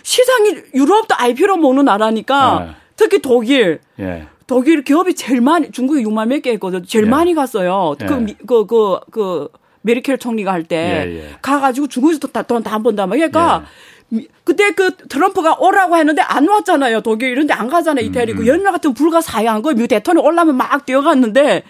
시장이 0.04 0.56
유럽도 0.74 1.16
IP로 1.18 1.58
먹는 1.58 1.86
나라니까 1.86 2.68
예. 2.70 2.76
특히 2.96 3.22
독일. 3.22 3.80
예. 4.00 4.28
독일 4.48 4.84
기업이 4.84 5.14
제일 5.14 5.42
많이 5.42 5.70
중국이 5.72 6.04
6만 6.04 6.28
몇 6.28 6.42
개 6.42 6.52
했거든. 6.54 6.84
제일 6.84 7.06
예. 7.06 7.10
많이 7.10 7.36
갔어요. 7.36 7.96
그, 8.00 8.26
그, 8.48 8.66
그, 8.66 9.00
그, 9.12 9.50
메리켈 9.82 10.18
총리가 10.18 10.52
할때 10.52 10.76
예, 11.08 11.16
예. 11.18 11.36
가가지고 11.42 11.88
중국에서 11.88 12.20
돈다 12.20 12.70
한 12.72 12.84
번다 12.84 13.08
막 13.08 13.16
그러니까 13.16 13.64
예. 13.64 13.99
그때 14.44 14.72
그 14.72 14.96
트럼프가 14.96 15.58
오라고 15.60 15.96
했는데 15.98 16.22
안 16.22 16.48
왔잖아요. 16.48 17.02
독일 17.02 17.30
이런데 17.30 17.54
안 17.54 17.70
가잖아요. 17.70 18.06
이태리. 18.06 18.34
음. 18.34 18.38
그 18.38 18.48
연락 18.48 18.72
같은 18.72 18.94
불가사의한 18.94 19.62
거. 19.62 19.74
미 19.74 19.88
대통령 19.88 20.26
올라면 20.26 20.56
막 20.56 20.86
뛰어갔는데 20.86 21.64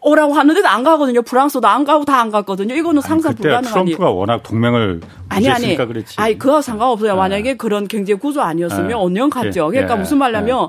오라고 0.00 0.34
하는데도 0.34 0.66
안 0.68 0.82
가거든요. 0.82 1.22
프랑스도 1.22 1.66
안 1.68 1.84
가고 1.84 2.04
다 2.04 2.20
안 2.20 2.30
갔거든요. 2.30 2.74
이거는 2.74 3.00
상상 3.02 3.34
불가능한 3.34 3.72
트럼프가 3.72 4.10
워낙 4.10 4.42
동맹을 4.42 5.00
아니 5.28 5.48
아니 5.48 5.76
그랬지. 5.76 6.20
아니 6.20 6.38
그거 6.38 6.60
상관없어요. 6.60 7.12
아. 7.12 7.16
만약에 7.16 7.56
그런 7.56 7.88
경제 7.88 8.14
구조 8.14 8.42
아니었으면 8.42 8.92
아. 8.92 8.98
언년 8.98 9.30
갔죠. 9.30 9.68
그러니까 9.68 9.94
예. 9.94 9.98
무슨 9.98 10.18
말냐면 10.18 10.68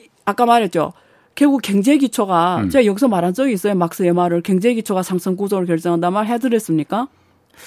예. 0.00 0.06
아까 0.24 0.46
말했죠. 0.46 0.92
결국 1.34 1.62
경제 1.62 1.96
기초가 1.96 2.58
음. 2.64 2.70
제가 2.70 2.84
여기서 2.84 3.08
말한 3.08 3.32
적이 3.34 3.54
있어요. 3.54 3.74
막스의 3.74 4.12
말을 4.12 4.42
경제 4.42 4.72
기초가 4.74 5.02
상승 5.02 5.34
구조를 5.34 5.66
결정한다 5.66 6.10
말 6.10 6.26
해드렸습니까? 6.26 7.08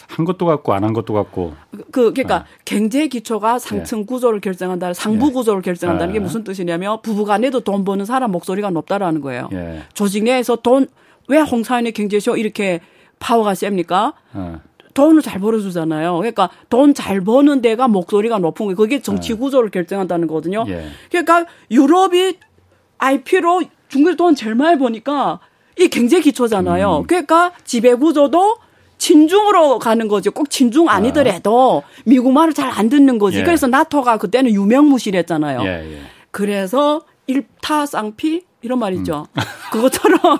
한 0.08 0.26
것도 0.26 0.46
같고 0.46 0.74
안 0.74 0.84
한 0.84 0.94
것도 0.94 1.14
같고. 1.14 1.54
그 1.92 2.14
그러니까 2.14 2.36
아. 2.36 2.46
경제 2.66 3.08
기초가 3.08 3.60
상층 3.60 4.00
네. 4.00 4.06
구조를 4.06 4.40
결정한다, 4.42 4.94
상부 4.94 5.28
예. 5.28 5.32
구조를 5.32 5.62
결정한다는 5.62 6.14
게 6.14 6.20
아. 6.20 6.22
무슨 6.24 6.44
뜻이냐면 6.44 7.02
부부간에도 7.02 7.62
돈 7.62 7.84
버는 7.86 8.06
사람 8.06 8.32
목소리가 8.32 8.70
높다라는 8.70 9.22
거예요. 9.22 9.50
예. 9.54 9.84
조직 9.94 10.24
내에서 10.24 10.56
돈 10.58 10.88
왜 11.28 11.40
홍사연의 11.40 11.92
경제쇼 11.94 12.38
이렇게 12.38 12.82
파워가 13.18 13.56
셉니까? 13.56 14.14
아. 14.34 14.60
돈을 14.94 15.24
잘 15.24 15.40
벌어주잖아요. 15.40 16.18
그러니까 16.18 16.50
돈 16.70 16.94
잘 16.94 17.20
버는 17.22 17.62
데가 17.64 17.88
목소리가 17.88 18.38
높은 18.38 18.68
거예요. 18.68 18.76
그게 18.76 19.02
정치 19.02 19.34
구조를 19.34 19.72
결정한다는 19.72 20.28
거거든요. 20.28 20.66
예. 20.68 20.86
그러니까 21.10 21.46
유럽이 21.72 22.38
IP로 23.00 23.64
중국에서 23.90 24.16
돈 24.18 24.36
제일 24.36 24.56
많이 24.56 24.78
버니까 24.78 25.40
이 25.80 25.88
경제 25.90 26.20
기초잖아요. 26.22 27.00
음. 27.00 27.08
그러니까 27.08 27.52
지배 27.64 27.94
구조도 27.96 28.58
친중으로 29.10 29.78
가는 29.80 30.08
거죠. 30.08 30.32
꼭 30.32 30.50
친중 30.50 30.90
아니더라도 30.90 31.84
미국 32.06 32.32
말을 32.34 32.54
잘 32.54 32.66
안 32.76 32.90
듣는 32.90 33.20
거지. 33.20 33.40
예. 33.40 33.44
그래서 33.44 33.68
나토가 33.68 34.18
그때는 34.18 34.52
유명무실했잖아요. 34.52 35.62
예, 35.62 35.94
예. 35.94 36.02
그래서 36.32 37.02
일타쌍피 37.28 38.44
이런 38.64 38.80
말이죠. 38.80 39.28
음. 39.32 39.42
그것처럼 39.72 40.20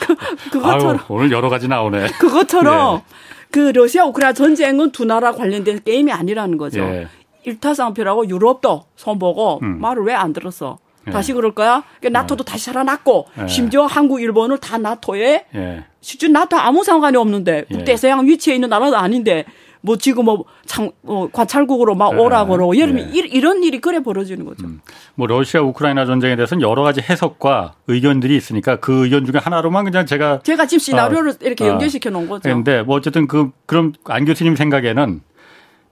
그, 0.00 0.50
그것처럼 0.50 0.96
아유, 0.96 1.04
오늘 1.08 1.32
여러 1.32 1.48
가지 1.48 1.66
나오네. 1.68 2.08
그것처럼 2.20 2.98
예. 2.98 3.02
그 3.50 3.72
러시아 3.74 4.04
우크라이나 4.04 4.34
전쟁은 4.34 4.92
두 4.92 5.04
나라 5.06 5.32
관련된 5.32 5.80
게임이 5.84 6.12
아니라는 6.12 6.58
거죠. 6.58 6.80
예. 6.80 7.08
일타쌍피라고 7.44 8.28
유럽도 8.28 8.84
손보고 8.96 9.60
음. 9.62 9.80
말을 9.80 10.04
왜 10.04 10.14
안 10.14 10.32
들었어? 10.34 10.78
예. 11.08 11.10
다시 11.10 11.32
그럴 11.32 11.54
거야? 11.54 11.82
그러니까 11.98 12.20
나토도 12.20 12.44
예. 12.46 12.52
다시 12.52 12.66
살아났고 12.66 13.26
예. 13.42 13.46
심지어 13.48 13.86
한국, 13.86 14.20
일본을 14.20 14.58
다 14.58 14.76
나토에 14.76 15.46
예. 15.54 15.84
실제 16.00 16.28
나토 16.28 16.56
아무 16.56 16.82
상관이 16.84 17.16
없는데 17.16 17.64
예. 17.70 17.74
북대서양 17.74 18.26
위치에 18.26 18.54
있는 18.54 18.68
나라도 18.68 18.96
아닌데 18.96 19.44
뭐 19.82 19.96
지금 19.96 20.26
뭐 20.26 20.44
장, 20.66 20.90
어, 21.04 21.28
관찰국으로 21.32 21.94
막 21.94 22.18
오라고 22.18 22.52
그러고 22.52 22.76
예를 22.76 22.94
들면 22.94 23.14
이런 23.14 23.62
일이 23.62 23.80
그래 23.80 24.02
벌어지는 24.02 24.44
거죠. 24.44 24.66
음. 24.66 24.80
뭐 25.14 25.26
러시아 25.26 25.62
우크라이나 25.62 26.04
전쟁에 26.04 26.36
대해서는 26.36 26.62
여러 26.62 26.82
가지 26.82 27.00
해석과 27.00 27.74
의견들이 27.86 28.36
있으니까 28.36 28.76
그 28.76 29.04
의견 29.04 29.24
중에 29.24 29.40
하나로만 29.42 29.84
그냥 29.84 30.06
제가 30.06 30.40
제가 30.42 30.66
지금 30.66 30.80
시나리오를 30.80 31.30
어, 31.30 31.34
이렇게 31.40 31.66
연결시켜 31.66 32.10
놓은 32.10 32.28
거죠. 32.28 32.42
그런데 32.42 32.82
뭐 32.82 32.96
어쨌든 32.96 33.26
그 33.26 33.50
그럼 33.66 33.92
안 34.04 34.24
교수님 34.24 34.56
생각에는 34.56 35.22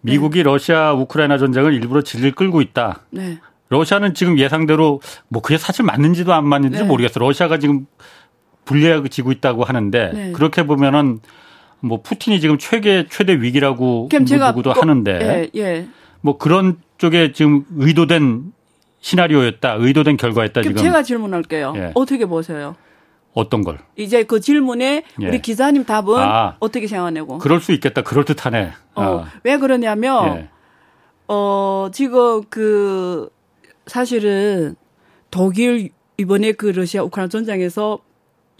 미국이 0.00 0.38
네. 0.38 0.42
러시아 0.44 0.92
우크라이나 0.92 1.38
전쟁을 1.38 1.72
일부러 1.74 2.02
질질 2.02 2.32
끌고 2.32 2.60
있다. 2.60 3.04
네. 3.10 3.38
러시아는 3.70 4.14
지금 4.14 4.38
예상대로 4.38 5.00
뭐 5.28 5.42
그게 5.42 5.58
사실 5.58 5.84
맞는지도 5.84 6.32
안 6.32 6.46
맞는지도 6.46 6.84
네. 6.84 6.88
모르겠어. 6.88 7.20
러시아가 7.20 7.58
지금 7.58 7.86
불리해지고 8.68 9.32
있다고 9.32 9.64
하는데 9.64 10.10
네. 10.12 10.32
그렇게 10.32 10.64
보면은 10.64 11.20
뭐 11.80 12.02
푸틴이 12.02 12.40
지금 12.40 12.58
최대 12.58 13.06
최대 13.08 13.32
위기라고 13.40 14.08
누구도 14.12 14.72
하는데 14.72 15.50
예, 15.54 15.60
예. 15.60 15.88
뭐 16.20 16.36
그런 16.36 16.76
쪽에 16.98 17.32
지금 17.32 17.64
의도된 17.76 18.52
시나리오였다, 19.00 19.76
의도된 19.78 20.16
결과였다 20.16 20.62
지금. 20.62 20.76
제가 20.76 21.02
질문할게요. 21.02 21.72
예. 21.76 21.92
어떻게 21.94 22.26
보세요? 22.26 22.74
어떤 23.32 23.62
걸? 23.62 23.78
이제 23.96 24.24
그 24.24 24.40
질문에 24.40 25.04
예. 25.22 25.26
우리 25.28 25.40
기자님 25.40 25.84
답은 25.84 26.16
아, 26.18 26.56
어떻게 26.58 26.86
생각하냐고. 26.88 27.38
그럴 27.38 27.60
수 27.60 27.72
있겠다. 27.72 28.02
그럴 28.02 28.24
듯하네. 28.24 28.72
어, 28.96 29.24
아. 29.24 29.32
왜 29.44 29.56
그러냐면 29.58 30.36
예. 30.36 30.48
어 31.28 31.88
지금 31.92 32.42
그 32.50 33.30
사실은 33.86 34.74
독일 35.30 35.90
이번에 36.18 36.52
그 36.52 36.66
러시아 36.66 37.02
우크라이나 37.04 37.28
전쟁에서 37.28 38.00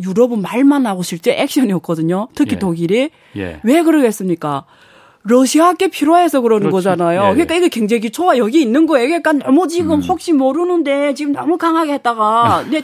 유럽은 0.02 0.42
말만 0.42 0.86
하고 0.86 1.02
실제 1.02 1.32
액션이었거든요. 1.32 2.28
특히 2.34 2.54
예. 2.54 2.58
독일이 2.58 3.10
예. 3.36 3.60
왜 3.62 3.82
그러겠습니까? 3.82 4.64
러시아께 5.22 5.88
필요해서 5.88 6.40
그러는 6.40 6.70
그렇지. 6.70 6.72
거잖아요. 6.72 7.20
예, 7.20 7.26
예. 7.26 7.32
그러니까 7.32 7.54
이게 7.56 7.68
경제 7.68 7.98
기초가 7.98 8.38
여기 8.38 8.62
있는 8.62 8.86
거예요. 8.86 9.06
그러니까 9.06 9.32
너무 9.32 9.68
지금 9.68 9.98
음. 9.98 10.02
혹시 10.02 10.32
모르는데 10.32 11.14
지금 11.14 11.32
너무 11.32 11.58
강하게 11.58 11.94
했다가 11.94 12.64
내 12.70 12.82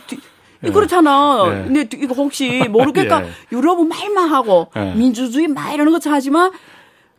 예. 0.64 0.70
그렇잖아. 0.70 1.44
예. 1.46 1.64
근데 1.64 1.88
이거 1.96 2.14
혹시 2.14 2.66
모르겠까 2.68 3.22
예. 3.24 3.28
유럽은 3.52 3.88
말만 3.88 4.28
하고 4.28 4.68
예. 4.76 4.92
민주주의 4.94 5.46
막 5.46 5.72
이러는 5.72 5.92
거 5.92 5.98
하지만 6.04 6.50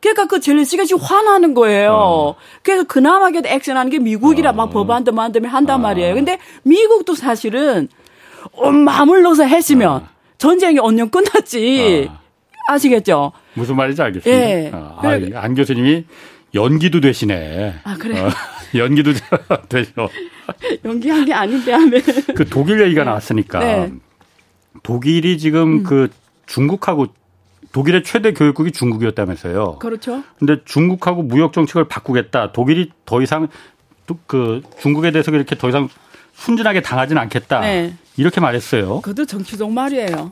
그러니까 0.02 0.28
그 0.28 0.40
젤렌스키가 0.40 0.86
지금 0.86 1.02
화나는 1.02 1.54
거예요. 1.56 1.94
어. 1.94 2.36
그래서 2.62 2.84
그나마 2.84 3.32
그래도 3.32 3.50
액션하는 3.50 3.92
게 3.92 4.00
미국이라 4.00 4.52
어. 4.52 4.54
막 4.54 4.70
법안 4.70 5.04
도 5.04 5.12
만들면 5.12 5.50
한단 5.50 5.80
어. 5.80 5.80
말이에요. 5.80 6.14
근데 6.14 6.38
미국도 6.64 7.16
사실은 7.16 7.78
온 7.78 7.88
마음을 8.64 9.22
넣어서 9.24 9.44
했으면 9.44 10.04
어. 10.04 10.08
전쟁이 10.38 10.80
언년 10.80 11.10
끝났지. 11.10 12.08
어. 12.10 12.26
아시겠죠? 12.68 13.32
무슨 13.54 13.76
말인지 13.76 14.02
알겠습니다. 14.02 14.42
예. 14.42 14.72
아, 14.74 15.00
안 15.36 15.54
교수님이 15.56 16.06
연기도 16.54 17.00
되시네. 17.00 17.76
아, 17.84 17.96
그래요? 17.96 18.26
어, 18.26 18.30
연기도 18.78 19.12
되죠. 19.70 20.10
연기한 20.84 21.26
게 21.26 21.34
아닌데 21.34 21.72
하면. 21.72 22.02
그 22.36 22.46
독일 22.46 22.82
얘기가 22.82 23.04
네. 23.04 23.06
나왔으니까. 23.06 23.60
네. 23.60 23.92
독일이 24.84 25.38
지금 25.38 25.80
음. 25.80 25.84
그 25.84 26.10
중국하고 26.48 27.08
독일의 27.72 28.04
최대 28.04 28.34
교육국이 28.34 28.72
중국이었다면서요. 28.72 29.80
그렇죠. 29.80 30.24
근데 30.40 30.64
중국하고 30.64 31.24
무역 31.24 31.54
정책을 31.54 31.88
바꾸겠다. 31.88 32.52
독일이 32.52 32.90
더 33.06 33.22
이상 33.22 33.48
그 34.28 34.62
중국에 34.80 35.12
대해서 35.12 35.32
이렇게 35.32 35.58
더 35.58 35.70
이상 35.70 35.90
순진하게 36.36 36.82
당하지는 36.82 37.22
않겠다. 37.24 37.62
네. 37.62 37.94
이렇게 38.18 38.40
말했어요. 38.40 39.02
그것도 39.02 39.26
정치적 39.26 39.72
말이에요. 39.72 40.32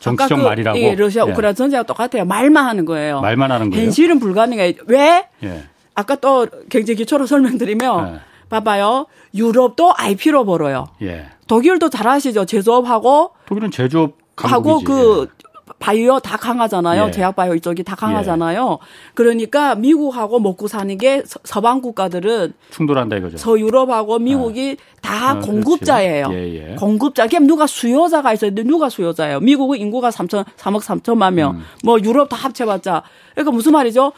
정치적 0.00 0.38
그, 0.38 0.44
말이라고. 0.44 0.78
예, 0.78 0.94
러시아 0.94 1.24
예. 1.26 1.30
우크라이나 1.30 1.50
예. 1.50 1.54
전쟁과 1.54 1.82
똑같아요. 1.84 2.24
말만 2.24 2.66
하는 2.66 2.84
거예요. 2.84 3.20
말만 3.20 3.50
하는 3.50 3.70
거예요. 3.70 3.84
현실은 3.84 4.18
불가능해. 4.18 4.76
왜? 4.86 5.26
예. 5.42 5.64
아까 5.94 6.16
또 6.16 6.46
경제 6.68 6.94
기초로 6.94 7.26
설명드리면 7.26 8.14
예. 8.14 8.20
봐봐요. 8.48 9.06
유럽도 9.34 9.94
IP로 9.96 10.44
벌어요. 10.44 10.86
예. 11.02 11.26
독일도 11.46 11.90
잘 11.90 12.08
아시죠? 12.08 12.44
제조업하고 12.44 13.30
독일은 13.46 13.70
제조업 13.70 14.16
하고 14.36 14.80
그 14.80 15.28
예. 15.30 15.43
바이오 15.84 16.18
다 16.20 16.38
강하잖아요. 16.38 17.06
예. 17.08 17.10
제약 17.10 17.36
바이오 17.36 17.54
이쪽이 17.56 17.82
다 17.84 17.94
강하잖아요. 17.94 18.78
예. 18.80 18.86
그러니까 19.14 19.74
미국하고 19.74 20.40
먹고 20.40 20.66
사는 20.66 20.96
게 20.96 21.22
서 21.44 21.60
방 21.60 21.80
국가들은 21.82 22.52
충돌한다 22.70 23.16
이거죠. 23.16 23.36
서유럽하고 23.36 24.18
미국이 24.18 24.76
아. 24.80 24.94
다 25.04 25.30
아, 25.30 25.38
공급자예요. 25.40 26.28
예, 26.32 26.70
예. 26.70 26.74
공급자. 26.76 27.26
그럼 27.26 27.46
누가 27.46 27.66
수요자가 27.66 28.32
있어요. 28.32 28.50
누가 28.54 28.88
수요자예요? 28.88 29.40
미국은 29.40 29.78
인구가 29.78 30.08
3천 30.08 30.44
3억 30.56 30.80
3천만 30.80 31.34
명. 31.34 31.56
음. 31.56 31.62
뭐 31.84 31.98
유럽 32.02 32.28
다 32.30 32.36
합쳐봤자. 32.36 33.02
그러니까 33.34 33.50
무슨 33.52 33.72
말이죠? 33.72 34.12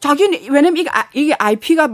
자기는 0.00 0.38
왜냐면 0.50 0.76
이게, 0.76 0.90
아, 0.90 1.06
이게 1.14 1.34
IP가 1.38 1.88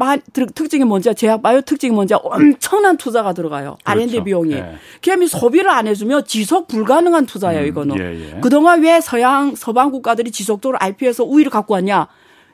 특징이 0.55 0.85
뭔지 0.85 1.15
제약 1.15 1.43
바이오 1.43 1.61
특징이 1.63 1.95
뭔지 1.95 2.15
엄청난 2.15 2.97
투자가 2.97 3.33
들어가요. 3.33 3.77
그렇죠. 3.85 4.01
R&D 4.01 4.25
비용이. 4.25 4.55
예. 4.55 4.75
그러면 5.03 5.29
소비를 5.29 5.71
안 5.71 5.87
해주면 5.87 6.25
지속 6.25 6.67
불가능한 6.69 7.27
투자예요. 7.27 7.63
음, 7.63 7.67
이거는. 7.67 7.99
예, 7.99 8.35
예. 8.37 8.41
그동안 8.41 8.83
왜 8.83 9.01
서양 9.01 9.55
서방 9.55 9.91
국가들이 9.91 10.31
지속적으로 10.31 10.79
IP에서 10.81 11.25
우위를 11.25 11.51
갖고 11.51 11.75
왔냐? 11.75 12.09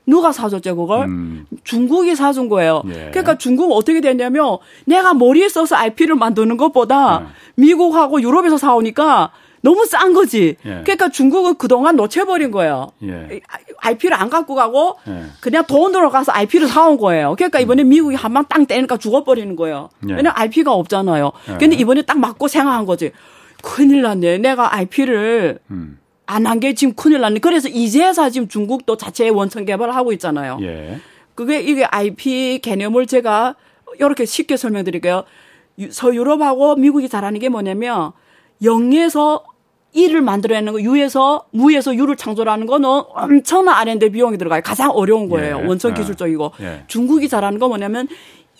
누가 0.06 0.32
사줬죠 0.32 0.74
그걸? 0.74 1.06
음. 1.06 1.46
중국이 1.64 2.14
사준 2.14 2.48
거예요. 2.48 2.82
예. 2.88 3.10
그러니까 3.10 3.36
중국은 3.36 3.76
어떻게 3.76 4.00
됐냐면 4.00 4.58
내가 4.86 5.12
머리에 5.12 5.48
써서 5.48 5.76
IP를 5.76 6.14
만드는 6.14 6.56
것보다 6.56 7.22
예. 7.22 7.26
미국하고 7.56 8.22
유럽에서 8.22 8.56
사오니까 8.56 9.32
너무 9.62 9.84
싼 9.86 10.12
거지. 10.14 10.56
예. 10.64 10.82
그러니까 10.84 11.08
중국은 11.08 11.56
그동안 11.56 11.96
놓쳐버린 11.96 12.50
거예요. 12.50 12.92
예. 13.02 13.40
IP를 13.78 14.16
안 14.16 14.30
갖고 14.30 14.54
가고 14.54 14.96
예. 15.08 15.24
그냥 15.40 15.64
돈 15.66 15.92
들어가서 15.92 16.32
IP를 16.32 16.68
사온 16.68 16.96
거예요. 16.96 17.34
그러니까 17.36 17.58
이번에 17.60 17.82
음. 17.82 17.88
미국이 17.88 18.14
한 18.16 18.32
방 18.32 18.44
땅 18.48 18.66
떼니까 18.66 18.96
죽어버리는 18.98 19.54
거예요. 19.56 19.90
예. 20.08 20.12
왜냐면 20.12 20.32
IP가 20.36 20.72
없잖아요. 20.72 21.32
예. 21.50 21.56
근데 21.58 21.76
이번에 21.76 22.02
딱 22.02 22.18
맞고 22.18 22.48
생각한 22.48 22.86
거지. 22.86 23.10
큰일 23.62 24.02
났네. 24.02 24.38
내가 24.38 24.74
IP를 24.76 25.58
음. 25.70 25.98
안한 26.26 26.60
게 26.60 26.74
지금 26.74 26.94
큰일 26.94 27.20
났네. 27.20 27.40
그래서 27.40 27.68
이제서 27.68 28.30
지금 28.30 28.46
중국도 28.48 28.96
자체 28.96 29.28
원천 29.28 29.64
개발을 29.64 29.94
하고 29.96 30.12
있잖아요. 30.12 30.58
예. 30.62 30.98
그게 31.34 31.60
이게 31.60 31.84
IP 31.84 32.60
개념을 32.62 33.06
제가 33.06 33.54
이렇게 33.98 34.24
쉽게 34.24 34.56
설명드릴게요. 34.56 35.24
서유럽하고 35.90 36.76
미국이 36.76 37.08
잘하는 37.08 37.38
게 37.40 37.48
뭐냐면 37.48 38.12
영에서 38.62 39.44
일을 39.92 40.20
만들어내는 40.20 40.72
거, 40.74 40.80
유에서 40.80 41.46
무에서 41.50 41.94
유를 41.94 42.16
창조하는 42.16 42.66
거는 42.66 42.88
엄청난 42.88 43.74
R&D 43.76 44.10
비용이 44.10 44.36
들어가요. 44.38 44.60
가장 44.62 44.90
어려운 44.90 45.28
거예요. 45.28 45.60
예. 45.62 45.66
원천 45.66 45.92
예. 45.92 45.94
기술적이고. 45.94 46.52
예. 46.60 46.84
중국이 46.86 47.28
잘하는 47.28 47.58
거 47.58 47.68
뭐냐면 47.68 48.06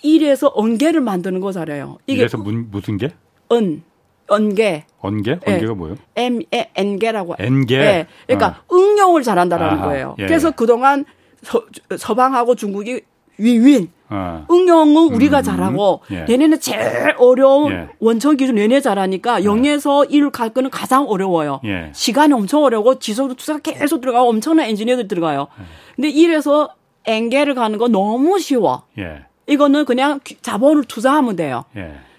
일에서 0.02 0.50
언개를 0.54 1.00
만드는 1.00 1.40
거 1.40 1.52
잘해요. 1.52 1.98
이게 2.06 2.18
그래서 2.18 2.38
무슨 2.38 2.96
게? 2.96 3.10
은. 3.52 3.82
언개. 4.28 4.84
언개? 5.00 5.38
언개가 5.46 5.72
예. 5.72 5.74
뭐예요? 5.74 5.96
M, 6.16 6.42
에, 6.52 6.70
N개라고. 6.74 7.36
N개? 7.38 7.76
예. 7.76 8.06
그러니까 8.26 8.46
아. 8.48 8.74
응용을 8.74 9.22
잘한다라는 9.22 9.78
아하. 9.78 9.86
거예요. 9.86 10.16
예. 10.18 10.26
그래서 10.26 10.50
그동안 10.50 11.04
서, 11.42 11.62
서방하고 11.96 12.54
중국이 12.54 13.02
윈윈. 13.38 13.90
어. 14.10 14.46
응용은 14.50 15.14
우리가 15.14 15.38
음. 15.38 15.42
잘하고 15.42 16.00
예. 16.12 16.24
얘네는 16.28 16.60
제일 16.60 17.14
어려운 17.18 17.72
예. 17.72 17.88
원천 18.00 18.38
기준 18.38 18.56
얘네 18.56 18.80
잘하니까 18.80 19.44
영에서 19.44 20.06
예. 20.10 20.16
일을 20.16 20.30
갈 20.30 20.48
거는 20.50 20.70
가장 20.70 21.06
어려워요. 21.06 21.60
예. 21.64 21.90
시간이 21.92 22.32
엄청 22.32 22.64
어려고 22.64 22.98
지속도 22.98 23.34
투자가 23.34 23.58
계속 23.58 24.00
들어가고 24.00 24.30
엄청난 24.30 24.66
엔지니어들 24.66 25.08
들어가요. 25.08 25.48
예. 25.60 25.64
근데 25.96 26.08
이래서 26.08 26.70
엔게를 27.04 27.54
가는 27.54 27.78
거 27.78 27.88
너무 27.88 28.38
쉬워. 28.38 28.84
예. 28.98 29.24
이거는 29.46 29.84
그냥 29.84 30.20
자본을 30.42 30.84
투자하면 30.84 31.36
돼요. 31.36 31.64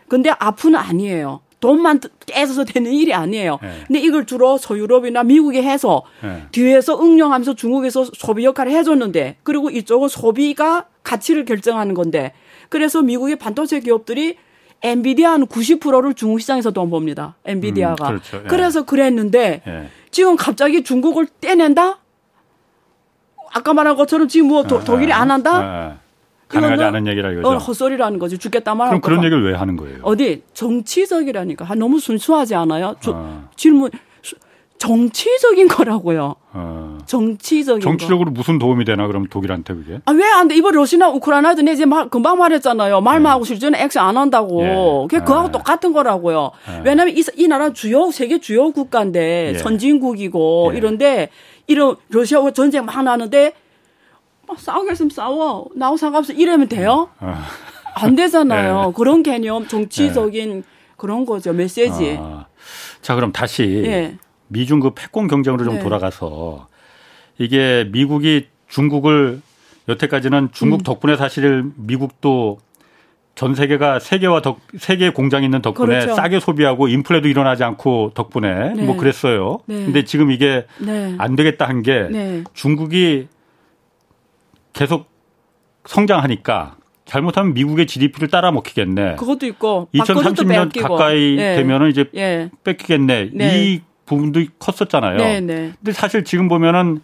근데 0.07 0.31
앞은 0.31 0.75
아니에요. 0.75 1.41
돈만 1.59 1.99
깨져서 2.25 2.63
되는 2.65 2.91
일이 2.91 3.13
아니에요. 3.13 3.59
네. 3.61 3.83
근데 3.87 3.99
이걸 3.99 4.25
주로 4.25 4.57
서유럽이나 4.57 5.23
미국에 5.23 5.61
해서 5.61 6.03
네. 6.23 6.45
뒤에서 6.51 7.01
응용하면서 7.01 7.55
중국에서 7.55 8.05
소비 8.13 8.45
역할을 8.45 8.71
해줬는데 8.71 9.37
그리고 9.43 9.69
이쪽은 9.69 10.07
소비가 10.07 10.85
가치를 11.03 11.45
결정하는 11.45 11.93
건데 11.93 12.33
그래서 12.69 13.01
미국의 13.01 13.37
반도체 13.37 13.79
기업들이 13.79 14.37
엔비디아는 14.81 15.47
90%를 15.47 16.13
중국 16.13 16.39
시장에서 16.39 16.71
돈 16.71 16.89
봅니다. 16.89 17.35
엔비디아가. 17.45 18.07
음, 18.07 18.09
그렇죠. 18.11 18.37
예. 18.37 18.47
그래서 18.47 18.85
그랬는데 18.85 19.61
예. 19.67 19.89
지금 20.11 20.37
갑자기 20.37 20.83
중국을 20.83 21.27
떼낸다? 21.41 21.99
아까 23.51 23.73
말한 23.73 23.95
것처럼 23.95 24.27
지금 24.27 24.47
뭐 24.47 24.63
도, 24.63 24.77
아, 24.77 24.83
독일이 24.83 25.11
안 25.11 25.31
한다? 25.31 25.51
아, 25.57 25.61
아. 25.61 25.97
가능하지 26.49 26.83
않은 26.83 27.07
얘기라 27.07 27.31
이거죠. 27.31 27.47
어, 27.47 27.57
헛소리라는 27.57 28.19
거지. 28.19 28.37
죽겠다 28.37 28.75
말하고. 28.75 28.99
그럼 28.99 29.01
그런 29.01 29.23
얘기를 29.23 29.43
왜 29.49 29.55
하는 29.57 29.77
거예요? 29.77 29.99
어디 30.01 30.41
정치적이라니까. 30.53 31.65
아, 31.69 31.75
너무 31.75 31.99
순수하지 31.99 32.55
않아요? 32.55 32.95
저, 32.99 33.13
아. 33.15 33.43
질문 33.55 33.89
정치적인 34.77 35.67
거라고요. 35.67 36.35
아. 36.53 36.97
정치적인 37.05 37.81
정치적으로 37.81 38.27
거. 38.27 38.31
무슨 38.31 38.59
도움이 38.59 38.85
되나 38.85 39.07
그럼 39.07 39.25
독일한테 39.27 39.73
그게? 39.73 39.99
아 40.05 40.13
왜 40.13 40.23
안 40.23 40.47
돼? 40.47 40.55
이번 40.55 40.73
러시아 40.73 41.09
우크라이나도 41.09 41.63
내 41.63 41.73
이제 41.73 41.85
말, 41.85 42.07
금방 42.09 42.37
말했잖아요. 42.37 43.01
말만 43.01 43.23
네. 43.23 43.29
하고 43.29 43.43
실제는 43.43 43.77
액션 43.77 44.05
안 44.05 44.15
한다고. 44.15 44.63
예. 44.63 45.07
그게 45.09 45.23
그하고 45.25 45.47
네. 45.47 45.51
똑같은 45.51 45.91
거라고요. 45.91 46.51
네. 46.67 46.81
왜냐하면 46.85 47.17
이, 47.17 47.21
이 47.35 47.47
나라 47.49 47.73
주요 47.73 48.09
세계 48.11 48.39
주요 48.39 48.71
국가인데 48.71 49.51
예. 49.55 49.57
선진국이고 49.57 50.71
예. 50.73 50.77
이런데 50.77 51.29
이런 51.67 51.97
러시아와 52.07 52.51
전쟁 52.51 52.85
막 52.85 53.03
나는데 53.03 53.53
어, 54.49 54.55
싸우겠으면 54.57 55.09
싸워. 55.11 55.67
나하고 55.75 55.97
상관없어. 55.97 56.33
이러면 56.33 56.67
돼요? 56.67 57.09
아. 57.19 57.45
안 57.95 58.15
되잖아요. 58.15 58.87
네. 58.87 58.93
그런 58.95 59.23
개념, 59.23 59.67
정치적인 59.67 60.55
네. 60.61 60.63
그런 60.97 61.25
거죠. 61.25 61.53
메시지. 61.53 62.17
아. 62.19 62.47
자, 63.01 63.15
그럼 63.15 63.31
다시 63.31 63.81
네. 63.83 64.17
미중 64.47 64.79
그 64.79 64.91
패권 64.93 65.27
경쟁으로 65.27 65.63
좀 65.63 65.75
네. 65.75 65.79
돌아가서 65.81 66.67
이게 67.37 67.87
미국이 67.91 68.47
중국을 68.67 69.41
여태까지는 69.87 70.49
중국 70.51 70.81
음. 70.81 70.83
덕분에 70.83 71.15
사실 71.15 71.65
미국도 71.75 72.59
전 73.35 73.55
세계가 73.55 73.99
세계와 73.99 74.41
덕, 74.41 74.59
세계 74.77 75.11
공장이 75.11 75.45
있는 75.45 75.61
덕분에 75.61 75.99
그렇죠. 75.99 76.15
싸게 76.15 76.39
소비하고 76.39 76.89
인플레도 76.89 77.27
일어나지 77.27 77.63
않고 77.63 78.11
덕분에 78.13 78.73
네. 78.75 78.83
뭐 78.83 78.97
그랬어요. 78.97 79.59
네. 79.65 79.85
근데 79.85 80.03
지금 80.03 80.31
이게 80.31 80.65
네. 80.79 81.15
안 81.17 81.35
되겠다 81.35 81.67
한게 81.67 82.07
네. 82.11 82.43
중국이 82.53 83.27
계속 84.73 85.07
성장하니까 85.85 86.77
잘못하면 87.05 87.53
미국의 87.53 87.87
GDP를 87.87 88.27
따라 88.27 88.51
먹히겠네. 88.51 89.15
그것도 89.15 89.47
있고 89.47 89.87
2030년 89.95 90.79
가까이 90.81 91.35
네. 91.35 91.55
되면은 91.55 91.89
이제 91.89 92.05
네. 92.13 92.49
뺏기겠네. 92.63 93.31
네. 93.33 93.63
이 93.65 93.81
부분도 94.05 94.43
컸었잖아요. 94.59 95.17
네, 95.17 95.39
네. 95.39 95.73
근데 95.79 95.91
사실 95.91 96.23
지금 96.23 96.47
보면은 96.47 97.01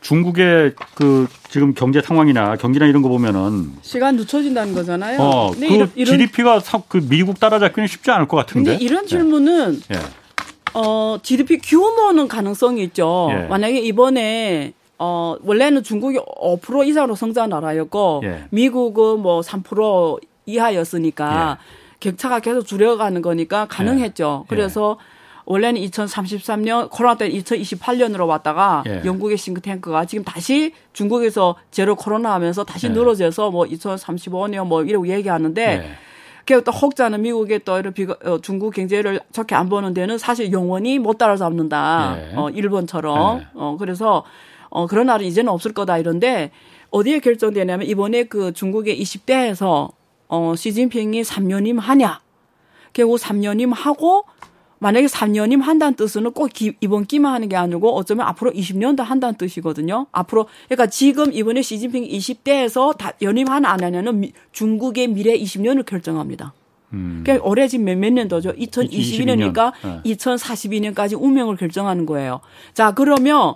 중국의 0.00 0.74
그 0.94 1.26
지금 1.48 1.74
경제 1.74 2.00
상황이나 2.00 2.56
경기나 2.56 2.86
이런 2.86 3.02
거 3.02 3.08
보면은 3.08 3.72
시간 3.82 4.16
늦춰진다는 4.16 4.74
거잖아요. 4.74 5.18
어, 5.20 5.50
그 5.50 5.64
이런, 5.64 5.90
GDP가 5.94 6.60
그 6.88 7.00
미국 7.08 7.40
따라잡기는 7.40 7.86
쉽지 7.88 8.10
않을 8.10 8.28
것 8.28 8.36
같은데. 8.36 8.72
근데 8.72 8.84
이런 8.84 9.06
질문은 9.06 9.80
예. 9.92 9.96
예. 9.96 10.00
어, 10.74 11.18
GDP 11.22 11.58
규모는 11.58 12.28
가능성이 12.28 12.84
있죠. 12.84 13.28
예. 13.32 13.46
만약에 13.48 13.80
이번에 13.80 14.72
어, 14.98 15.36
원래는 15.42 15.82
중국이 15.82 16.18
5% 16.18 16.86
이상으로 16.86 17.14
성장 17.14 17.48
나라였고 17.48 18.22
예. 18.24 18.44
미국은 18.50 19.20
뭐 19.20 19.40
3% 19.40 20.20
이하였으니까 20.46 21.58
예. 21.60 21.98
격차가 22.00 22.40
계속 22.40 22.64
줄여가는 22.64 23.22
거니까 23.22 23.66
가능했죠. 23.66 24.44
예. 24.44 24.48
그래서 24.48 24.98
원래는 25.44 25.80
2033년 25.80 26.90
코로나 26.90 27.16
때 27.16 27.30
2028년으로 27.30 28.26
왔다가 28.26 28.84
예. 28.86 29.02
영국의 29.04 29.38
싱크탱크가 29.38 30.04
지금 30.04 30.24
다시 30.24 30.74
중국에서 30.92 31.56
제로 31.70 31.94
코로나 31.94 32.34
하면서 32.34 32.64
다시 32.64 32.86
예. 32.86 32.90
늘어져서 32.90 33.50
뭐 33.50 33.64
2035년 33.64 34.66
뭐 34.66 34.82
이러고 34.82 35.08
얘기하는데 35.08 35.62
예. 35.62 35.90
그또 36.44 36.72
혹자는 36.72 37.22
미국의 37.22 37.60
또 37.64 37.78
이런 37.78 37.92
비가, 37.92 38.16
어, 38.24 38.38
중국 38.40 38.74
경제를 38.74 39.20
좋게 39.32 39.54
안 39.54 39.68
보는 39.68 39.92
데는 39.92 40.16
사실 40.16 40.50
영원히 40.50 40.98
못 40.98 41.18
따라잡는다. 41.18 42.16
예. 42.18 42.36
어, 42.36 42.48
일본처럼. 42.50 43.40
예. 43.40 43.46
어, 43.54 43.76
그래서 43.78 44.24
어, 44.70 44.86
그런 44.86 45.06
날은 45.06 45.26
이제는 45.26 45.50
없을 45.50 45.72
거다 45.72 45.98
이런데 45.98 46.50
어디에 46.90 47.20
결정되냐면 47.20 47.86
이번에 47.86 48.24
그 48.24 48.52
중국의 48.52 49.00
20대에서 49.00 49.92
어, 50.28 50.54
시진핑이 50.56 51.22
3년임 51.22 51.78
하냐. 51.78 52.20
결국 52.92 53.18
3년임 53.18 53.72
하고 53.74 54.24
만약에 54.80 55.06
3년임 55.06 55.60
한다는 55.60 55.94
뜻은 55.94 56.30
꼭 56.32 56.50
기, 56.52 56.74
이번 56.80 57.04
기만 57.04 57.34
하는 57.34 57.48
게 57.48 57.56
아니고 57.56 57.94
어쩌면 57.96 58.26
앞으로 58.28 58.52
20년도 58.52 59.02
한다는 59.02 59.36
뜻이거든요. 59.36 60.06
앞으로 60.12 60.46
그러니까 60.68 60.86
지금 60.86 61.32
이번에 61.32 61.62
시진핑 61.62 62.04
20대에서 62.04 62.96
다 62.96 63.12
연임 63.22 63.48
하나 63.48 63.70
안 63.70 63.82
하냐는 63.82 64.20
미, 64.20 64.32
중국의 64.52 65.08
미래 65.08 65.36
20년을 65.36 65.84
결정합니다. 65.84 66.54
음. 66.92 67.22
그러니까 67.24 67.46
올해 67.46 67.68
지금 67.68 67.84
몇 67.86 67.98
몇 67.98 68.12
년도죠. 68.12 68.52
2022년이니까 68.52 69.72
네. 69.82 70.14
2042년까지 70.14 71.20
운명을 71.20 71.56
결정하는 71.56 72.06
거예요. 72.06 72.40
자, 72.72 72.92
그러면 72.92 73.54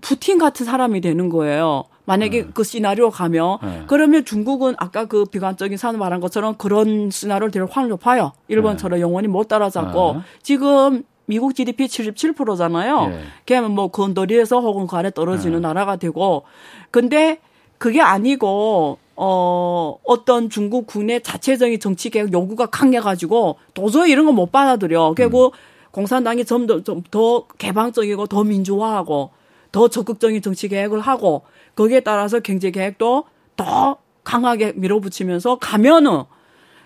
푸틴 0.00 0.38
같은 0.38 0.66
사람이 0.66 1.00
되는 1.00 1.28
거예요. 1.28 1.84
만약에 2.04 2.42
네. 2.42 2.48
그 2.54 2.64
시나리오 2.64 3.10
가면 3.10 3.58
네. 3.62 3.82
그러면 3.86 4.24
중국은 4.24 4.74
아까 4.78 5.04
그 5.04 5.24
비관적인 5.26 5.76
사람 5.76 5.98
말한 6.00 6.20
것처럼 6.20 6.56
그런 6.56 7.10
시나리오를 7.10 7.50
될 7.50 7.64
확률이 7.64 7.90
높아요. 7.90 8.32
일본처럼 8.48 8.98
네. 8.98 9.02
영원히 9.02 9.28
못 9.28 9.48
따라잡고 9.48 10.14
네. 10.14 10.20
지금 10.42 11.04
미국 11.26 11.54
GDP 11.54 11.84
77%잖아요. 11.86 13.10
예. 13.12 13.20
걔는 13.44 13.72
뭐 13.72 13.88
건더리에서 13.88 14.60
혹은 14.60 14.86
그 14.86 14.96
아래 14.96 15.10
떨어지는 15.10 15.60
네. 15.60 15.68
나라가 15.68 15.96
되고 15.96 16.44
근데 16.90 17.38
그게 17.76 18.00
아니고 18.00 18.96
어 19.14 19.96
어떤 20.04 20.48
중국 20.48 20.86
국내 20.86 21.20
자체적인 21.20 21.78
정치 21.80 22.08
개혁 22.08 22.32
요구가 22.32 22.66
강해가지고 22.66 23.56
도저히 23.74 24.10
이런 24.12 24.24
거 24.24 24.32
못 24.32 24.50
받아들여. 24.50 25.12
그리고 25.14 25.48
음. 25.48 25.52
공산당이 25.90 26.44
좀더좀더 26.44 27.46
개방적이고 27.58 28.26
더 28.26 28.44
민주화하고 28.44 29.30
더 29.72 29.88
적극적인 29.88 30.42
정치 30.42 30.68
개혁을 30.68 31.00
하고 31.00 31.42
거기에 31.74 32.00
따라서 32.00 32.40
경제 32.40 32.70
계획도 32.70 33.24
더 33.56 33.96
강하게 34.24 34.72
밀어붙이면서 34.76 35.56
가면은 35.58 36.24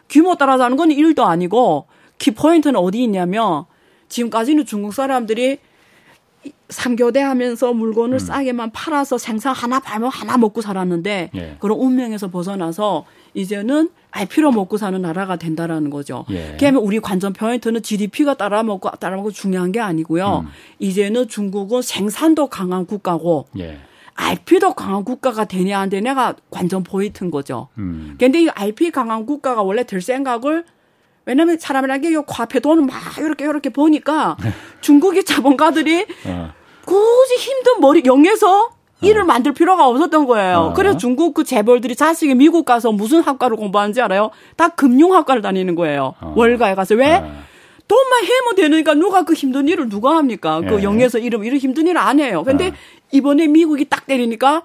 규모 0.09 0.37
따라서 0.37 0.65
하는 0.65 0.77
건 0.77 0.91
일도 0.91 1.25
아니고 1.25 1.87
키포인트는 2.19 2.77
어디 2.77 3.03
있냐면 3.03 3.65
지금까지는 4.09 4.67
중국 4.67 4.95
사람들이 4.95 5.59
삼교대 6.69 7.21
하면서 7.21 7.73
물건을 7.73 8.17
음. 8.17 8.19
싸게만 8.19 8.73
팔아서 8.73 9.19
생산 9.19 9.55
하나 9.55 9.79
팔면 9.79 10.11
하나 10.11 10.37
먹고 10.39 10.63
살았는데 10.63 11.31
예. 11.35 11.57
그런 11.61 11.79
운명에서 11.79 12.31
벗어나서 12.31 13.05
이제는 13.35 13.91
알필요 14.11 14.53
먹고 14.53 14.77
사는 14.77 15.01
나라가 15.01 15.37
된다라는 15.37 15.91
거죠. 15.91 16.25
예. 16.31 16.57
그러면 16.59 16.83
우리 16.83 17.01
관전 17.01 17.35
포인트는 17.35 17.83
GDP가 17.83 18.35
따라 18.35 18.63
먹고 18.63 18.91
따라 18.93 19.17
먹고 19.17 19.31
중요한 19.31 19.73
게 19.73 19.81
아니고요. 19.81 20.45
음. 20.47 20.51
이제는 20.79 21.29
중국은 21.29 21.83
생산도 21.83 22.49
강한 22.49 22.87
국가고 22.87 23.47
예. 23.59 23.79
RP도 24.15 24.75
강한 24.75 25.05
국가가 25.05 25.45
되냐 25.45 25.79
안 25.79 25.89
되냐가 25.89 26.35
관전 26.51 26.83
포인트인 26.83 27.31
거죠. 27.31 27.69
음. 27.79 28.17
근데 28.19 28.43
이 28.43 28.49
RP 28.49 28.91
강한 28.91 29.25
국가가 29.27 29.63
원래 29.63 29.85
될 29.85 30.01
생각을 30.01 30.65
왜냐면 31.25 31.59
사람이라는 31.59 32.01
게 32.03 32.23
과폐 32.27 32.61
돈을 32.61 32.85
막 32.85 32.97
이렇게 33.19 33.45
이렇게 33.45 33.71
보니까 33.71 34.37
중국의 34.81 35.25
자본가들이 35.25 36.07
어. 36.27 36.53
굳이 36.85 37.37
힘든 37.37 37.81
머리 37.81 38.03
영에서 38.05 38.71
일을 39.03 39.23
어. 39.23 39.25
만들 39.25 39.53
필요가 39.53 39.87
없었던 39.87 40.27
거예요. 40.27 40.57
어. 40.59 40.73
그래서 40.73 40.97
중국 40.97 41.35
그 41.35 41.45
재벌들이 41.45 41.95
자식이 41.97 42.35
미국 42.35 42.65
가서 42.65 42.93
무슨 42.93 43.21
학과를 43.21 43.57
공부하는지 43.57 44.01
알아요? 44.01 44.31
다 44.57 44.69
금융학과를 44.69 45.43
다니는 45.43 45.75
거예요. 45.75 46.15
어. 46.21 46.35
월가에 46.37 46.75
가서 46.75 46.95
왜? 46.95 47.17
어. 47.17 47.43
돈만 47.89 48.25
해면 48.25 48.55
되니까 48.57 48.95
누가 48.95 49.25
그 49.25 49.35
힘든 49.35 49.69
일을 49.69 49.89
누가 49.89 50.17
합니까? 50.17 50.61
그 50.61 50.79
예. 50.79 50.83
영에서 50.83 51.19
이름 51.19 51.45
이런 51.45 51.59
힘든 51.59 51.87
일을 51.87 51.99
안 51.99 52.21
해요. 52.21 52.43
근데 52.45 52.69
어. 52.69 52.73
이번에 53.11 53.49
미국이 53.49 53.85
딱 53.85 54.07
때리니까 54.07 54.63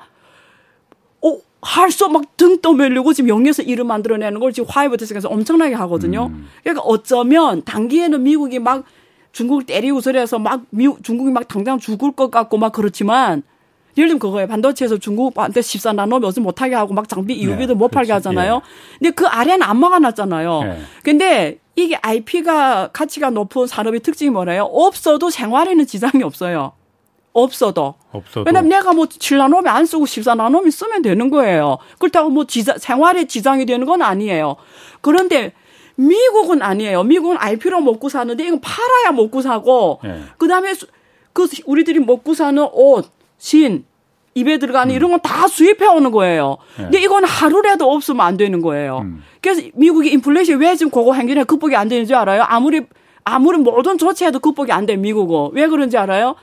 어, 1.22 1.38
할수 1.62 2.08
막 2.10 2.38
등 2.38 2.62
떠밀리고 2.62 3.14
지금 3.14 3.30
영에서 3.30 3.64
일을 3.64 3.84
만들어내는 3.84 4.40
걸 4.40 4.54
지금 4.54 4.70
화이트 4.70 4.98
데스에서 4.98 5.28
엄청나게 5.28 5.74
하거든요. 5.76 6.28
음. 6.28 6.48
그러니까 6.64 6.84
어쩌면 6.84 7.64
단기에는 7.64 8.22
미국이 8.22 8.60
막 8.60 8.84
중국을 9.32 9.66
때리고 9.66 10.00
그래서 10.04 10.40
막 10.40 10.62
미국, 10.70 11.04
중국이 11.04 11.32
막 11.32 11.48
당장 11.48 11.80
죽을 11.80 12.12
것 12.12 12.30
같고 12.32 12.58
막 12.58 12.72
그렇지만 12.72 13.44
예를 13.98 14.10
들면 14.10 14.20
그거예요. 14.20 14.48
반도체에서 14.48 14.98
중국한테 14.98 15.62
14나노 15.62 16.20
몇을 16.22 16.34
못하게 16.42 16.76
하고 16.76 16.94
막 16.94 17.10
장비 17.10 17.34
이후비도 17.34 17.74
네, 17.74 17.78
못 17.78 17.88
팔게 17.90 18.08
그렇지. 18.10 18.28
하잖아요. 18.28 18.62
예. 18.64 18.98
근데 19.00 19.10
그 19.12 19.26
아래는 19.26 19.64
안 19.64 19.80
막아놨잖아요. 19.80 20.62
예. 20.64 20.78
근데 21.04 21.58
이게 21.76 21.98
IP가 22.02 22.90
가치가 22.94 23.32
높은 23.32 23.66
산업의 23.66 24.02
특징이 24.02 24.30
뭐래요? 24.30 24.64
없어도 24.64 25.32
생활에는 25.32 25.88
지장이 25.88 26.24
없어요. 26.24 26.74
없어도. 27.42 27.96
없어도. 28.12 28.44
왜냐면 28.46 28.70
내가 28.70 28.94
뭐 28.94 29.06
7나노미 29.06 29.68
안 29.68 29.86
쓰고 29.86 30.06
14나노미 30.06 30.72
쓰면 30.72 31.02
되는 31.02 31.30
거예요. 31.30 31.78
그렇다고 32.00 32.30
뭐 32.30 32.46
지자, 32.46 32.78
생활에 32.78 33.26
지장이 33.26 33.66
되는 33.66 33.86
건 33.86 34.02
아니에요. 34.02 34.56
그런데 35.02 35.54
미국은 35.96 36.62
아니에요. 36.62 37.04
미국은 37.04 37.38
IP로 37.40 37.82
먹고 37.82 38.10
사는데 38.10 38.46
이건 38.46 38.62
팔아야 38.62 39.12
먹고 39.14 39.42
사고 39.42 40.00
네. 40.04 40.22
그다음에 40.38 40.74
그 41.34 41.48
우리들이 41.66 42.00
먹고 42.00 42.34
사는 42.34 42.68
옷, 42.72 43.10
신, 43.38 43.86
입에 44.36 44.58
들어가는 44.60 44.94
음. 44.94 44.96
이런 44.96 45.12
건 45.12 45.20
다 45.22 45.48
수입해 45.48 45.86
오는 45.88 46.12
거예요. 46.12 46.58
네. 46.78 46.84
근데 46.84 47.02
이건 47.02 47.24
하루라도 47.26 47.92
없으면 47.92 48.22
안 48.26 48.38
되는 48.38 48.62
거예요. 48.62 49.00
음. 49.00 49.24
그래서 49.42 49.62
미국이 49.74 50.12
인플레이션 50.12 50.60
왜 50.60 50.76
지금 50.76 50.92
그거 50.92 51.14
행진에 51.14 51.44
극복이 51.44 51.76
안 51.76 51.88
되는지 51.88 52.14
알아요? 52.14 52.44
아무리 52.48 52.86
아무리 53.24 53.58
모든 53.58 53.98
조치해도 53.98 54.40
극복이 54.40 54.72
안 54.72 54.86
돼, 54.86 54.96
미국은. 54.96 55.50
왜 55.54 55.68
그런지 55.68 55.98
알아요? 55.98 56.36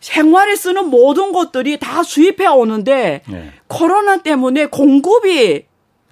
생활에 0.00 0.56
쓰는 0.56 0.88
모든 0.90 1.32
것들이 1.32 1.78
다 1.78 2.02
수입해 2.02 2.46
오는데 2.46 3.22
네. 3.28 3.52
코로나 3.66 4.18
때문에 4.18 4.66
공급이 4.66 5.64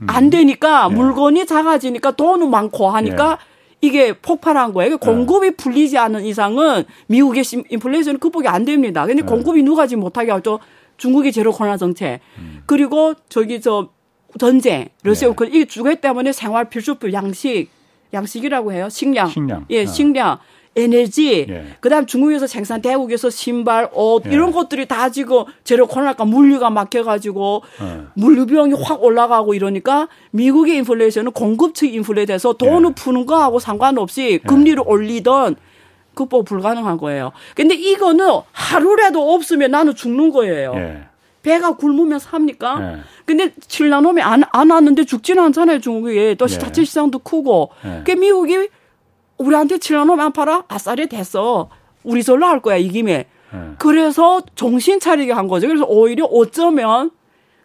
음. 0.03 0.07
안 0.09 0.31
되니까 0.31 0.89
네. 0.89 0.95
물건이 0.95 1.47
작아지니까 1.47 2.13
돈은 2.13 2.51
많고 2.51 2.89
하니까 2.91 3.31
네. 3.31 3.37
이게 3.81 4.13
폭발한 4.15 4.73
거예요. 4.73 4.99
공급이 4.99 5.53
풀리지 5.53 5.99
않는 5.99 6.25
이상은 6.25 6.85
미국의 7.07 7.45
인플레이션은 7.69 8.19
극복이 8.21 8.49
안 8.49 8.65
됩니다. 8.65 9.07
근데 9.07 9.23
공급이 9.23 9.63
누가 9.63 9.87
지금 9.87 10.03
못하게 10.03 10.33
하죠? 10.33 10.59
중국이 10.97 11.31
제로 11.31 11.53
코로나 11.53 11.77
정책. 11.77 12.21
음. 12.39 12.63
그리고 12.67 13.15
저기 13.29 13.61
저 13.61 13.91
전쟁, 14.39 14.89
러시아 15.03 15.29
우크라이나 15.29 15.57
이게 15.57 15.65
주거 15.67 15.95
때문에 15.95 16.33
생활 16.33 16.69
필수품 16.69 17.13
양식, 17.13 17.69
양식이라고 18.13 18.73
해요. 18.73 18.89
식량. 18.91 19.29
식량. 19.29 19.67
예, 19.71 19.83
어. 19.83 19.87
식량. 19.87 20.39
에너지, 20.77 21.47
예. 21.49 21.65
그다음 21.81 22.05
중국에서 22.05 22.47
생산 22.47 22.83
대국에서 22.83 23.31
신발, 23.31 23.89
옷 23.95 24.25
예. 24.27 24.31
이런 24.31 24.53
것들이 24.53 24.87
다 24.87 25.09
지금 25.11 25.45
재료 25.65 25.87
코로나가 25.87 26.27
물류가 26.27 26.69
막혀가지고 26.69 27.63
예. 27.81 28.01
물류 28.15 28.45
비용이 28.47 28.75
확 28.75 29.03
올라가고 29.03 29.55
이러니까 29.55 30.09
미국의 30.33 30.77
인플레이션은 30.77 31.33
공급 31.33 31.75
측 31.75 31.93
인플레 31.95 32.27
돼서 32.27 32.53
돈을 32.53 32.91
예. 32.91 32.95
푸는 32.95 33.25
거하고 33.25 33.59
상관없이 33.59 34.33
예. 34.33 34.39
금리를 34.39 34.83
올리던 34.87 35.57
극복 36.15 36.45
불가능한 36.45 36.99
거예요. 36.99 37.33
근데 37.55 37.75
이거는 37.75 38.41
하루라도 38.53 39.33
없으면 39.33 39.71
나는 39.71 39.95
죽는 39.95 40.31
거예요. 40.31 40.73
예. 40.77 40.99
배가 41.43 41.77
굶으면 41.77 42.19
삽니까? 42.19 42.97
근데 43.25 43.53
칠라놈이 43.69 44.21
안, 44.21 44.43
안 44.51 44.71
왔는데 44.71 45.05
죽지는 45.05 45.45
않잖아요, 45.45 45.79
중국이. 45.79 46.35
또 46.37 46.49
자체 46.49 46.85
시장도 46.85 47.21
크고. 47.21 47.71
그 48.05 48.11
미국이 48.11 48.69
우리한테 49.39 49.77
7만 49.77 50.09
원만 50.09 50.33
팔아? 50.33 50.65
아싸리 50.69 51.09
됐어. 51.09 51.69
우리 52.05 52.23
절로 52.23 52.47
할 52.47 52.61
거야, 52.61 52.77
이 52.77 52.89
김에. 52.89 53.27
네. 53.53 53.61
그래서 53.79 54.43
정신 54.55 55.01
차리게 55.01 55.33
한 55.33 55.49
거죠. 55.49 55.67
그래서 55.67 55.85
오히려 55.85 56.25
어쩌면 56.25 57.11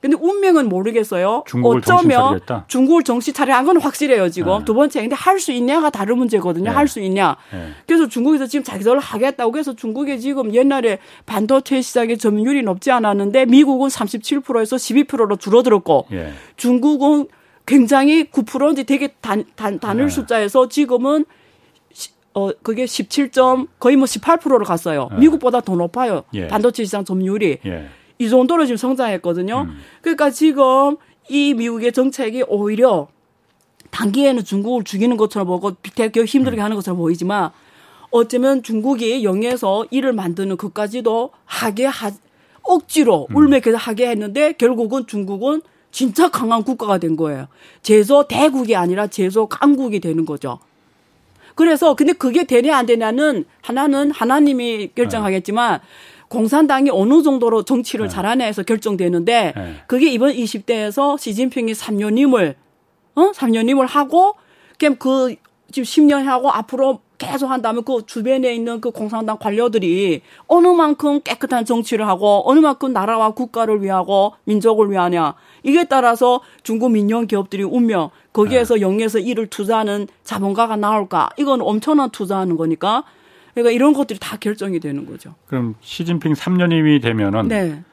근데 0.02 0.18
운명은 0.20 0.68
모르겠어요. 0.68 1.44
중국을 1.46 1.78
어쩌면 1.78 2.40
중국을 2.68 3.04
정신 3.04 3.36
차려한 3.36 3.66
건 3.66 3.80
확실해요, 3.80 4.30
지금. 4.30 4.58
네. 4.58 4.66
두 4.66 4.74
번째. 4.74 5.00
근데 5.02 5.16
할 5.16 5.40
수 5.40 5.52
있냐가 5.52 5.92
다른 5.92 6.18
문제거든요. 6.18 6.70
네. 6.72 6.76
할수 6.76 7.00
있냐. 7.02 7.38
네. 7.52 7.68
그래서 7.86 8.08
중국에서 8.08 8.48
지금 8.48 8.64
자기들 8.64 8.98
하겠다고 8.98 9.58
해서 9.60 9.76
중국에 9.76 10.18
지금 10.18 10.56
옛날에 10.56 10.98
반도체 11.28 11.82
시장의 11.84 12.18
점유율이 12.18 12.64
높지 12.64 12.90
않았는데 12.92 13.46
미국은 13.46 13.90
37%에서 13.90 14.76
12%로 14.76 15.36
줄어들었고 15.36 16.08
예. 16.14 16.34
중국은 16.58 17.28
굉장히 17.68 18.26
9%인지 18.26 18.84
되게 18.86 19.10
단, 19.22 19.46
단, 19.56 19.80
단일 19.80 20.06
네. 20.06 20.10
숫자에서 20.10 20.68
지금은 20.68 21.26
어, 22.34 22.52
그게 22.64 22.86
17점, 22.86 23.68
거의 23.80 23.96
뭐 23.96 24.06
18%로 24.06 24.64
갔어요. 24.64 25.10
네. 25.12 25.20
미국보다 25.20 25.62
더 25.62 25.76
높아요. 25.76 26.24
예. 26.34 26.48
반도체 26.48 26.84
시장 26.86 27.04
점유율이. 27.04 27.60
예. 27.66 27.90
이 28.20 28.30
정도로 28.30 28.66
지금 28.66 28.78
성장했거든요. 28.78 29.66
음. 29.68 29.78
그러니까 30.02 30.30
지금 30.30 30.98
이 31.28 31.54
미국의 31.54 31.92
정책이 31.92 32.44
오히려 32.48 33.08
단기에는 33.90 34.44
중국을 34.44 34.84
죽이는 34.84 35.18
것처럼 35.18 35.48
보고 35.48 35.76
되게 35.96 36.24
힘들게 36.24 36.62
음. 36.62 36.64
하는 36.64 36.76
것처럼 36.76 36.98
보이지만 36.98 37.52
어쩌면 38.12 38.62
중국이 38.64 39.24
영에서 39.24 39.86
일을 39.90 40.14
만드는 40.14 40.58
것까지도 40.58 41.32
하게 41.46 41.86
하, 41.86 42.12
억지로 42.62 43.28
음. 43.32 43.36
울맥해서 43.36 43.78
하게 43.78 44.10
했는데 44.10 44.54
결국은 44.54 45.08
중국은 45.08 45.62
진짜 45.92 46.30
강한 46.30 46.64
국가가 46.64 46.98
된 46.98 47.16
거예요. 47.16 47.48
제조 47.82 48.28
대국이 48.28 48.76
아니라 48.76 49.08
제조 49.08 49.48
강국이 49.48 50.00
되는 50.00 50.26
거죠. 50.26 50.60
그래서 51.62 51.94
근데 51.94 52.12
그게 52.12 52.44
되냐 52.44 52.76
안 52.76 52.88
되냐는 52.88 53.46
하나는 53.62 54.10
하나님이 54.10 54.90
결정하겠지만 54.96 55.80
네. 55.80 55.88
공산당이 56.28 56.90
어느 56.90 57.22
정도로 57.22 57.62
정치를 57.62 58.08
네. 58.08 58.10
잘하냐 58.10 58.46
해서 58.46 58.64
결정되는데 58.64 59.54
네. 59.56 59.76
그게 59.86 60.10
이번 60.10 60.34
20대에서 60.34 61.20
시진핑이 61.20 61.74
3년임을 61.74 62.56
어? 63.14 63.32
3년임을 63.32 63.86
하고 63.86 64.34
그냥 64.80 64.96
그 64.98 65.36
지금 65.72 65.86
10년 65.86 66.24
하고 66.24 66.50
앞으로 66.50 67.02
계속 67.20 67.52
한다면 67.52 67.84
그 67.84 68.08
주변에 68.08 68.56
있는 68.56 68.82
그 68.82 68.90
공산당 68.90 69.38
관료들이 69.38 70.22
어느 70.48 70.68
만큼 70.70 71.22
깨끗한 71.22 71.66
정치를 71.66 72.08
하고 72.08 72.42
어느 72.50 72.60
만큼 72.60 72.92
나라와 72.92 73.36
국가를 73.36 73.84
위하고 73.84 74.34
민족을 74.46 74.90
위하냐 74.90 75.36
이게 75.64 75.84
따라서 75.84 76.42
중국 76.64 76.92
민영 76.92 77.28
기업들이 77.28 77.64
운명 77.64 78.10
거기에서 78.34 78.76
네. 78.76 78.82
영에서 78.82 79.20
일을 79.20 79.48
투자하는 79.48 80.08
자본가가 80.24 80.76
나올까 80.76 81.30
이건 81.38 81.62
엄청난 81.62 82.10
투자하는 82.10 82.58
거니까 82.58 83.04
그러니까 83.54 83.72
이런 83.72 83.94
것들이 83.94 84.20
다 84.20 84.38
결정이 84.38 84.80
되는 84.80 85.06
거죠. 85.06 85.36
그럼 85.48 85.76
시진핑 85.82 86.34
3년임이 86.34 87.02
되면은 87.02 87.48
네. 87.48 87.84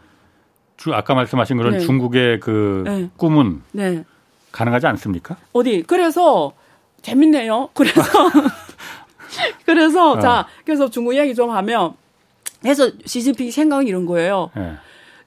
주 0.77 0.95
아까 0.95 1.15
말씀하신 1.15 1.57
그런 1.57 1.73
네. 1.73 1.81
중국의 1.81 2.41
그 2.41 2.83
네. 2.87 3.11
꿈은 3.17 3.63
네. 3.73 4.05
가능하지 4.53 4.87
않습니까? 4.87 5.37
어디 5.53 5.83
그래서 5.83 6.53
재밌네요. 7.03 7.71
그래서 7.75 8.03
그래서 9.67 10.13
어. 10.13 10.21
자 10.21 10.47
그래서 10.65 10.89
중국 10.89 11.15
이야기 11.15 11.35
좀 11.35 11.51
하면 11.51 11.95
그래서 12.63 12.91
시진핑 13.05 13.51
생각은 13.51 13.87
이런 13.87 14.07
거예요. 14.07 14.51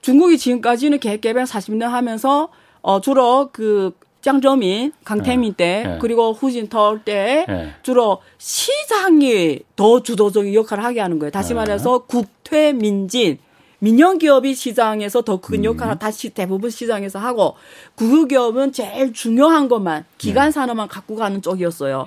네. 0.02 0.06
중국이 0.06 0.38
지금까지는 0.38 1.00
계획 1.00 1.22
개발 1.22 1.46
40년 1.46 1.84
하면서 1.84 2.50
어 2.82 3.00
주로 3.02 3.50
그 3.52 3.94
짱저민, 4.22 4.92
강태민 5.04 5.54
때 5.54 5.84
네. 5.86 5.98
그리고 6.00 6.34
후진터 6.34 7.00
때 7.06 7.46
네. 7.48 7.74
주로 7.84 8.22
시장이 8.38 9.60
더 9.76 10.04
주도적인 10.04 10.54
역할을 10.54 10.84
하게 10.84 11.00
하는 11.00 11.20
거예요. 11.20 11.32
다시 11.32 11.50
네. 11.50 11.56
말해서 11.56 12.00
국퇴 12.06 12.74
민진 12.74 13.38
민영 13.80 14.20
기업이 14.20 14.54
시장에서 14.54 15.24
더 15.24 15.38
큰 15.38 15.64
역할을 15.66 15.96
음. 15.96 16.00
다시 16.00 16.30
대부분 16.30 16.70
시장에서 16.70 17.18
하고 17.18 17.56
국유 17.96 18.28
기업은 18.28 18.72
제일 18.74 19.12
중요한 19.12 19.68
것만 19.68 20.06
기간 20.20 20.48
네. 20.48 20.52
산업만 20.52 20.88
갖고 20.88 21.16
가는 21.16 21.42
쪽이었어요. 21.42 22.06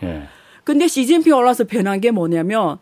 근데 0.62 0.86
시진핑 0.88 1.34
올라서 1.34 1.64
변한 1.64 2.00
게 2.00 2.10
뭐냐면 2.12 2.78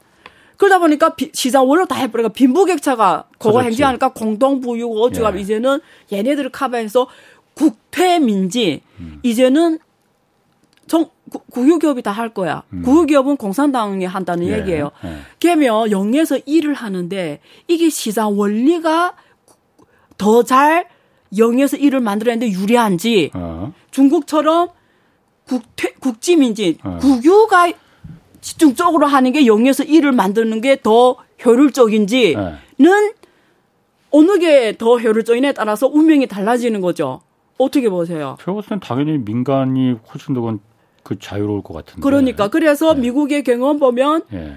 그러다 0.57 0.79
보니까 0.79 1.15
비, 1.15 1.31
시장 1.33 1.69
원로 1.69 1.87
다 1.87 1.95
해버리니까 1.97 2.33
빈부격차가 2.33 3.25
그거 3.39 3.63
행진하니까 3.63 4.13
공동부유 4.13 4.89
어찌가 5.01 5.35
예. 5.37 5.41
이제는 5.41 5.81
얘네들을 6.13 6.51
커버해서 6.51 7.09
국퇴민지 7.55 8.83
음. 9.01 9.21
이제는 9.23 9.79
정 10.87 11.09
국유기업이 11.51 12.03
다 12.03 12.13
할 12.13 12.35
거야. 12.35 12.63
음. 12.73 12.83
국유기업은 12.83 13.37
공산당이 13.39 14.05
한다는 14.05 14.47
예. 14.49 14.59
얘기예요. 14.59 14.91
예. 15.05 15.19
걔면 15.41 15.91
영에서 15.91 16.39
일을 16.45 16.75
하는데 16.75 17.41
이게 17.69 17.89
시장 17.89 18.39
원리가 18.39 19.15
더 20.19 20.43
잘 20.43 20.87
영에서 21.37 21.77
일을 21.79 22.01
만들어내는데 22.01 22.53
유리한지 22.53 23.31
어. 23.35 23.73
중국처럼 23.91 24.69
국퇴 25.47 25.93
국지민지 25.99 26.77
어. 26.85 26.99
국유가 27.01 27.73
집중적으로 28.43 29.07
하는 29.07 29.33
게 29.33 29.47
영에서 29.47 29.85
일을 29.85 30.13
만드는 30.13 30.61
게 30.61 30.77
더 30.83 31.17
효율적인지는 31.45 32.59
네. 32.79 33.13
어느 34.11 34.39
게 34.39 34.75
더 34.77 34.99
효율적이냐에 34.99 35.53
따라서 35.53 35.87
운명이 35.87 36.27
달라지는 36.27 36.81
거죠. 36.83 37.23
어떻게 37.57 37.89
보세요? 37.89 38.37
제가 38.41 38.55
봤을 38.55 38.69
땐 38.71 38.81
당연히 38.81 39.19
민간이 39.19 39.97
훨씬 40.13 40.35
더그 40.35 41.19
자유로울 41.21 41.63
것 41.63 41.73
같은데. 41.75 42.01
그러니까 42.03 42.49
그래서 42.49 42.95
네. 42.95 43.01
미국의 43.03 43.45
경험 43.45 43.79
보면 43.79 44.25
네. 44.31 44.57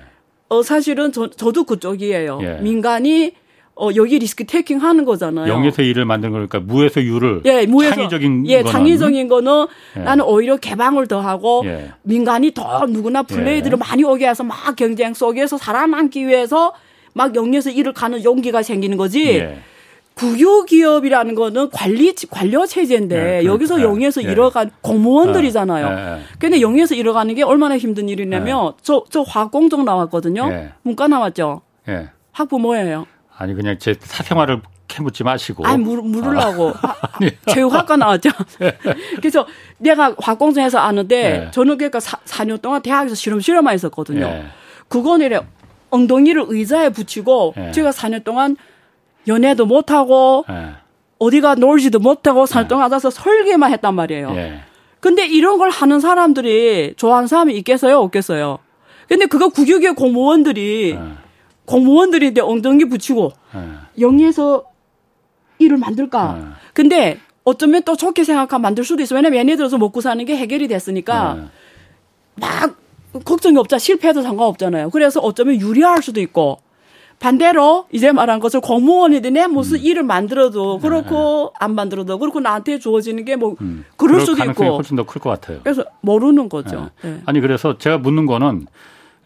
어 0.49 0.61
사실은 0.61 1.11
저, 1.11 1.29
저도 1.29 1.63
그쪽이에요. 1.63 2.39
예. 2.41 2.59
민간이 2.61 3.33
어, 3.77 3.89
여기 3.95 4.17
리스크 4.19 4.45
테이킹 4.45 4.77
하는 4.77 5.03
거잖아요. 5.03 5.51
영에서 5.51 5.81
일을 5.81 6.05
만든 6.05 6.31
거니까 6.31 6.59
무에서 6.59 7.01
유를 7.03 7.41
예, 7.45 7.65
무에서, 7.65 7.95
창의적인 7.95 8.47
예, 8.47 8.57
거는. 8.59 8.71
창의적인 8.71 9.27
거는 9.27 9.67
예. 9.97 9.99
나는 9.99 10.23
오히려 10.23 10.55
개방을 10.55 11.07
더 11.07 11.19
하고 11.19 11.63
예. 11.65 11.91
민간이 12.03 12.51
더 12.51 12.85
누구나 12.87 13.23
플레이들을 13.23 13.77
예. 13.77 13.79
많이 13.79 14.03
오게 14.03 14.27
해서 14.27 14.43
막 14.43 14.75
경쟁 14.77 15.13
속에서 15.13 15.57
살아남기 15.57 16.25
위해서 16.25 16.73
막 17.13 17.35
영에서 17.35 17.69
일을 17.69 17.91
가는 17.93 18.23
용기가 18.23 18.63
생기는 18.63 18.97
거지. 18.97 19.27
예. 19.39 19.59
국유 20.13 20.63
기업이라는 20.63 21.35
거는 21.35 21.69
관리 21.71 22.15
관료 22.31 22.65
체제인데 22.65 23.15
네, 23.15 23.23
그러니까. 23.41 23.53
여기서 23.53 23.81
영에서 23.81 24.23
예. 24.23 24.31
일어간 24.31 24.71
공무원들이잖아요. 24.79 25.87
예. 25.87 26.21
근데 26.39 26.61
영에서 26.61 26.95
일어가는 26.95 27.35
게 27.35 27.43
얼마나 27.43 27.77
힘든 27.77 28.07
일이냐면 28.07 28.71
저저 28.81 29.19
예. 29.19 29.23
화공정 29.27 29.83
나왔거든요. 29.83 30.47
예. 30.49 30.69
문과 30.83 31.09
나왔죠. 31.09 31.61
예. 31.89 32.07
학부 32.31 32.59
뭐예요? 32.59 33.05
아니 33.37 33.53
그냥 33.53 33.77
제 33.79 33.95
사생활을 33.99 34.61
캐묻지 34.87 35.23
마시고. 35.23 35.65
아니 35.65 35.83
물 35.83 36.01
물으려고 36.01 36.73
아. 36.81 36.95
체육학과 37.51 37.97
나왔죠. 37.97 38.29
그래서 39.17 39.45
내가 39.77 40.15
화공정에서 40.17 40.79
아는데 40.79 41.49
저는 41.51 41.77
그러니까 41.77 41.99
사, 41.99 42.17
4년 42.25 42.61
동안 42.61 42.81
대학에서 42.81 43.15
실험 43.15 43.39
실험만 43.39 43.73
했었거든요. 43.73 44.45
그거는 44.87 45.25
이래 45.25 45.39
엉덩이를 45.89 46.45
의자에 46.47 46.89
붙이고 46.89 47.53
제가 47.73 47.91
4년 47.91 48.23
동안 48.23 48.55
연애도 49.27 49.65
못하고 49.65 50.45
예. 50.49 50.73
어디가 51.19 51.55
놀지도 51.55 51.99
못하고 51.99 52.45
살동하다서 52.45 53.07
예. 53.07 53.11
설계만 53.11 53.71
했단 53.71 53.95
말이에요. 53.95 54.31
예. 54.35 54.59
근데 54.99 55.25
이런 55.25 55.57
걸 55.57 55.69
하는 55.69 55.99
사람들이 55.99 56.95
좋아하는 56.97 57.27
사람이 57.27 57.55
있겠어요? 57.57 57.99
없겠어요? 57.99 58.59
근데 59.07 59.25
그거 59.25 59.49
국유계 59.49 59.91
공무원들이 59.91 60.91
예. 60.91 61.24
공무원들인데 61.65 62.41
엉덩이 62.41 62.85
붙이고 62.85 63.31
예. 63.55 64.01
영리에서 64.01 64.65
일을 65.59 65.77
만들까? 65.77 66.37
예. 66.39 66.45
근데 66.73 67.19
어쩌면 67.43 67.83
또 67.83 67.95
좋게 67.95 68.23
생각하면 68.23 68.61
만들 68.61 68.83
수도 68.83 69.01
있어. 69.03 69.15
왜냐면 69.15 69.39
얘네 69.39 69.55
들어서 69.55 69.77
먹고 69.77 70.01
사는 70.01 70.23
게 70.25 70.35
해결이 70.35 70.67
됐으니까 70.67 71.49
막 72.35 72.77
걱정이 73.23 73.57
없자 73.57 73.77
실패해도 73.77 74.21
상관없잖아요. 74.21 74.89
그래서 74.89 75.19
어쩌면 75.21 75.59
유리할 75.59 76.01
수도 76.01 76.19
있고 76.19 76.59
반대로 77.19 77.85
이제 77.93 78.11
말한 78.11 78.41
것을 78.41 78.59
공무원이든 78.59 79.33
내 79.33 79.47
무슨 79.47 79.77
음. 79.77 79.85
일을 79.85 80.03
만들어도 80.03 80.79
네. 80.81 80.81
그렇고 80.81 81.51
네. 81.53 81.57
안 81.59 81.73
만들어도 81.75 82.19
그렇고 82.19 82.41
나한테 82.41 82.77
주어지는 82.79 83.23
게뭐 83.23 83.55
음. 83.61 83.85
그럴 83.95 84.19
수도 84.21 84.43
있고 84.43 84.75
훨씬 84.75 84.97
더 84.97 85.03
클 85.05 85.21
것 85.21 85.29
같아요. 85.29 85.59
그래서 85.63 85.85
모르는 86.01 86.49
거죠. 86.49 86.89
네. 87.01 87.11
네. 87.11 87.21
아니 87.25 87.39
그래서 87.39 87.77
제가 87.77 87.99
묻는 87.99 88.25
거는 88.25 88.67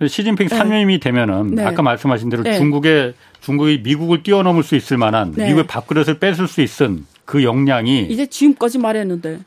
시진핑 0.08 0.47
상임이 0.47 1.00
되면은 1.00 1.56
네. 1.56 1.66
아까 1.66 1.82
말씀하신 1.82 2.30
대로 2.30 2.43
네. 2.43 2.58
중국의 2.58 3.14
중국이 3.41 3.82
미국을 3.84 4.24
뛰어넘을 4.24 4.64
수 4.64 4.76
있을 4.76 4.97
만한 4.97 5.34
미국의 5.36 5.68
밥그릇을 5.68 6.20
뺏을 6.20 6.47
수 6.47 6.62
있은 6.62 7.06
그 7.26 7.43
역량이 7.43 8.04
이제 8.10 8.26
지금까지 8.26 8.78
말했는데 8.78 9.39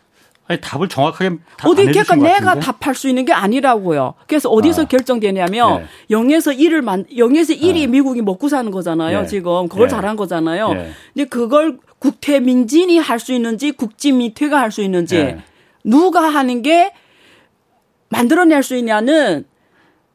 아니 0.49 0.61
답을 0.61 0.89
정확하게 0.89 1.37
어디 1.65 1.85
그러니까 1.87 2.17
내가 2.17 2.59
답할 2.59 2.95
수 2.95 3.09
있는 3.09 3.25
게 3.25 3.33
아니라고요. 3.33 4.15
그래서 4.27 4.51
어디서 4.51 4.83
아. 4.83 4.85
결정되냐면 4.87 5.87
예. 6.11 6.15
0에서 6.15 6.57
1을 6.59 6.83
만 6.83 7.05
0에서 7.07 7.59
1이 7.59 7.77
예. 7.77 7.87
미국이 7.87 8.21
먹고 8.23 8.49
사는 8.49 8.71
거잖아요. 8.71 9.21
예. 9.23 9.27
지금 9.27 9.69
그걸 9.69 9.85
예. 9.87 9.89
잘한 9.89 10.17
거잖아요. 10.17 10.71
예. 10.73 10.91
근데 11.15 11.29
그걸 11.29 11.79
국태 11.99 12.41
민진이 12.41 12.99
할 12.99 13.21
수 13.21 13.33
있는지 13.33 13.71
국진민퇴가 13.73 14.59
할 14.59 14.71
수 14.73 14.83
있는지 14.83 15.17
예. 15.17 15.39
누가 15.85 16.23
하는 16.29 16.61
게 16.63 16.93
만들어낼 18.09 18.63
수 18.63 18.77
있냐는 18.77 19.45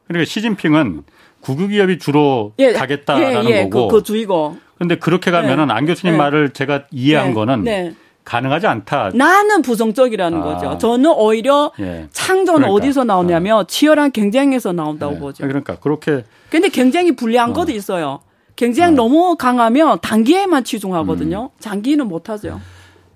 그러니까 0.08 0.28
시진핑은 0.28 1.04
국유기업이 1.40 1.98
주로 1.98 2.54
가겠다라는 2.76 3.70
거고 3.70 3.88
그, 3.88 3.96
그 3.96 4.02
주의고. 4.02 4.56
그런데 4.74 4.96
그렇게 4.96 5.30
가면은 5.30 5.70
안 5.70 5.86
교수님 5.86 6.16
말을 6.16 6.50
제가 6.50 6.84
이해한 6.90 7.34
거는. 7.34 7.64
네. 7.64 7.94
가능하지 8.24 8.66
않다. 8.66 9.12
나는 9.14 9.62
부정적이라는 9.62 10.38
아. 10.38 10.44
거죠. 10.44 10.76
저는 10.76 11.12
오히려 11.16 11.72
예. 11.80 12.08
창조는 12.12 12.60
그러니까. 12.60 12.72
어디서 12.74 13.04
나오냐면 13.04 13.60
아. 13.60 13.64
치열한 13.66 14.12
경쟁에서 14.12 14.72
나온다고 14.72 15.14
예. 15.14 15.18
보죠. 15.18 15.46
그러니까 15.46 15.76
그렇게. 15.76 16.24
근데 16.50 16.68
경쟁이 16.68 17.12
불리한 17.12 17.50
어. 17.50 17.52
것도 17.54 17.72
있어요. 17.72 18.20
경쟁 18.54 18.88
어. 18.88 18.90
너무 18.90 19.36
강하면 19.36 19.98
단기에만 20.02 20.64
치중하거든요. 20.64 21.44
음. 21.44 21.58
장기는 21.58 22.06
못 22.06 22.28
하죠. 22.28 22.60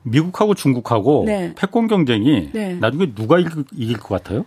미국하고 0.04 0.54
중국하고 0.54 1.24
네. 1.26 1.52
패권 1.56 1.88
경쟁이 1.88 2.48
네. 2.54 2.78
나중에 2.80 3.12
누가 3.14 3.38
이길, 3.38 3.64
이길 3.72 3.98
것 3.98 4.08
같아요? 4.22 4.46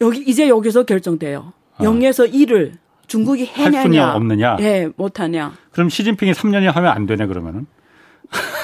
여기 0.00 0.22
이제 0.26 0.48
여기서 0.48 0.82
결정돼요. 0.82 1.52
아. 1.80 1.82
0에서 1.82 2.32
1을 2.32 2.72
중국이 3.06 3.44
해냐냐 3.46 4.14
없느냐? 4.14 4.56
예, 4.60 4.88
못하냐. 4.96 5.52
그럼 5.72 5.88
시진핑이 5.88 6.32
3년이 6.32 6.72
하면 6.72 6.92
안 6.92 7.06
되네 7.06 7.26
그러면은. 7.26 7.66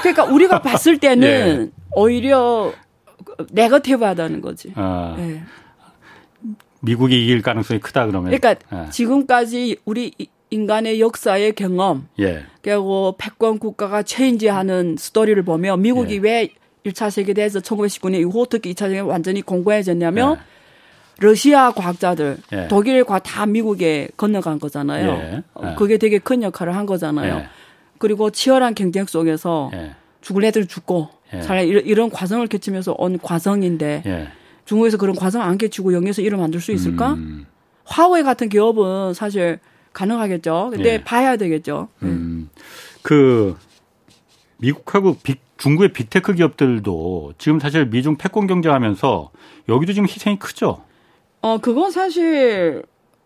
그러니까 0.02 0.24
우리가 0.24 0.62
봤을 0.62 0.98
때는 1.00 1.72
예. 1.72 1.80
오히려 1.96 2.72
네거티브하다는 3.50 4.40
거지. 4.40 4.72
아. 4.76 5.16
예. 5.18 5.42
미국이 6.80 7.24
이길 7.24 7.42
가능성이 7.42 7.80
크다 7.80 8.06
그러면. 8.06 8.30
그러니까 8.30 8.54
예. 8.72 8.90
지금까지 8.90 9.78
우리 9.84 10.12
인간의 10.50 11.00
역사의 11.00 11.54
경험, 11.54 12.06
예. 12.20 12.44
그리고 12.62 13.16
패권 13.18 13.58
국가가 13.58 14.04
체인지하는 14.04 14.96
스토리를 14.96 15.42
보면 15.42 15.82
미국이 15.82 16.14
예. 16.14 16.18
왜 16.18 16.48
1차 16.84 17.10
세계대에서 17.10 17.58
1919년 17.60 18.20
이후 18.20 18.46
특히 18.48 18.72
2차 18.72 18.86
세계 18.86 19.00
완전히 19.00 19.42
공고해졌냐면 19.42 20.36
예. 20.36 20.55
러시아 21.18 21.70
과학자들, 21.70 22.38
예. 22.52 22.68
독일 22.68 23.04
과학 23.04 23.20
다 23.20 23.46
미국에 23.46 24.08
건너간 24.16 24.58
거잖아요. 24.58 25.08
예. 25.08 25.42
어, 25.54 25.74
그게 25.76 25.96
되게 25.98 26.18
큰 26.18 26.42
역할을 26.42 26.76
한 26.76 26.86
거잖아요. 26.86 27.36
예. 27.36 27.48
그리고 27.98 28.30
치열한 28.30 28.74
경쟁 28.74 29.06
속에서 29.06 29.70
예. 29.74 29.94
죽을 30.20 30.44
애들 30.44 30.66
죽고 30.66 31.08
잘 31.42 31.66
이런, 31.66 31.84
이런 31.86 32.10
과정을 32.10 32.48
거치면서 32.48 32.94
온 32.98 33.18
과정인데 33.18 34.30
중국에서 34.64 34.98
그런 34.98 35.14
과정 35.14 35.42
안 35.42 35.56
거치고 35.56 35.92
영에서 35.94 36.20
일을 36.20 36.36
만들 36.38 36.60
수 36.60 36.72
있을까? 36.72 37.14
음. 37.14 37.46
화웨이 37.84 38.22
같은 38.24 38.48
기업은 38.48 39.14
사실 39.14 39.60
가능하겠죠. 39.92 40.70
근데 40.72 41.02
봐야 41.04 41.36
되겠죠. 41.36 41.88
음. 42.02 42.50
그 43.02 43.56
미국하고 44.58 45.16
빅, 45.22 45.40
중국의 45.56 45.92
빅테크 45.92 46.34
기업들도 46.34 47.34
지금 47.38 47.60
사실 47.60 47.86
미중 47.86 48.16
패권 48.16 48.46
경쟁하면서 48.46 49.30
여기도 49.68 49.92
지금 49.92 50.08
희생이 50.08 50.38
크죠. 50.38 50.82
어, 51.42 51.58
그건 51.58 51.90
사실, 51.90 52.82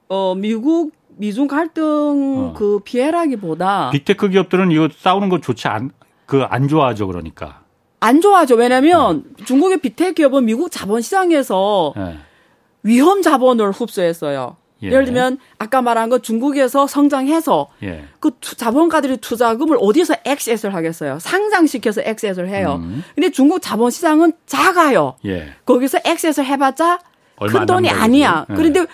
어, 0.09 0.35
미국, 0.37 0.93
미중 1.17 1.47
갈등 1.49 1.83
어. 1.85 2.55
그 2.57 2.81
피해라기보다. 2.85 3.91
빅테크 3.91 4.29
기업들은 4.31 4.71
이거 4.71 4.89
싸우는 4.95 5.29
거 5.29 5.41
좋지 5.41 5.69
않, 5.69 5.91
그 6.27 6.45
안 6.49 6.69
좋아하죠, 6.69 7.07
그러니까. 7.07 7.63
안 8.01 8.21
좋아하죠. 8.21 8.55
왜냐면 8.57 9.25
어. 9.39 9.45
중국의 9.45 9.79
빅테크 9.79 10.15
기업은 10.15 10.45
미국 10.47 10.71
자본시장에서 10.71 11.93
네. 11.97 12.17
위험 12.83 13.21
자본을 13.23 13.73
흡수했어요. 13.73 14.57
예. 14.83 14.89
를 14.89 15.05
들면 15.05 15.37
아까 15.59 15.83
말한 15.83 16.09
거 16.09 16.21
중국에서 16.21 16.87
성장해서 16.87 17.69
예. 17.83 18.05
그 18.19 18.31
투, 18.41 18.57
자본가들이 18.57 19.19
투자금을 19.19 19.77
어디서 19.79 20.15
exit를 20.25 20.75
하겠어요? 20.75 21.19
상장시켜서 21.19 22.01
exit를 22.01 22.49
해요. 22.49 22.79
음. 22.81 23.05
근데 23.15 23.29
중국 23.29 23.61
자본시장은 23.61 24.33
작아요. 24.47 25.17
예. 25.27 25.53
거기서 25.67 25.99
액세스 26.07 26.41
해봤자 26.41 26.99
큰 27.49 27.66
돈이 27.66 27.88
아니야. 27.91 28.47
네. 28.49 28.55
그런데 28.57 28.86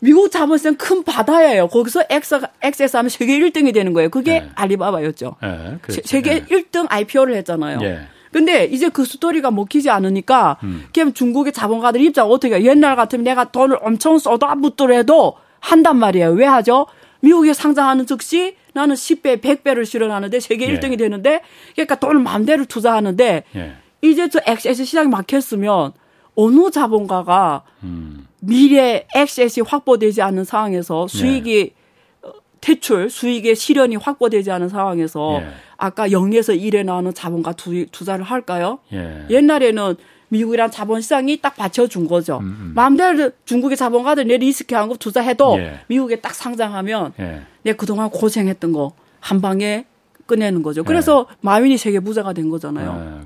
미국 0.00 0.30
자본시장 0.30 0.76
큰 0.76 1.04
바다예요. 1.04 1.68
거기서 1.68 2.04
엑스, 2.10 2.40
엑세스 2.60 2.96
하면 2.96 3.08
세계 3.08 3.38
1등이 3.38 3.72
되는 3.72 3.92
거예요. 3.92 4.08
그게 4.10 4.40
네. 4.40 4.50
알리바바였죠. 4.56 5.36
네, 5.40 5.78
그렇죠. 5.80 6.02
세계 6.04 6.44
네. 6.44 6.46
1등 6.46 6.86
IPO를 6.88 7.36
했잖아요. 7.36 7.78
예. 7.82 8.00
근데 8.32 8.64
이제 8.64 8.88
그 8.88 9.04
스토리가 9.04 9.50
먹히지 9.50 9.90
않으니까 9.90 10.56
음. 10.64 10.86
그냥 10.92 11.12
중국의 11.12 11.52
자본가들 11.52 12.00
입장 12.00 12.28
어떻게 12.30 12.54
해요? 12.56 12.68
옛날 12.68 12.96
같으면 12.96 13.22
내가 13.24 13.52
돈을 13.52 13.78
엄청 13.80 14.18
쏟아붓더라도 14.18 15.34
한단 15.60 15.98
말이에요. 15.98 16.30
왜 16.30 16.46
하죠? 16.46 16.86
미국에 17.20 17.52
상장하는 17.52 18.06
즉시 18.06 18.56
나는 18.72 18.96
10배, 18.96 19.40
100배를 19.40 19.84
실현하는데 19.86 20.40
세계 20.40 20.68
예. 20.68 20.74
1등이 20.74 20.98
되는데 20.98 21.42
그러니까 21.74 21.94
돈을 21.94 22.20
마음대로 22.20 22.64
투자하는데 22.64 23.44
예. 23.54 23.72
이제 24.00 24.28
저 24.28 24.40
엑세스 24.44 24.84
시장이 24.84 25.08
막혔으면 25.08 25.92
어느 26.34 26.70
자본가가 26.70 27.62
음. 27.82 28.26
미래 28.40 29.06
액세스 29.14 29.60
확보되지 29.66 30.22
않는 30.22 30.44
상황에서 30.44 31.06
수익이 31.08 31.72
네. 31.74 32.30
퇴출, 32.60 33.10
수익의 33.10 33.56
실현이 33.56 33.96
확보되지 33.96 34.50
않은 34.52 34.68
상황에서 34.68 35.40
예. 35.42 35.46
아까 35.76 36.12
영에서 36.12 36.52
1에 36.52 36.84
나오는 36.84 37.12
자본가 37.12 37.52
투, 37.54 37.86
자를 38.04 38.24
할까요? 38.24 38.78
예. 38.92 39.26
옛날에는 39.30 39.96
미국이란 40.28 40.70
자본 40.70 41.00
시장이 41.00 41.40
딱 41.42 41.56
받쳐준 41.56 42.06
거죠. 42.06 42.38
음, 42.38 42.44
음. 42.44 42.72
마음대로 42.74 43.30
중국의 43.44 43.76
자본가들 43.76 44.26
내 44.28 44.36
risky 44.38 44.74
한 44.76 44.88
거 44.88 44.94
투자해도 44.96 45.58
예. 45.58 45.80
미국에 45.88 46.16
딱 46.20 46.34
상장하면 46.34 47.12
예. 47.18 47.42
내 47.62 47.72
그동안 47.74 48.10
고생했던 48.10 48.72
거 48.72 48.92
한 49.20 49.40
방에 49.40 49.86
꺼내는 50.26 50.62
거죠. 50.62 50.82
그래서 50.84 51.26
예. 51.30 51.36
마윈이 51.42 51.78
세계 51.78 52.00
부자가 52.00 52.32
된 52.32 52.48
거잖아요. 52.48 53.24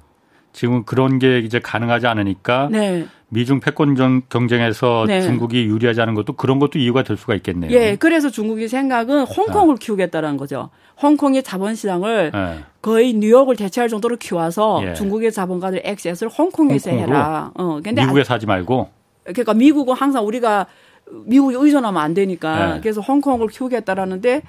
예. 0.57 0.59
지금 0.59 0.85
그런 0.85 1.19
게 1.19 1.41
이제 1.41 1.59
가능하지 1.61 2.07
않으니까 2.07 2.69
네. 2.71 3.07
미중 3.29 3.61
패권 3.61 3.95
경쟁에서 4.29 5.05
네. 5.07 5.21
중국이 5.21 5.65
유리하지 5.65 6.01
않은 6.01 6.15
것도 6.15 6.33
그런 6.33 6.59
것도 6.59 6.79
이유가 6.79 7.03
될 7.03 7.17
수가 7.17 7.35
있겠네요. 7.35 7.71
예, 7.73 7.97
그래서 7.97 8.31
중국의 8.31 8.69
생각은 8.69 9.25
홍콩을 9.25 9.75
아. 9.75 9.79
키우겠다라는 9.79 10.39
거죠. 10.39 10.71
홍콩의 11.03 11.43
자본시장을 11.43 12.31
네. 12.33 12.59
거의 12.81 13.13
뉴욕을 13.13 13.57
대체할 13.57 13.91
정도로 13.91 14.17
키워서 14.17 14.81
예. 14.85 14.95
중국의 14.95 15.33
자본가들 15.33 15.83
액세스를 15.85 16.33
홍콩에서? 16.33 16.91
해라. 16.91 17.51
어, 17.55 17.81
근데 17.83 18.03
미국에서 18.03 18.35
하지 18.35 18.47
말고. 18.47 18.89
그러니까 19.25 19.55
미국은 19.55 19.95
항상 19.95 20.27
우리가 20.27 20.67
미국에 21.11 21.57
의존하면 21.59 22.01
안 22.01 22.15
되니까 22.15 22.75
네. 22.75 22.81
그래서 22.81 23.01
홍콩을 23.01 23.49
키우겠다라는데 23.49 24.43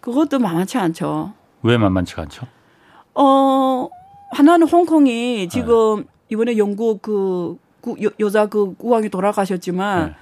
그것도 0.00 0.38
만만치 0.38 0.76
않죠. 0.78 1.32
왜 1.62 1.78
만만치 1.78 2.14
않죠? 2.18 2.46
어 3.14 3.88
하나는 4.30 4.66
홍콩이 4.66 5.48
지금 5.48 6.00
네. 6.00 6.04
이번에 6.30 6.56
영국 6.56 7.02
그 7.02 7.56
구, 7.80 7.96
여, 8.02 8.10
여자 8.18 8.46
그 8.46 8.74
국왕이 8.74 9.08
돌아가셨지만 9.08 10.08
네. 10.08 10.14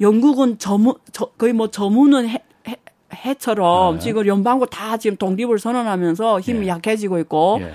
영국은 0.00 0.58
저무 0.58 0.96
저, 1.12 1.26
거의 1.38 1.52
뭐 1.52 1.68
저무는 1.68 2.28
해, 2.28 2.42
해, 2.66 2.76
해처럼 3.14 3.96
네. 3.96 4.00
지금 4.00 4.26
연방고 4.26 4.66
다 4.66 4.96
지금 4.96 5.16
독립을 5.16 5.58
선언하면서 5.58 6.40
힘이 6.40 6.66
예. 6.66 6.70
약해지고 6.70 7.18
있고 7.20 7.58
예. 7.60 7.72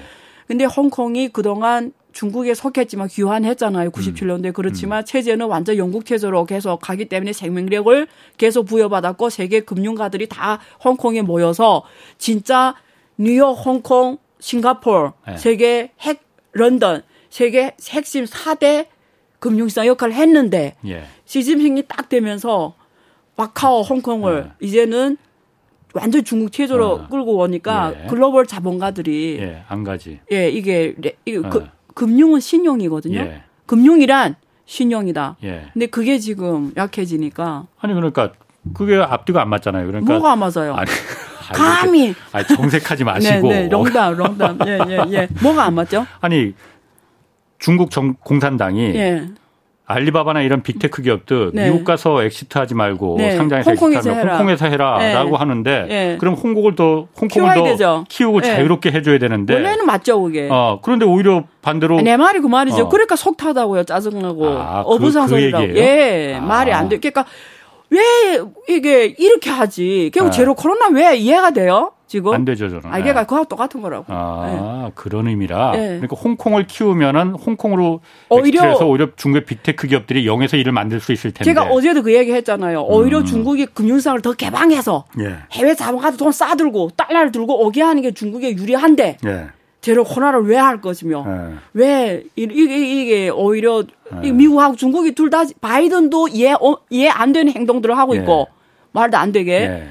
근데 0.48 0.66
홍콩이 0.66 1.30
그동안 1.30 1.92
중국에 2.14 2.56
속했지만 2.56 3.10
귀환했잖아요. 3.10 3.92
97년도에. 3.92 4.48
음. 4.48 4.54
그렇지만 4.54 5.04
음. 5.04 5.06
체제는 5.06 5.46
완전 5.46 5.78
영국 5.78 6.04
체제로 6.04 6.46
계속 6.46 6.80
가기 6.80 7.06
때문에 7.06 7.32
생명력을 7.32 8.08
계속 8.38 8.66
부여받았고 8.66 9.30
세계 9.30 9.60
금융가들이 9.60 10.28
다 10.28 10.60
홍콩에 10.84 11.22
모여서 11.22 11.84
진짜 12.18 12.74
뉴욕, 13.20 13.54
홍콩, 13.54 14.18
싱가포르, 14.40 15.12
네. 15.28 15.38
세계 15.38 15.92
핵 16.00 16.24
런던, 16.54 17.04
세계 17.30 17.76
핵심 17.90 18.26
4대 18.26 18.88
금융시장 19.40 19.86
역할을 19.86 20.14
했는데 20.14 20.76
예. 20.86 21.04
시진핑이 21.26 21.84
딱 21.88 22.10
되면서 22.10 22.74
마카오, 23.36 23.82
홍콩을 23.82 24.44
네. 24.44 24.68
이제는 24.68 25.18
완전 25.94 26.24
중국 26.24 26.52
체제로 26.52 26.94
어. 26.94 27.08
끌고 27.08 27.38
오니까 27.38 27.94
예. 28.04 28.08
글로벌 28.08 28.46
자본가들이 28.46 29.38
예, 29.40 29.64
안 29.68 29.84
가지. 29.84 30.20
예, 30.32 30.50
이게 30.50 30.96
이게 31.26 31.38
어. 31.38 31.50
그, 31.50 31.68
금융은 31.94 32.40
신용이거든요. 32.40 33.20
예. 33.20 33.44
금융이란 33.66 34.36
신용이다. 34.66 35.38
예. 35.44 35.70
근데 35.74 35.86
그게 35.86 36.20
지금 36.20 36.74
약해지니까 36.76 37.68
아니 37.80 37.94
그러니까 37.94 38.34
그게 38.74 38.96
앞뒤가 38.98 39.42
안 39.42 39.50
맞잖아요. 39.50 39.88
그러니까 39.88 40.14
뭐가 40.14 40.32
안 40.32 40.40
맞아요? 40.40 40.76
아니, 40.76 40.90
감히 41.54 42.14
아니, 42.32 42.46
정색하지 42.48 43.04
마시고. 43.06 43.48
네, 43.50 43.64
네, 43.64 43.70
농담, 43.70 44.16
농담. 44.18 44.60
예, 44.68 44.80
예, 44.90 44.98
예. 45.12 45.28
뭐가 45.42 45.64
안 45.66 45.76
맞죠? 45.76 46.06
아니 46.22 46.54
중국 47.60 47.90
정, 47.92 48.16
공산당이 48.24 48.94
예. 48.96 49.24
알리바바나 49.90 50.42
이런 50.42 50.64
빅테크 50.64 51.02
기업들 51.02 51.52
네. 51.54 51.70
미국 51.70 51.86
가서 51.86 52.22
exit하지 52.22 52.76
말고 52.76 53.16
네. 53.20 53.38
상장해서 53.38 53.72
홍콩에서 53.72 54.00
exit하면 54.00 54.26
해라. 54.26 54.38
홍콩에서 54.38 54.66
해라라고 54.66 55.30
네. 55.32 55.36
하는데 55.38 55.86
네. 55.88 56.18
그럼 56.20 56.34
홍콩을 56.34 56.76
더 56.76 57.08
홍콩을 57.20 57.56
더 57.56 57.64
되죠. 57.64 58.04
키우고 58.10 58.42
네. 58.42 58.48
자유롭게 58.50 58.92
해줘야 58.92 59.18
되는데 59.18 59.54
원래는 59.54 59.86
맞죠 59.86 60.22
그게. 60.22 60.50
어 60.52 60.80
그런데 60.84 61.06
오히려 61.06 61.46
반대로 61.62 62.02
내 62.02 62.18
말이 62.18 62.42
그 62.42 62.48
말이죠. 62.48 62.84
어. 62.84 62.90
그러니까 62.90 63.16
속 63.16 63.38
타다고요 63.38 63.86
짜증나고 63.86 64.50
아, 64.60 64.84
그, 64.84 64.90
어불성설이라고. 64.90 65.68
그예 65.68 66.38
아. 66.38 66.42
말이 66.46 66.74
안 66.74 66.90
돼. 66.90 66.98
그러니까 67.00 67.24
왜 67.90 68.00
이게 68.68 69.06
이렇게 69.18 69.50
하지? 69.50 70.12
결국 70.14 70.32
네. 70.32 70.38
제로 70.38 70.54
코로나 70.54 70.88
왜 70.90 71.16
이해가 71.16 71.52
돼요? 71.52 71.94
지금 72.08 72.34
안 72.34 72.46
되죠 72.46 72.70
저는. 72.70 72.86
아, 72.86 73.00
이게가 73.00 73.22
네. 73.22 73.28
그와 73.28 73.44
똑같은 73.44 73.82
거라고. 73.82 74.06
아 74.08 74.86
네. 74.86 74.92
그런 74.96 75.28
의미라. 75.28 75.72
네. 75.72 75.88
그러니까 76.00 76.16
홍콩을 76.16 76.66
키우면은 76.66 77.34
홍콩으로 77.34 78.00
오히려 78.30 78.76
서 78.76 78.88
오히려 78.88 79.10
중국의 79.16 79.46
빅테크 79.46 79.88
기업들이 79.88 80.26
영에서 80.26 80.56
일을 80.56 80.72
만들 80.72 81.02
수 81.02 81.12
있을 81.12 81.32
텐데. 81.32 81.44
제가 81.44 81.64
어제도 81.66 82.02
그 82.02 82.14
얘기 82.14 82.32
했잖아요. 82.32 82.84
오히려 82.84 83.20
음. 83.20 83.26
중국이 83.26 83.66
금융시장을 83.66 84.22
더 84.22 84.34
개방해서 84.34 85.06
예. 85.20 85.36
해외 85.52 85.76
자본가도 85.76 86.16
돈 86.16 86.32
싸들고 86.32 86.92
달러를 86.96 87.32
들고 87.34 87.66
오게 87.66 87.82
하는 87.82 88.02
게 88.02 88.12
중국에 88.12 88.52
유리한데. 88.52 89.18
예. 89.88 89.94
제로 89.94 90.04
코로나를 90.04 90.42
왜 90.46 90.58
할 90.58 90.82
것이며 90.82 91.24
네. 91.26 91.54
왜 91.74 92.24
이게 92.36 93.02
이게 93.04 93.30
오히려 93.30 93.84
네. 94.22 94.32
미국하고 94.32 94.76
중국이 94.76 95.14
둘 95.14 95.30
다 95.30 95.44
바이든도 95.62 96.30
이해 96.30 96.54
어, 96.54 96.78
이해 96.90 97.10
안 97.10 97.32
되는 97.34 97.52
행동들을 97.54 97.98
하고 97.98 98.16
예. 98.16 98.20
있고 98.20 98.48
말도 98.92 99.18
안 99.18 99.32
되게 99.32 99.54
예. 99.54 99.88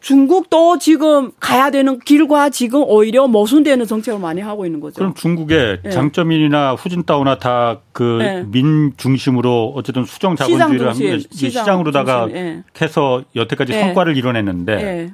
중국도 0.00 0.78
지금 0.78 1.30
가야 1.40 1.70
되는 1.70 1.98
길과 1.98 2.48
지금 2.48 2.82
오히려 2.86 3.26
모순되는 3.26 3.86
정책을 3.86 4.18
많이 4.18 4.40
하고 4.40 4.64
있는 4.64 4.80
거죠. 4.80 4.94
그럼 4.94 5.12
중국의 5.14 5.80
네. 5.82 5.90
장점인이나 5.90 6.72
후진타오나 6.74 7.38
다 7.38 7.80
그민 7.92 8.88
네. 8.88 8.92
중심으로 8.96 9.74
어쨌든 9.76 10.04
수정 10.04 10.36
자본주의를 10.36 10.88
하면 10.94 11.22
시장, 11.30 11.80
으로다가 11.80 12.26
네. 12.32 12.62
해서 12.80 13.22
여태까지 13.36 13.72
네. 13.72 13.80
성과를 13.80 14.16
이뤄냈는데 14.16 14.76
네. 14.76 15.10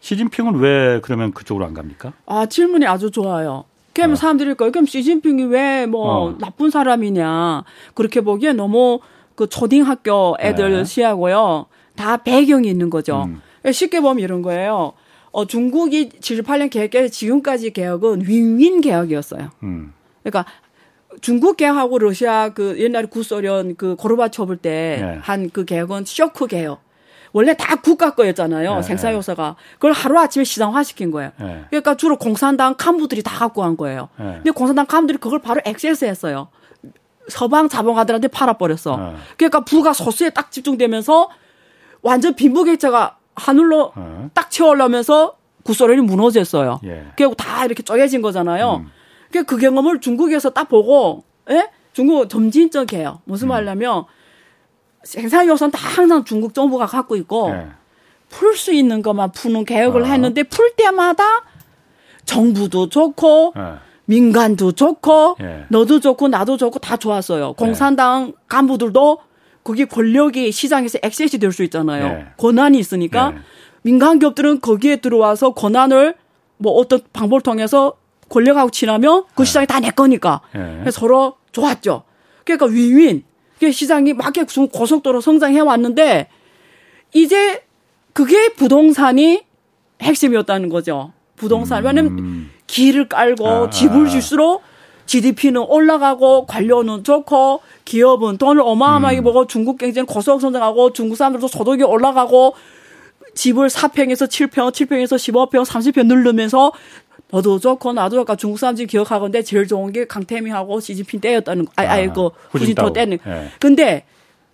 시진핑은 0.00 0.56
왜 0.56 1.00
그러면 1.02 1.32
그쪽으로 1.32 1.64
안 1.64 1.74
갑니까? 1.74 2.12
아 2.26 2.46
질문이 2.46 2.86
아주 2.86 3.10
좋아요. 3.10 3.64
그러면 3.94 4.12
어. 4.12 4.16
사람들이 4.16 4.54
거예요. 4.54 4.70
그럼 4.70 4.86
시진핑이 4.86 5.44
왜뭐 5.44 6.00
어. 6.00 6.38
나쁜 6.38 6.70
사람이냐 6.70 7.64
그렇게 7.94 8.20
보기에 8.20 8.52
너무 8.52 9.00
그 9.34 9.48
초딩학교 9.48 10.36
애들 10.40 10.72
네. 10.72 10.84
시하고요. 10.84 11.66
다 11.96 12.16
배경이 12.18 12.68
있는 12.68 12.90
거죠. 12.90 13.24
음. 13.24 13.42
쉽게 13.72 14.00
보면 14.00 14.20
이런 14.20 14.42
거예요. 14.42 14.92
어, 15.30 15.44
중국이 15.46 16.08
78년 16.08 16.70
개혁에서 16.70 17.08
지금까지 17.08 17.72
개혁은 17.72 18.22
윈윈 18.26 18.80
개혁이었어요. 18.80 19.50
음. 19.62 19.92
그러니까 20.22 20.50
중국 21.20 21.56
개혁하고 21.56 21.98
러시아 21.98 22.50
그 22.50 22.78
옛날에 22.78 23.06
구소련 23.06 23.76
그 23.76 23.96
고르바초브 23.96 24.58
때 24.58 25.20
한그 25.22 25.42
네. 25.42 25.50
그 25.52 25.64
개혁은 25.64 26.04
쇼크 26.04 26.46
개혁. 26.46 26.87
원래 27.32 27.54
다 27.54 27.76
국가 27.76 28.14
거였잖아요. 28.14 28.76
네. 28.76 28.82
생산 28.82 29.14
요소가. 29.14 29.56
그걸 29.74 29.92
하루아침에 29.92 30.44
시장화 30.44 30.82
시킨 30.82 31.10
거예요. 31.10 31.30
네. 31.38 31.64
그러니까 31.70 31.96
주로 31.96 32.16
공산당 32.16 32.74
간부들이 32.76 33.22
다 33.22 33.38
갖고 33.38 33.62
간 33.62 33.76
거예요. 33.76 34.08
네. 34.18 34.34
근데 34.36 34.50
공산당 34.50 34.86
간부들이 34.86 35.18
그걸 35.18 35.40
바로 35.40 35.60
액세스 35.64 36.04
했어요. 36.04 36.48
서방 37.28 37.68
자본가들한테 37.68 38.28
팔아버렸어. 38.28 38.96
네. 38.96 39.14
그러니까 39.36 39.60
부가 39.60 39.92
소수에 39.92 40.30
딱 40.30 40.50
집중되면서 40.50 41.28
완전 42.02 42.34
빈부격차가 42.34 43.16
하늘로 43.34 43.92
어. 43.94 44.30
딱 44.34 44.50
채워오면서 44.50 45.36
구소련이 45.64 46.00
무너졌어요. 46.00 46.80
예. 46.84 47.06
결국 47.16 47.36
다 47.36 47.64
이렇게 47.64 47.82
쪼개진 47.82 48.22
거잖아요. 48.22 48.76
음. 48.84 48.90
그러니까 49.30 49.54
그 49.54 49.60
경험을 49.60 50.00
중국에서 50.00 50.50
딱 50.50 50.68
보고, 50.68 51.24
예? 51.50 51.68
중국 51.92 52.28
점진적이에요. 52.28 53.20
무슨 53.24 53.48
음. 53.48 53.50
말냐면 53.50 54.04
생산 55.04 55.46
요소는 55.46 55.70
다 55.70 55.78
항상 55.88 56.24
중국 56.24 56.54
정부가 56.54 56.86
갖고 56.86 57.16
있고 57.16 57.50
예. 57.54 57.66
풀수 58.28 58.72
있는 58.72 59.00
것만 59.02 59.32
푸는 59.32 59.64
개혁을 59.64 60.02
어. 60.02 60.04
했는데 60.04 60.42
풀 60.42 60.74
때마다 60.76 61.24
정부도 62.24 62.88
좋고 62.88 63.54
예. 63.56 63.62
민간도 64.06 64.72
좋고 64.72 65.36
예. 65.40 65.64
너도 65.68 66.00
좋고 66.00 66.28
나도 66.28 66.56
좋고 66.56 66.78
다 66.78 66.96
좋았어요. 66.96 67.52
공산당 67.54 68.32
간부들도 68.48 69.18
거기 69.64 69.84
권력이 69.84 70.50
시장에서 70.50 70.98
액세스 71.02 71.38
될수 71.38 71.62
있잖아요. 71.64 72.08
네. 72.08 72.26
권한이 72.38 72.78
있으니까 72.78 73.30
네. 73.30 73.38
민간 73.82 74.18
기업들은 74.18 74.60
거기에 74.60 74.96
들어와서 74.96 75.52
권한을 75.52 76.14
뭐 76.56 76.72
어떤 76.72 77.00
방법을 77.12 77.42
통해서 77.42 77.94
권력하고 78.30 78.70
친하면 78.70 79.24
그 79.34 79.42
네. 79.42 79.44
시장이 79.44 79.66
다 79.66 79.80
내 79.80 79.90
거니까. 79.90 80.40
네. 80.54 80.90
서로 80.90 81.36
좋았죠. 81.52 82.02
그러니까 82.44 82.66
윈윈. 82.66 83.24
그 83.58 83.72
시장이 83.72 84.12
막 84.14 84.32
고속도로 84.72 85.20
성장해 85.20 85.60
왔는데 85.60 86.28
이제 87.12 87.62
그게 88.12 88.52
부동산이 88.54 89.42
핵심이었다는 90.02 90.68
거죠. 90.68 91.12
부동산. 91.36 91.84
왜냐면 91.84 92.18
음. 92.18 92.50
길을 92.66 93.08
깔고 93.08 93.48
아. 93.48 93.70
집을 93.70 94.08
줄수록 94.08 94.62
GDP는 95.06 95.62
올라가고 95.62 96.46
관료는 96.46 97.02
좋고 97.02 97.60
기업은 97.84 98.36
돈을 98.36 98.62
어마어마하게 98.62 99.18
음. 99.18 99.24
벌고 99.24 99.46
중국 99.46 99.78
경제는 99.78 100.06
고속 100.06 100.40
성장하고 100.40 100.92
중국 100.92 101.16
사람들도 101.16 101.48
소득이 101.48 101.82
올라가고 101.82 102.54
집을 103.34 103.68
4평에서 103.68 104.26
7평, 104.26 104.72
7평에서 104.72 105.16
15평, 105.50 105.64
30평 105.64 106.06
늘르면서 106.06 106.72
너도 107.30 107.58
좋고 107.58 107.92
나도 107.92 108.16
좋고 108.16 108.36
중국 108.36 108.58
사람들이 108.58 108.86
기억하건데 108.86 109.42
제일 109.42 109.66
좋은 109.66 109.92
게 109.92 110.06
강태민하고 110.06 110.80
시진핑 110.80 111.20
때였다는 111.20 111.66
거. 111.66 111.72
아니, 111.76 111.88
아니, 111.88 112.12
그 112.12 112.28
후진토 112.50 112.92
때는. 112.92 113.18
네. 113.24 113.48
근데 113.60 114.04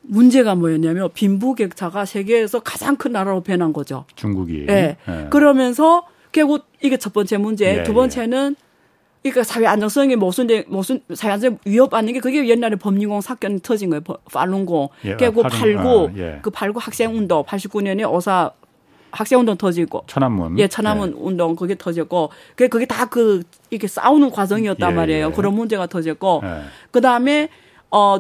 문제가 0.01 0.55
뭐였냐면 0.55 1.09
빈부격차가 1.15 2.05
세계에서 2.05 2.61
가장 2.61 2.97
큰 2.97 3.13
나라로 3.13 3.43
변한 3.43 3.73
거죠. 3.73 4.05
중국이. 4.17 4.67
예. 4.69 4.97
네. 5.07 5.27
그러면서 5.31 6.07
결국 6.33 6.67
이게 6.83 6.97
첫 6.97 7.13
번째 7.13 7.39
문제. 7.39 7.79
예, 7.79 7.83
두 7.85 7.95
번째는 7.95 8.57
예. 8.59 8.65
그러니까 9.31 9.43
사회 9.45 9.67
안정성이 9.67 10.17
모순돼 10.17 10.65
모순 10.69 11.01
사회 11.15 11.33
안정 11.33 11.59
위협 11.65 11.91
받는 11.91 12.13
게 12.13 12.21
그게 12.21 12.47
옛날에 12.47 12.77
범인공 12.77 13.23
사건이 13.23 13.61
터진 13.63 13.89
거예요. 13.89 14.03
팔룬공. 14.31 14.89
예, 15.07 15.13
아, 15.13 15.17
89, 15.17 15.79
아, 15.79 16.13
예. 16.19 16.41
그89 16.43 16.75
학생 16.79 17.17
운동 17.17 17.43
89년에 17.45 18.03
어사 18.13 18.51
학생 19.15 19.39
운동 19.39 19.57
터지고 19.57 20.05
천안문 20.07 20.59
예 20.59 20.69
천안문 20.69 21.11
예. 21.11 21.15
운동 21.17 21.57
그게 21.57 21.75
터졌고 21.75 22.31
그게 22.57 22.69
그게 22.69 22.85
다 22.87 23.07
그 23.07 23.43
이렇게 23.71 23.87
싸우는 23.87 24.31
과정이었단 24.31 24.91
예, 24.91 24.95
말이에요. 24.95 25.27
예. 25.29 25.33
그런 25.33 25.55
문제가 25.55 25.87
터졌고 25.87 26.41
예. 26.45 26.63
그 26.91 27.01
다음에 27.01 27.49
어 27.91 28.19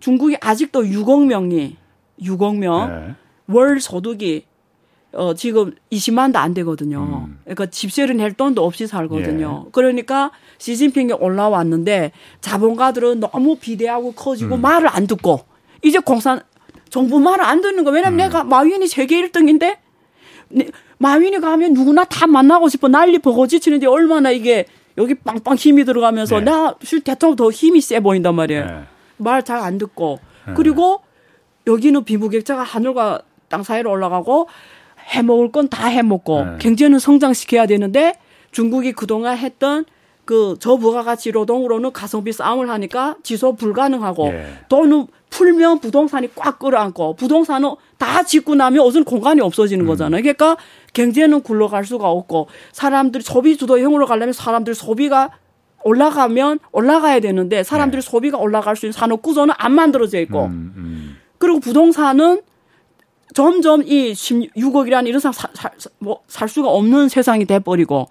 중국이 0.00 0.36
아직도 0.40 0.84
6억 0.84 1.26
명이 1.26 1.76
6억 2.22 2.56
명월 2.58 3.80
소득이 3.80 4.44
어, 5.12 5.32
지금 5.34 5.74
20만도 5.90 6.36
안 6.36 6.52
되거든요. 6.54 7.24
음. 7.26 7.38
그러니까 7.44 7.66
집세를 7.66 8.16
낼 8.18 8.34
돈도 8.34 8.64
없이 8.64 8.86
살거든요. 8.86 9.64
예. 9.66 9.70
그러니까 9.72 10.30
시진핑이 10.58 11.14
올라왔는데 11.14 12.12
자본가들은 12.42 13.20
너무 13.20 13.56
비대하고 13.56 14.12
커지고 14.12 14.56
음. 14.56 14.60
말을 14.60 14.88
안 14.88 15.06
듣고 15.06 15.40
이제 15.82 15.98
공산 15.98 16.42
정부 16.90 17.18
말을 17.18 17.44
안 17.44 17.60
듣는 17.62 17.84
거. 17.84 17.90
왜냐면 17.90 18.14
음. 18.14 18.16
내가 18.18 18.44
마윈이 18.44 18.86
세계 18.88 19.20
1등인데 19.22 19.78
마윈이 20.98 21.40
가면 21.40 21.72
누구나 21.72 22.04
다 22.04 22.26
만나고 22.26 22.68
싶어 22.68 22.88
난리 22.88 23.18
버거지 23.18 23.60
치는데 23.60 23.86
얼마나 23.86 24.30
이게 24.30 24.66
여기 24.98 25.14
빵빵 25.14 25.56
힘이 25.56 25.84
들어가면서 25.84 26.40
네. 26.40 26.44
나실 26.44 27.00
대통령 27.00 27.36
더 27.36 27.50
힘이 27.50 27.80
세 27.80 28.00
보인단 28.00 28.34
말이에요. 28.34 28.64
네. 28.64 28.82
말잘 29.18 29.58
안 29.58 29.78
듣고 29.78 30.20
네. 30.46 30.54
그리고 30.56 31.00
여기는 31.66 32.04
비무격자가 32.04 32.62
하늘과 32.62 33.20
땅 33.48 33.62
사이로 33.62 33.90
올라가고 33.90 34.48
해 35.14 35.22
먹을 35.22 35.52
건 35.52 35.68
다 35.68 35.88
해 35.88 36.02
먹고 36.02 36.44
네. 36.44 36.58
경제는 36.58 36.98
성장시켜야 36.98 37.66
되는데 37.66 38.14
중국이 38.52 38.92
그동안 38.92 39.36
했던 39.36 39.84
그 40.26 40.56
저부가가치 40.58 41.30
노동으로는 41.30 41.92
가성비 41.92 42.32
싸움을 42.32 42.68
하니까 42.68 43.16
지소 43.22 43.54
불가능하고 43.54 44.26
예. 44.26 44.46
돈은 44.68 45.06
풀면 45.30 45.78
부동산이 45.78 46.30
꽉 46.34 46.58
끌어안고 46.58 47.14
부동산은 47.14 47.76
다 47.96 48.24
짓고 48.24 48.56
나면 48.56 48.80
어떤 48.80 49.04
공간이 49.04 49.40
없어지는 49.40 49.84
음. 49.84 49.86
거잖아요. 49.86 50.20
그러니까 50.20 50.56
경제는 50.94 51.42
굴러갈 51.42 51.84
수가 51.84 52.10
없고 52.10 52.48
사람들이 52.72 53.22
소비 53.22 53.56
주도형으로 53.56 54.06
가려면 54.06 54.32
사람들 54.32 54.74
소비가 54.74 55.30
올라가면 55.84 56.58
올라가야 56.72 57.20
되는데 57.20 57.62
사람들이 57.62 58.02
네. 58.02 58.10
소비가 58.10 58.38
올라갈 58.38 58.74
수 58.74 58.86
있는 58.86 58.92
산업 58.92 59.22
구조는 59.22 59.54
안 59.56 59.72
만들어져 59.72 60.18
있고 60.20 60.46
음, 60.46 60.72
음. 60.76 61.16
그리고 61.38 61.60
부동산은 61.60 62.40
점점 63.32 63.82
이 63.84 64.12
16억이라는 64.12 65.06
이런 65.06 65.20
살, 65.20 65.32
살, 65.32 65.70
뭐, 65.98 66.22
살 66.26 66.48
수가 66.48 66.68
없는 66.70 67.08
세상이 67.08 67.44
돼버리고 67.44 68.08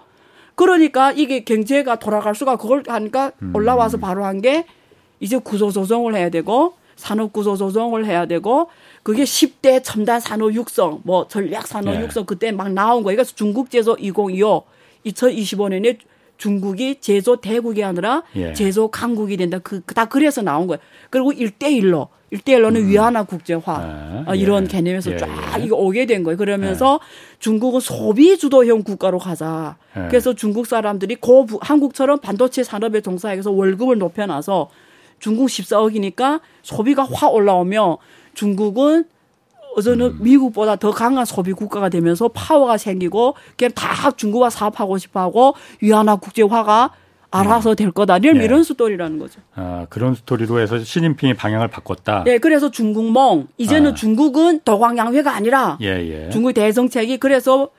그러니까 0.56 1.12
이게 1.12 1.44
경제가 1.44 1.98
돌아갈 1.98 2.34
수가 2.36 2.56
그걸 2.56 2.84
하니까 2.88 3.32
음. 3.42 3.52
올라와서 3.56 3.98
바로 3.98 4.24
한 4.26 4.42
게 4.42 4.66
이제 5.20 5.38
구조 5.38 5.72
조정을 5.72 6.16
해야 6.16 6.30
되고 6.30 6.76
산업 6.98 7.32
구조 7.34 7.56
조정을 7.56 8.06
해야 8.06 8.26
되고 8.26 8.70
그게 9.04 9.24
10대 9.24 9.82
첨단 9.84 10.20
산업 10.20 10.54
육성 10.54 11.02
뭐 11.04 11.28
전략 11.28 11.68
산업 11.68 11.94
네. 11.96 12.02
육성 12.02 12.26
그때 12.26 12.52
막 12.52 12.72
나온 12.72 13.02
거예요. 13.04 13.18
그래서 13.18 13.34
중국 13.36 13.70
제조 13.70 13.96
2025 14.00 14.64
2025년에 15.06 15.98
중국이 16.38 17.00
제조 17.00 17.38
대국이 17.38 17.84
아니라 17.84 18.24
예. 18.36 18.54
제조 18.54 18.90
강국이 18.90 19.38
된다. 19.38 19.60
그 19.60 19.82
다 19.82 20.06
그래서 20.06 20.42
나온 20.42 20.68
거예요. 20.68 20.80
그리고 21.10 21.32
1대1로 21.32 22.08
1대1로는 22.34 22.78
음. 22.78 22.88
위안화 22.90 23.24
국제화 23.24 23.62
네. 23.78 24.24
어, 24.32 24.36
이런 24.36 24.64
예. 24.66 24.68
개념에서 24.68 25.12
예. 25.12 25.18
쫙 25.18 25.30
예. 25.60 25.64
이거 25.64 25.78
오게 25.78 26.06
된 26.06 26.24
거예요. 26.24 26.38
그러면서 26.38 27.00
예. 27.02 27.38
중국은 27.40 27.80
소비 27.80 28.38
주도형 28.38 28.84
국가로 28.84 29.20
가자. 29.20 29.78
예. 29.96 30.08
그래서 30.10 30.34
중국 30.34 30.68
사람들이 30.68 31.16
고 31.16 31.48
한국처럼 31.62 32.20
반도체 32.20 32.64
산업에 32.64 33.02
종사해서 33.02 33.52
월급을 33.52 33.98
높여놔서 34.00 34.70
중국 35.20 35.46
14억이니까 35.48 36.42
소비가 36.62 37.06
확 37.10 37.34
올라오면 37.34 37.98
중국은 38.34 39.06
이제는 39.76 40.06
음. 40.06 40.18
미국보다 40.22 40.76
더 40.78 40.92
강한 40.92 41.26
소비 41.26 41.52
국가가 41.52 41.90
되면서 41.90 42.30
파워가 42.30 42.78
생기고 42.78 43.36
그냥 43.58 43.72
다 43.76 44.12
중국과 44.12 44.50
사업하고 44.50 44.98
싶어하고 44.98 45.56
위안화 45.82 46.16
국제화가 46.18 46.92
알아서 47.32 47.76
될 47.76 47.92
거다. 47.92 48.18
이런, 48.18 48.38
네. 48.38 48.46
이런 48.46 48.64
스토리라는 48.64 49.20
거죠. 49.20 49.42
아, 49.56 49.86
그런 49.90 50.16
스토리로 50.16 50.60
해서 50.60 50.80
시진핑이 50.80 51.34
방향을 51.34 51.68
바꿨다. 51.68 52.24
네, 52.24 52.38
그래서 52.38 52.72
중국몽. 52.72 53.48
이제는 53.58 53.92
아. 53.92 53.94
중국은 53.94 54.62
도광양회가 54.64 55.36
아니라 55.36 55.78
예, 55.82 55.88
예. 55.88 56.30
중국의 56.30 56.54
대정책이 56.54 57.18
그래서 57.18 57.70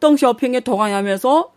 덩샤오핑의 0.00 0.60
도광양회 0.60 1.14
하면서 1.14 1.53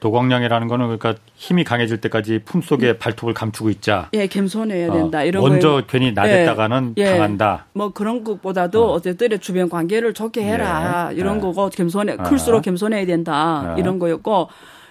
도광량이라는 0.00 0.68
거는 0.68 0.86
그러니까 0.86 1.14
힘이 1.34 1.64
강해질 1.64 2.00
때까지 2.00 2.40
품 2.44 2.60
속에 2.60 2.90
음. 2.90 2.98
발톱을 2.98 3.34
감추고 3.34 3.70
있자. 3.70 4.10
예, 4.14 4.26
겸손해야 4.26 4.92
된다. 4.92 5.20
어, 5.20 5.24
이런 5.24 5.42
먼저 5.42 5.68
거예요. 5.70 5.82
괜히 5.86 6.12
나댔다가는 6.12 6.94
예, 6.98 7.04
당한다. 7.06 7.66
뭐 7.72 7.92
그런 7.92 8.22
것보다도 8.24 8.92
어. 8.92 9.00
쨌든 9.00 9.38
주변 9.40 9.68
관계를 9.68 10.12
좋게 10.12 10.42
해라. 10.42 11.10
예. 11.12 11.16
이런 11.16 11.36
예. 11.36 11.40
거고 11.40 11.70
겸손해 11.70 12.16
클수록 12.16 12.62
겸손해야 12.62 13.06
된다. 13.06 13.74
이런 13.78 13.98
거였고. 13.98 14.48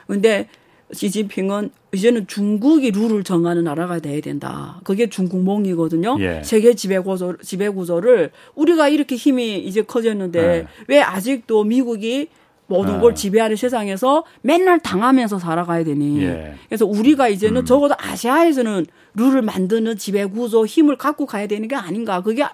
근데 0.07 0.47
시진핑은 0.91 1.71
이제는 1.93 2.27
중국이 2.27 2.91
룰을 2.91 3.23
정하는 3.23 3.63
나라가 3.63 3.99
돼야 3.99 4.21
된다. 4.21 4.79
그게 4.83 5.09
중국몽이거든요. 5.09 6.17
예. 6.19 6.41
세계 6.43 6.73
지배 6.73 6.99
구조 6.99 7.37
지배 7.37 7.69
구조를 7.69 8.31
우리가 8.55 8.89
이렇게 8.89 9.15
힘이 9.15 9.59
이제 9.59 9.81
커졌는데 9.81 10.39
예. 10.39 10.67
왜 10.87 11.01
아직도 11.01 11.63
미국이 11.63 12.29
모든 12.67 12.95
아. 12.95 12.99
걸 12.99 13.13
지배하는 13.15 13.55
세상에서 13.55 14.23
맨날 14.41 14.79
당하면서 14.79 15.39
살아가야 15.39 15.83
되니. 15.83 16.23
예. 16.23 16.55
그래서 16.67 16.85
우리가 16.85 17.27
이제는 17.27 17.61
음. 17.61 17.65
적어도 17.65 17.95
아시아에서는 17.97 18.85
룰을 19.15 19.41
만드는 19.41 19.97
지배 19.97 20.25
구조 20.25 20.65
힘을 20.65 20.97
갖고 20.97 21.25
가야 21.25 21.47
되는 21.47 21.67
게 21.67 21.75
아닌가. 21.75 22.21
그게 22.21 22.45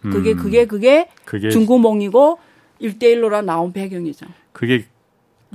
그게 0.00 0.32
음. 0.32 0.36
그게 0.36 0.66
그게, 0.66 1.08
그게 1.24 1.50
중국몽이고 1.50 2.38
일대일로라 2.78 3.42
나온 3.42 3.72
배경이죠. 3.72 4.26
그게 4.52 4.84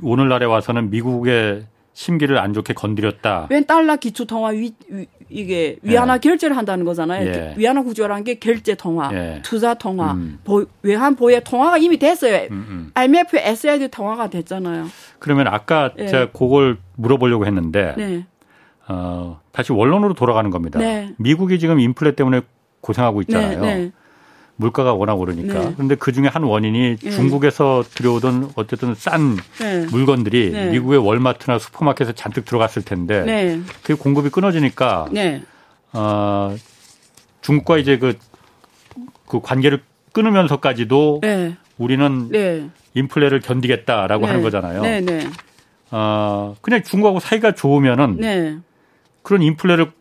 오늘날에 0.02 0.46
와서는 0.46 0.90
미국의 0.90 1.66
심기를 1.94 2.38
안 2.38 2.54
좋게 2.54 2.74
건드렸다. 2.74 3.48
웬 3.50 3.66
달러 3.66 3.96
기초 3.98 4.26
통화 4.26 4.50
위, 4.50 4.74
위 4.90 5.08
이게 5.30 5.78
위안화 5.82 6.16
예. 6.16 6.20
결제를 6.20 6.58
한다는 6.58 6.86
거잖아요. 6.86 7.28
예. 7.28 7.54
위안화 7.58 7.84
구조라는 7.84 8.24
게 8.24 8.36
결제 8.36 8.76
통화, 8.76 9.10
예. 9.14 9.42
투자 9.44 9.74
통화, 9.74 10.14
음. 10.14 10.40
보, 10.44 10.66
외환 10.82 11.16
보유 11.16 11.40
통화가 11.44 11.78
이미 11.78 11.98
됐어요. 11.98 12.48
음, 12.52 12.66
음. 12.70 12.92
IMF, 12.94 13.38
SID 13.38 13.90
통화가 13.90 14.30
됐잖아요. 14.30 14.88
그러면 15.20 15.48
아까 15.48 15.92
예. 15.98 16.08
제가 16.08 16.32
그걸 16.32 16.78
물어보려고 16.96 17.46
했는데 17.46 17.94
네. 17.98 18.26
어, 18.88 19.40
다시 19.52 19.72
원론으로 19.72 20.14
돌아가는 20.14 20.50
겁니다. 20.50 20.80
네. 20.80 21.14
미국이 21.18 21.60
지금 21.60 21.80
인플레 21.80 22.16
때문에 22.16 22.42
고생하고 22.82 23.22
있잖아요. 23.22 23.62
네, 23.62 23.76
네. 23.76 23.92
물가가 24.62 24.94
워낙 24.94 25.16
오르니까. 25.16 25.54
네. 25.54 25.74
그런데 25.74 25.96
그 25.96 26.14
중에 26.14 26.28
한 26.28 26.44
원인이 26.44 26.98
네. 26.98 27.10
중국에서 27.12 27.84
들여오던 27.94 28.52
어쨌든 28.56 28.96
싼 28.96 29.38
네. 29.60 29.86
물건들이 29.88 30.52
네. 30.52 30.70
미국의 30.70 31.00
월마트나 31.00 31.60
슈퍼마켓에 31.60 32.14
잔뜩 32.14 32.46
들어갔을 32.46 32.84
텐데 32.84 33.24
네. 33.24 33.60
그 33.84 33.98
공급이 33.98 34.30
끊어지니까 34.30 35.10
네. 35.12 35.42
어, 35.92 36.56
중국과 37.42 37.80
이제 37.80 37.98
그, 37.98 38.18
그 39.28 39.42
관계를 39.42 39.82
끊으면서까지도 40.14 41.22
우리는 41.78 42.30
인플레를 42.94 43.42
견디겠다라고 43.42 44.28
하는 44.28 44.42
거잖아요. 44.42 44.84
어, 45.90 46.56
그냥 46.62 46.84
중국하고 46.84 47.20
사이가 47.20 47.54
좋으면은 47.54 48.62
그런 49.24 49.42
인플레를 49.42 49.92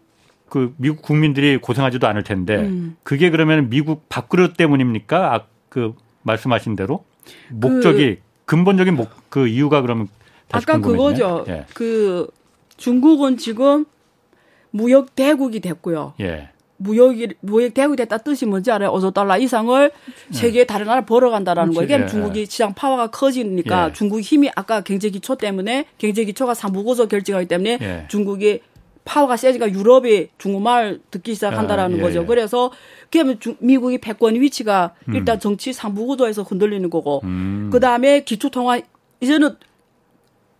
그 0.50 0.74
미국 0.76 1.00
국민들이 1.00 1.56
고생하지도 1.56 2.06
않을 2.06 2.22
텐데 2.24 2.56
음. 2.56 2.96
그게 3.02 3.30
그러면 3.30 3.70
미국 3.70 4.08
밥그릇 4.10 4.56
때문입니까? 4.58 5.34
아, 5.34 5.44
그 5.70 5.94
말씀하신 6.22 6.76
대로 6.76 7.04
목적이 7.50 8.16
그, 8.16 8.20
근본적인 8.56 8.94
목 8.96 9.08
그 9.30 9.46
이유가 9.46 9.80
그러면 9.80 10.08
아까 10.50 10.74
궁금해지네. 10.74 10.96
그거죠. 10.96 11.44
예. 11.48 11.64
그 11.72 12.26
중국은 12.76 13.38
지금 13.38 13.86
무역 14.72 15.14
대국이 15.14 15.60
됐고요. 15.60 16.14
예. 16.20 16.50
무역이 16.78 17.34
무역 17.40 17.74
대국이 17.74 17.96
됐다 17.96 18.18
뜻이 18.18 18.46
뭔지 18.46 18.72
알아요? 18.72 18.90
5조 18.92 19.14
달러 19.14 19.38
이상을 19.38 19.90
예. 19.92 20.34
세계 20.34 20.64
다른 20.64 20.86
나라 20.86 21.04
벌어간다라는 21.04 21.74
거예요. 21.74 21.84
이게 21.84 22.02
예. 22.02 22.06
중국이 22.06 22.46
시장 22.46 22.74
파워가 22.74 23.08
커지니까 23.08 23.88
예. 23.88 23.92
중국 23.92 24.20
힘이 24.20 24.50
아까 24.56 24.80
경제 24.80 25.10
기초 25.10 25.36
때문에 25.36 25.84
경제 25.98 26.24
기초가 26.24 26.54
3부 26.54 26.84
고조 26.84 27.06
결정하기 27.06 27.46
때문에 27.46 27.78
예. 27.80 28.06
중국이 28.08 28.60
파워가 29.10 29.36
세지가 29.36 29.72
유럽이 29.72 30.28
중국말 30.38 31.00
듣기 31.10 31.34
시작한다라는 31.34 31.96
아, 31.96 31.98
예, 31.98 32.02
거죠. 32.02 32.22
예. 32.22 32.26
그래서 32.26 32.70
그러면 33.10 33.40
미국이 33.58 33.98
패권 33.98 34.36
위치가 34.36 34.94
음. 35.08 35.16
일단 35.16 35.40
정치 35.40 35.72
상부구도에서 35.72 36.44
흔들리는 36.44 36.88
거고 36.90 37.20
음. 37.24 37.70
그다음에 37.72 38.22
기초통화 38.22 38.80
이제는 39.20 39.56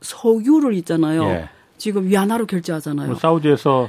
석유를 0.01 0.75
있잖아요. 0.75 1.23
예. 1.27 1.49
지금 1.79 2.09
위안화로 2.09 2.47
결제하잖아요. 2.47 3.07
뭐 3.07 3.17
사우디에서 3.17 3.89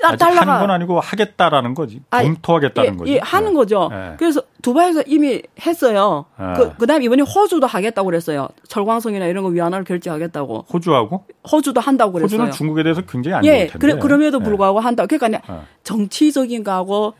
달러가 0.00 0.40
하는 0.40 0.60
건 0.60 0.70
아니고 0.70 1.00
하겠다라는 1.00 1.74
거지. 1.74 2.00
검토하겠다는 2.10 2.90
아, 2.90 2.92
예, 2.92 2.96
거지. 2.96 3.12
예, 3.12 3.18
하는 3.18 3.48
네. 3.48 3.54
거죠. 3.54 3.88
예. 3.92 4.14
그래서 4.18 4.42
두바이에서 4.62 5.02
이미 5.06 5.42
했어요. 5.60 6.26
예. 6.40 6.54
그, 6.56 6.76
그다음에 6.76 7.04
이번에 7.04 7.22
호주도 7.22 7.66
하겠다고 7.66 8.06
그랬어요. 8.06 8.48
철광성이나 8.68 9.26
이런 9.26 9.44
거 9.44 9.50
위안화를 9.50 9.84
결제하겠다고. 9.84 10.66
호주하고? 10.72 11.24
호주도 11.50 11.80
한다고 11.80 12.12
그랬어요. 12.12 12.38
호주는 12.40 12.52
중국에 12.52 12.82
대해서 12.82 13.02
굉장히 13.02 13.36
안 13.36 13.44
예, 13.44 13.66
좋을 13.68 13.80
텐데. 13.80 13.98
그럼에도 13.98 14.38
예. 14.40 14.44
불구하고 14.44 14.80
한다. 14.80 15.06
그러니까 15.06 15.38
예. 15.38 15.60
정치적인 15.84 16.64
거하고 16.64 17.14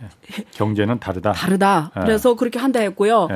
경제는 0.52 1.00
다르다. 1.00 1.32
다르다. 1.32 1.90
그래서 1.94 2.34
그렇게 2.34 2.58
한다 2.58 2.80
했고요. 2.80 3.28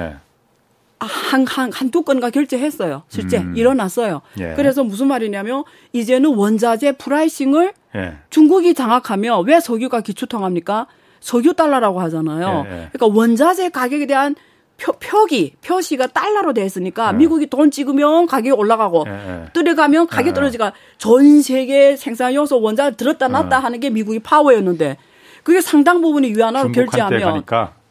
한, 1.04 1.46
한, 1.46 1.72
한두 1.72 2.02
건가 2.02 2.30
결제했어요. 2.30 3.02
실제 3.08 3.38
음. 3.38 3.56
일어났어요. 3.56 4.22
예. 4.38 4.54
그래서 4.54 4.84
무슨 4.84 5.08
말이냐면 5.08 5.64
이제는 5.92 6.34
원자재 6.34 6.92
pricing을 6.92 7.72
예. 7.96 8.14
중국이 8.30 8.74
장악하면 8.74 9.44
왜 9.46 9.60
석유가 9.60 10.00
기축통화입니까? 10.00 10.86
석유 11.20 11.54
달러라고 11.54 12.00
하잖아요. 12.00 12.64
예, 12.66 12.70
예. 12.70 12.88
그러니까 12.92 13.18
원자재 13.18 13.70
가격에 13.70 14.06
대한 14.06 14.34
표, 14.76 14.92
표기, 14.92 15.54
표시가 15.64 16.08
달러로 16.08 16.52
돼 16.52 16.64
있으니까 16.64 17.10
예. 17.12 17.16
미국이 17.16 17.46
돈 17.46 17.70
찍으면 17.70 18.26
가격이 18.26 18.50
올라가고 18.50 19.04
들어가면 19.52 20.08
가격 20.08 20.34
떨어지고 20.34 20.72
전 20.98 21.42
세계 21.42 21.96
생산 21.96 22.34
요소 22.34 22.60
원자 22.60 22.90
들었다 22.90 23.28
놨다 23.28 23.60
하는 23.60 23.80
게 23.80 23.90
미국이 23.90 24.18
파워였는데 24.18 24.96
그게 25.42 25.60
상당 25.60 26.00
부분이 26.00 26.32
위안화로 26.32 26.72
결제하면 26.72 27.44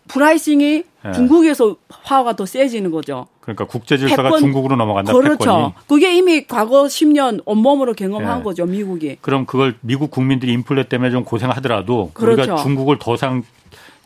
pricing이 0.08 0.84
예. 1.06 1.12
중국에서 1.14 1.76
화가 1.90 2.36
더 2.36 2.46
세지는 2.46 2.92
거죠. 2.92 3.28
그러니까 3.42 3.66
국제 3.66 3.98
질서가 3.98 4.24
패권, 4.24 4.40
중국으로 4.40 4.76
넘어간다. 4.76 5.14
그렇죠. 5.14 5.38
패권이. 5.38 5.74
그게 5.88 6.16
이미 6.16 6.46
과거 6.46 6.84
10년 6.84 7.42
온몸으로 7.46 7.94
경험한 7.94 8.40
예. 8.40 8.44
거죠, 8.44 8.66
미국이. 8.66 9.18
그럼 9.22 9.46
그걸 9.46 9.76
미국 9.82 10.12
국민들이 10.12 10.54
인플레 10.54 10.88
때문에 10.90 11.12
좀 11.12 11.24
고생하더라도 11.24 12.12
그렇죠. 12.14 12.42
우리가 12.42 12.56
중국을 12.58 12.98
더상 13.00 13.44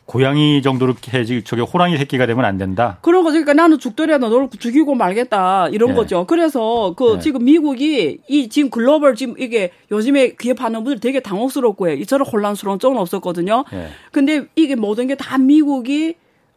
고양이 0.05 0.61
정도로 0.61 0.93
해지 1.13 1.43
저게 1.43 1.63
호랑이 1.63 1.97
새끼가 1.97 2.27
되면 2.27 2.45
안 2.45 2.59
된다. 2.59 2.99
그런 3.01 3.23
거죠. 3.23 3.33
그러니까 3.33 3.53
나는 3.53 3.79
죽더라도 3.79 4.29
너를 4.29 4.49
죽이고 4.57 4.93
말겠다 4.93 5.69
이런 5.69 5.89
네. 5.89 5.95
거죠. 5.95 6.25
그래서 6.27 6.93
그 6.95 7.13
네. 7.13 7.19
지금 7.19 7.43
미국이 7.43 8.19
이 8.27 8.49
지금 8.49 8.69
글로벌 8.69 9.15
지금 9.15 9.33
이게 9.39 9.71
요즘에 9.91 10.35
기업하는 10.39 10.83
분들 10.83 10.99
되게 10.99 11.21
당혹스럽고 11.21 11.89
해. 11.89 11.95
이처럼 11.95 12.27
혼란스러운 12.27 12.77
적은 12.77 12.97
없었거든요. 12.99 13.65
네. 13.71 13.89
근데 14.11 14.45
이게 14.55 14.75
모든 14.75 15.07
게 15.07 15.15
다 15.15 15.39
미국이 15.39 16.13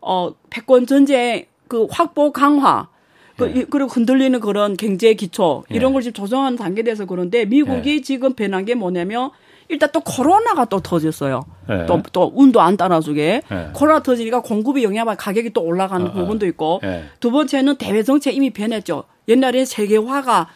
어 0.09 0.33
패권 0.49 0.87
전쟁 0.87 1.45
그 1.69 1.87
확보 1.91 2.33
강화 2.33 2.89
그, 3.37 3.45
네. 3.45 3.65
그리고 3.69 3.89
흔들리는 3.89 4.41
그런 4.41 4.77
경제 4.77 5.13
기초 5.13 5.65
이런 5.69 5.91
네. 5.91 5.93
걸 5.95 6.03
지금 6.03 6.15
조정하는 6.15 6.57
단계에 6.57 6.83
대해서 6.83 7.05
그런데 7.05 7.45
미국이 7.45 7.97
네. 7.97 8.01
지금 8.01 8.33
변한 8.33 8.65
게 8.65 8.75
뭐냐면 8.75 9.31
일단 9.69 9.91
또 9.93 10.01
코로나가 10.01 10.65
또 10.65 10.81
터졌어요. 10.81 11.45
네. 11.69 11.85
또, 11.87 12.03
또 12.11 12.33
운도 12.35 12.61
안 12.63 12.79
따라주게. 12.79 13.43
네. 13.49 13.69
코로나 13.75 14.03
터지니까 14.03 14.41
공급이 14.41 14.83
영향받아 14.83 15.17
가격이 15.19 15.51
또 15.51 15.63
올라가는 15.63 16.07
어, 16.07 16.13
부분도 16.13 16.47
있고. 16.47 16.81
네. 16.83 17.05
두 17.21 17.31
번째는 17.31 17.77
대외 17.77 18.03
정책 18.03 18.35
이미 18.35 18.49
변했죠. 18.49 19.05
옛날에 19.29 19.67
세계화가 19.67 20.49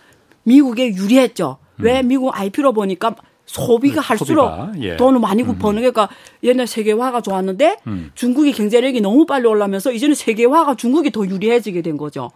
미국에 0.44 0.94
유리했죠. 0.94 1.58
음. 1.76 1.84
왜 1.84 2.02
미국 2.02 2.30
IP로 2.34 2.72
보니까 2.72 3.14
소비가 3.52 4.00
음, 4.00 4.02
할수록 4.02 4.48
소비가, 4.48 4.72
예. 4.80 4.96
돈을 4.96 5.20
많이 5.20 5.42
음. 5.42 5.58
버는 5.58 5.82
게니까 5.82 6.08
옛날 6.42 6.66
세계화가 6.66 7.20
좋았는데 7.20 7.76
음. 7.86 8.10
중국이 8.14 8.52
경제력이 8.52 9.02
너무 9.02 9.26
빨리 9.26 9.46
올라면서 9.46 9.92
이제는 9.92 10.14
세계화가 10.14 10.76
중국이 10.76 11.10
더 11.10 11.26
유리해지게 11.26 11.82
된 11.82 11.98
거죠. 11.98 12.30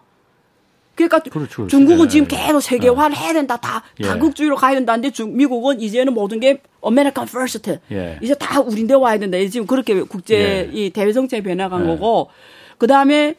그러니까 0.94 1.20
그렇죠, 1.20 1.56
그렇죠. 1.56 1.68
중국은 1.68 2.04
예. 2.04 2.08
지금 2.08 2.26
계속 2.28 2.60
세계화를 2.60 3.16
예. 3.16 3.20
해야 3.20 3.32
된다, 3.32 3.56
다 3.56 3.82
예. 4.00 4.04
다국주의로 4.04 4.56
가야 4.56 4.74
된다는데 4.74 5.10
중, 5.10 5.34
미국은 5.36 5.80
이제는 5.80 6.12
모든 6.12 6.38
게 6.38 6.60
American 6.84 7.26
First, 7.28 7.78
예. 7.92 8.18
이제 8.22 8.34
다 8.34 8.60
우린데 8.60 8.94
와야 8.94 9.18
된다. 9.18 9.38
지금 9.50 9.66
그렇게 9.66 10.02
국제 10.02 10.36
예. 10.36 10.70
이 10.72 10.90
대외 10.90 11.14
정책이 11.14 11.42
변해간 11.42 11.86
거고 11.86 12.28
그 12.76 12.86
다음에 12.86 13.36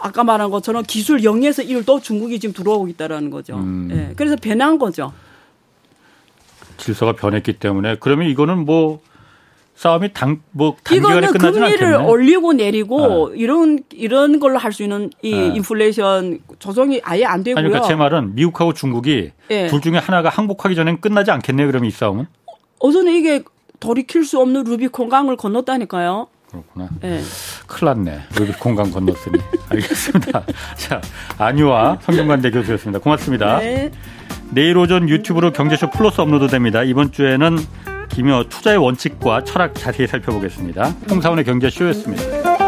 아까 0.00 0.24
말한 0.24 0.50
것처럼 0.50 0.82
기술 0.84 1.22
영에서 1.22 1.62
일도 1.62 2.00
중국이 2.00 2.40
지금 2.40 2.52
들어오고 2.54 2.88
있다라는 2.88 3.30
거죠. 3.30 3.54
음. 3.56 3.88
예. 3.92 4.14
그래서 4.16 4.36
변한 4.40 4.78
거죠. 4.78 5.12
질서가 6.80 7.12
변했기 7.12 7.54
때문에 7.54 7.96
그러면 8.00 8.28
이거는 8.28 8.64
뭐 8.64 9.00
싸움이 9.76 10.12
당 10.12 10.40
뭐 10.50 10.76
단기간에 10.84 11.18
이거는 11.18 11.32
끝나지 11.32 11.58
금리를 11.60 11.86
않겠네. 11.94 12.10
올리고 12.10 12.52
내리고 12.52 13.30
네. 13.30 13.38
이런 13.38 13.78
이런 13.92 14.38
걸로 14.40 14.58
할 14.58 14.72
수 14.72 14.82
있는 14.82 15.10
이 15.22 15.32
네. 15.34 15.46
인플레이션 15.56 16.40
조정이 16.58 17.00
아예 17.02 17.24
안 17.24 17.42
되고요. 17.42 17.58
아니, 17.60 17.68
그러니까 17.68 17.88
제 17.88 17.94
말은 17.94 18.34
미국하고 18.34 18.74
중국이 18.74 19.30
네. 19.48 19.68
둘 19.68 19.80
중에 19.80 19.96
하나가 19.96 20.28
항복하기 20.28 20.74
전엔 20.74 21.00
끝나지 21.00 21.30
않겠네요. 21.30 21.66
그러면 21.66 21.88
이 21.88 21.90
싸움은? 21.92 22.26
어제는 22.80 23.12
이게 23.14 23.42
돌이킬 23.78 24.24
수 24.24 24.38
없는 24.40 24.64
루비콘 24.64 25.08
강을 25.08 25.36
건넜다니까요. 25.36 26.26
그렇구나. 26.50 26.88
네. 27.00 27.22
큰일 27.66 27.94
났네. 28.04 28.20
루비콘 28.38 28.74
강 28.74 28.90
건넜으니. 28.90 29.38
알겠습니다. 29.70 30.42
자, 30.76 31.00
안유와 31.38 32.00
성균관대 32.02 32.50
교수였습니다. 32.50 32.98
고맙습니다. 32.98 33.58
네. 33.60 33.90
내일 34.52 34.76
오전 34.76 35.08
유튜브로 35.08 35.52
경제쇼 35.52 35.90
플러스 35.90 36.20
업로드됩니다. 36.20 36.82
이번 36.82 37.12
주에는 37.12 37.58
김여 38.10 38.44
투자의 38.48 38.78
원칙과 38.78 39.44
철학 39.44 39.74
자세히 39.74 40.06
살펴보겠습니다. 40.06 40.94
홍사원의 41.08 41.44
경제쇼였습니다. 41.44 42.59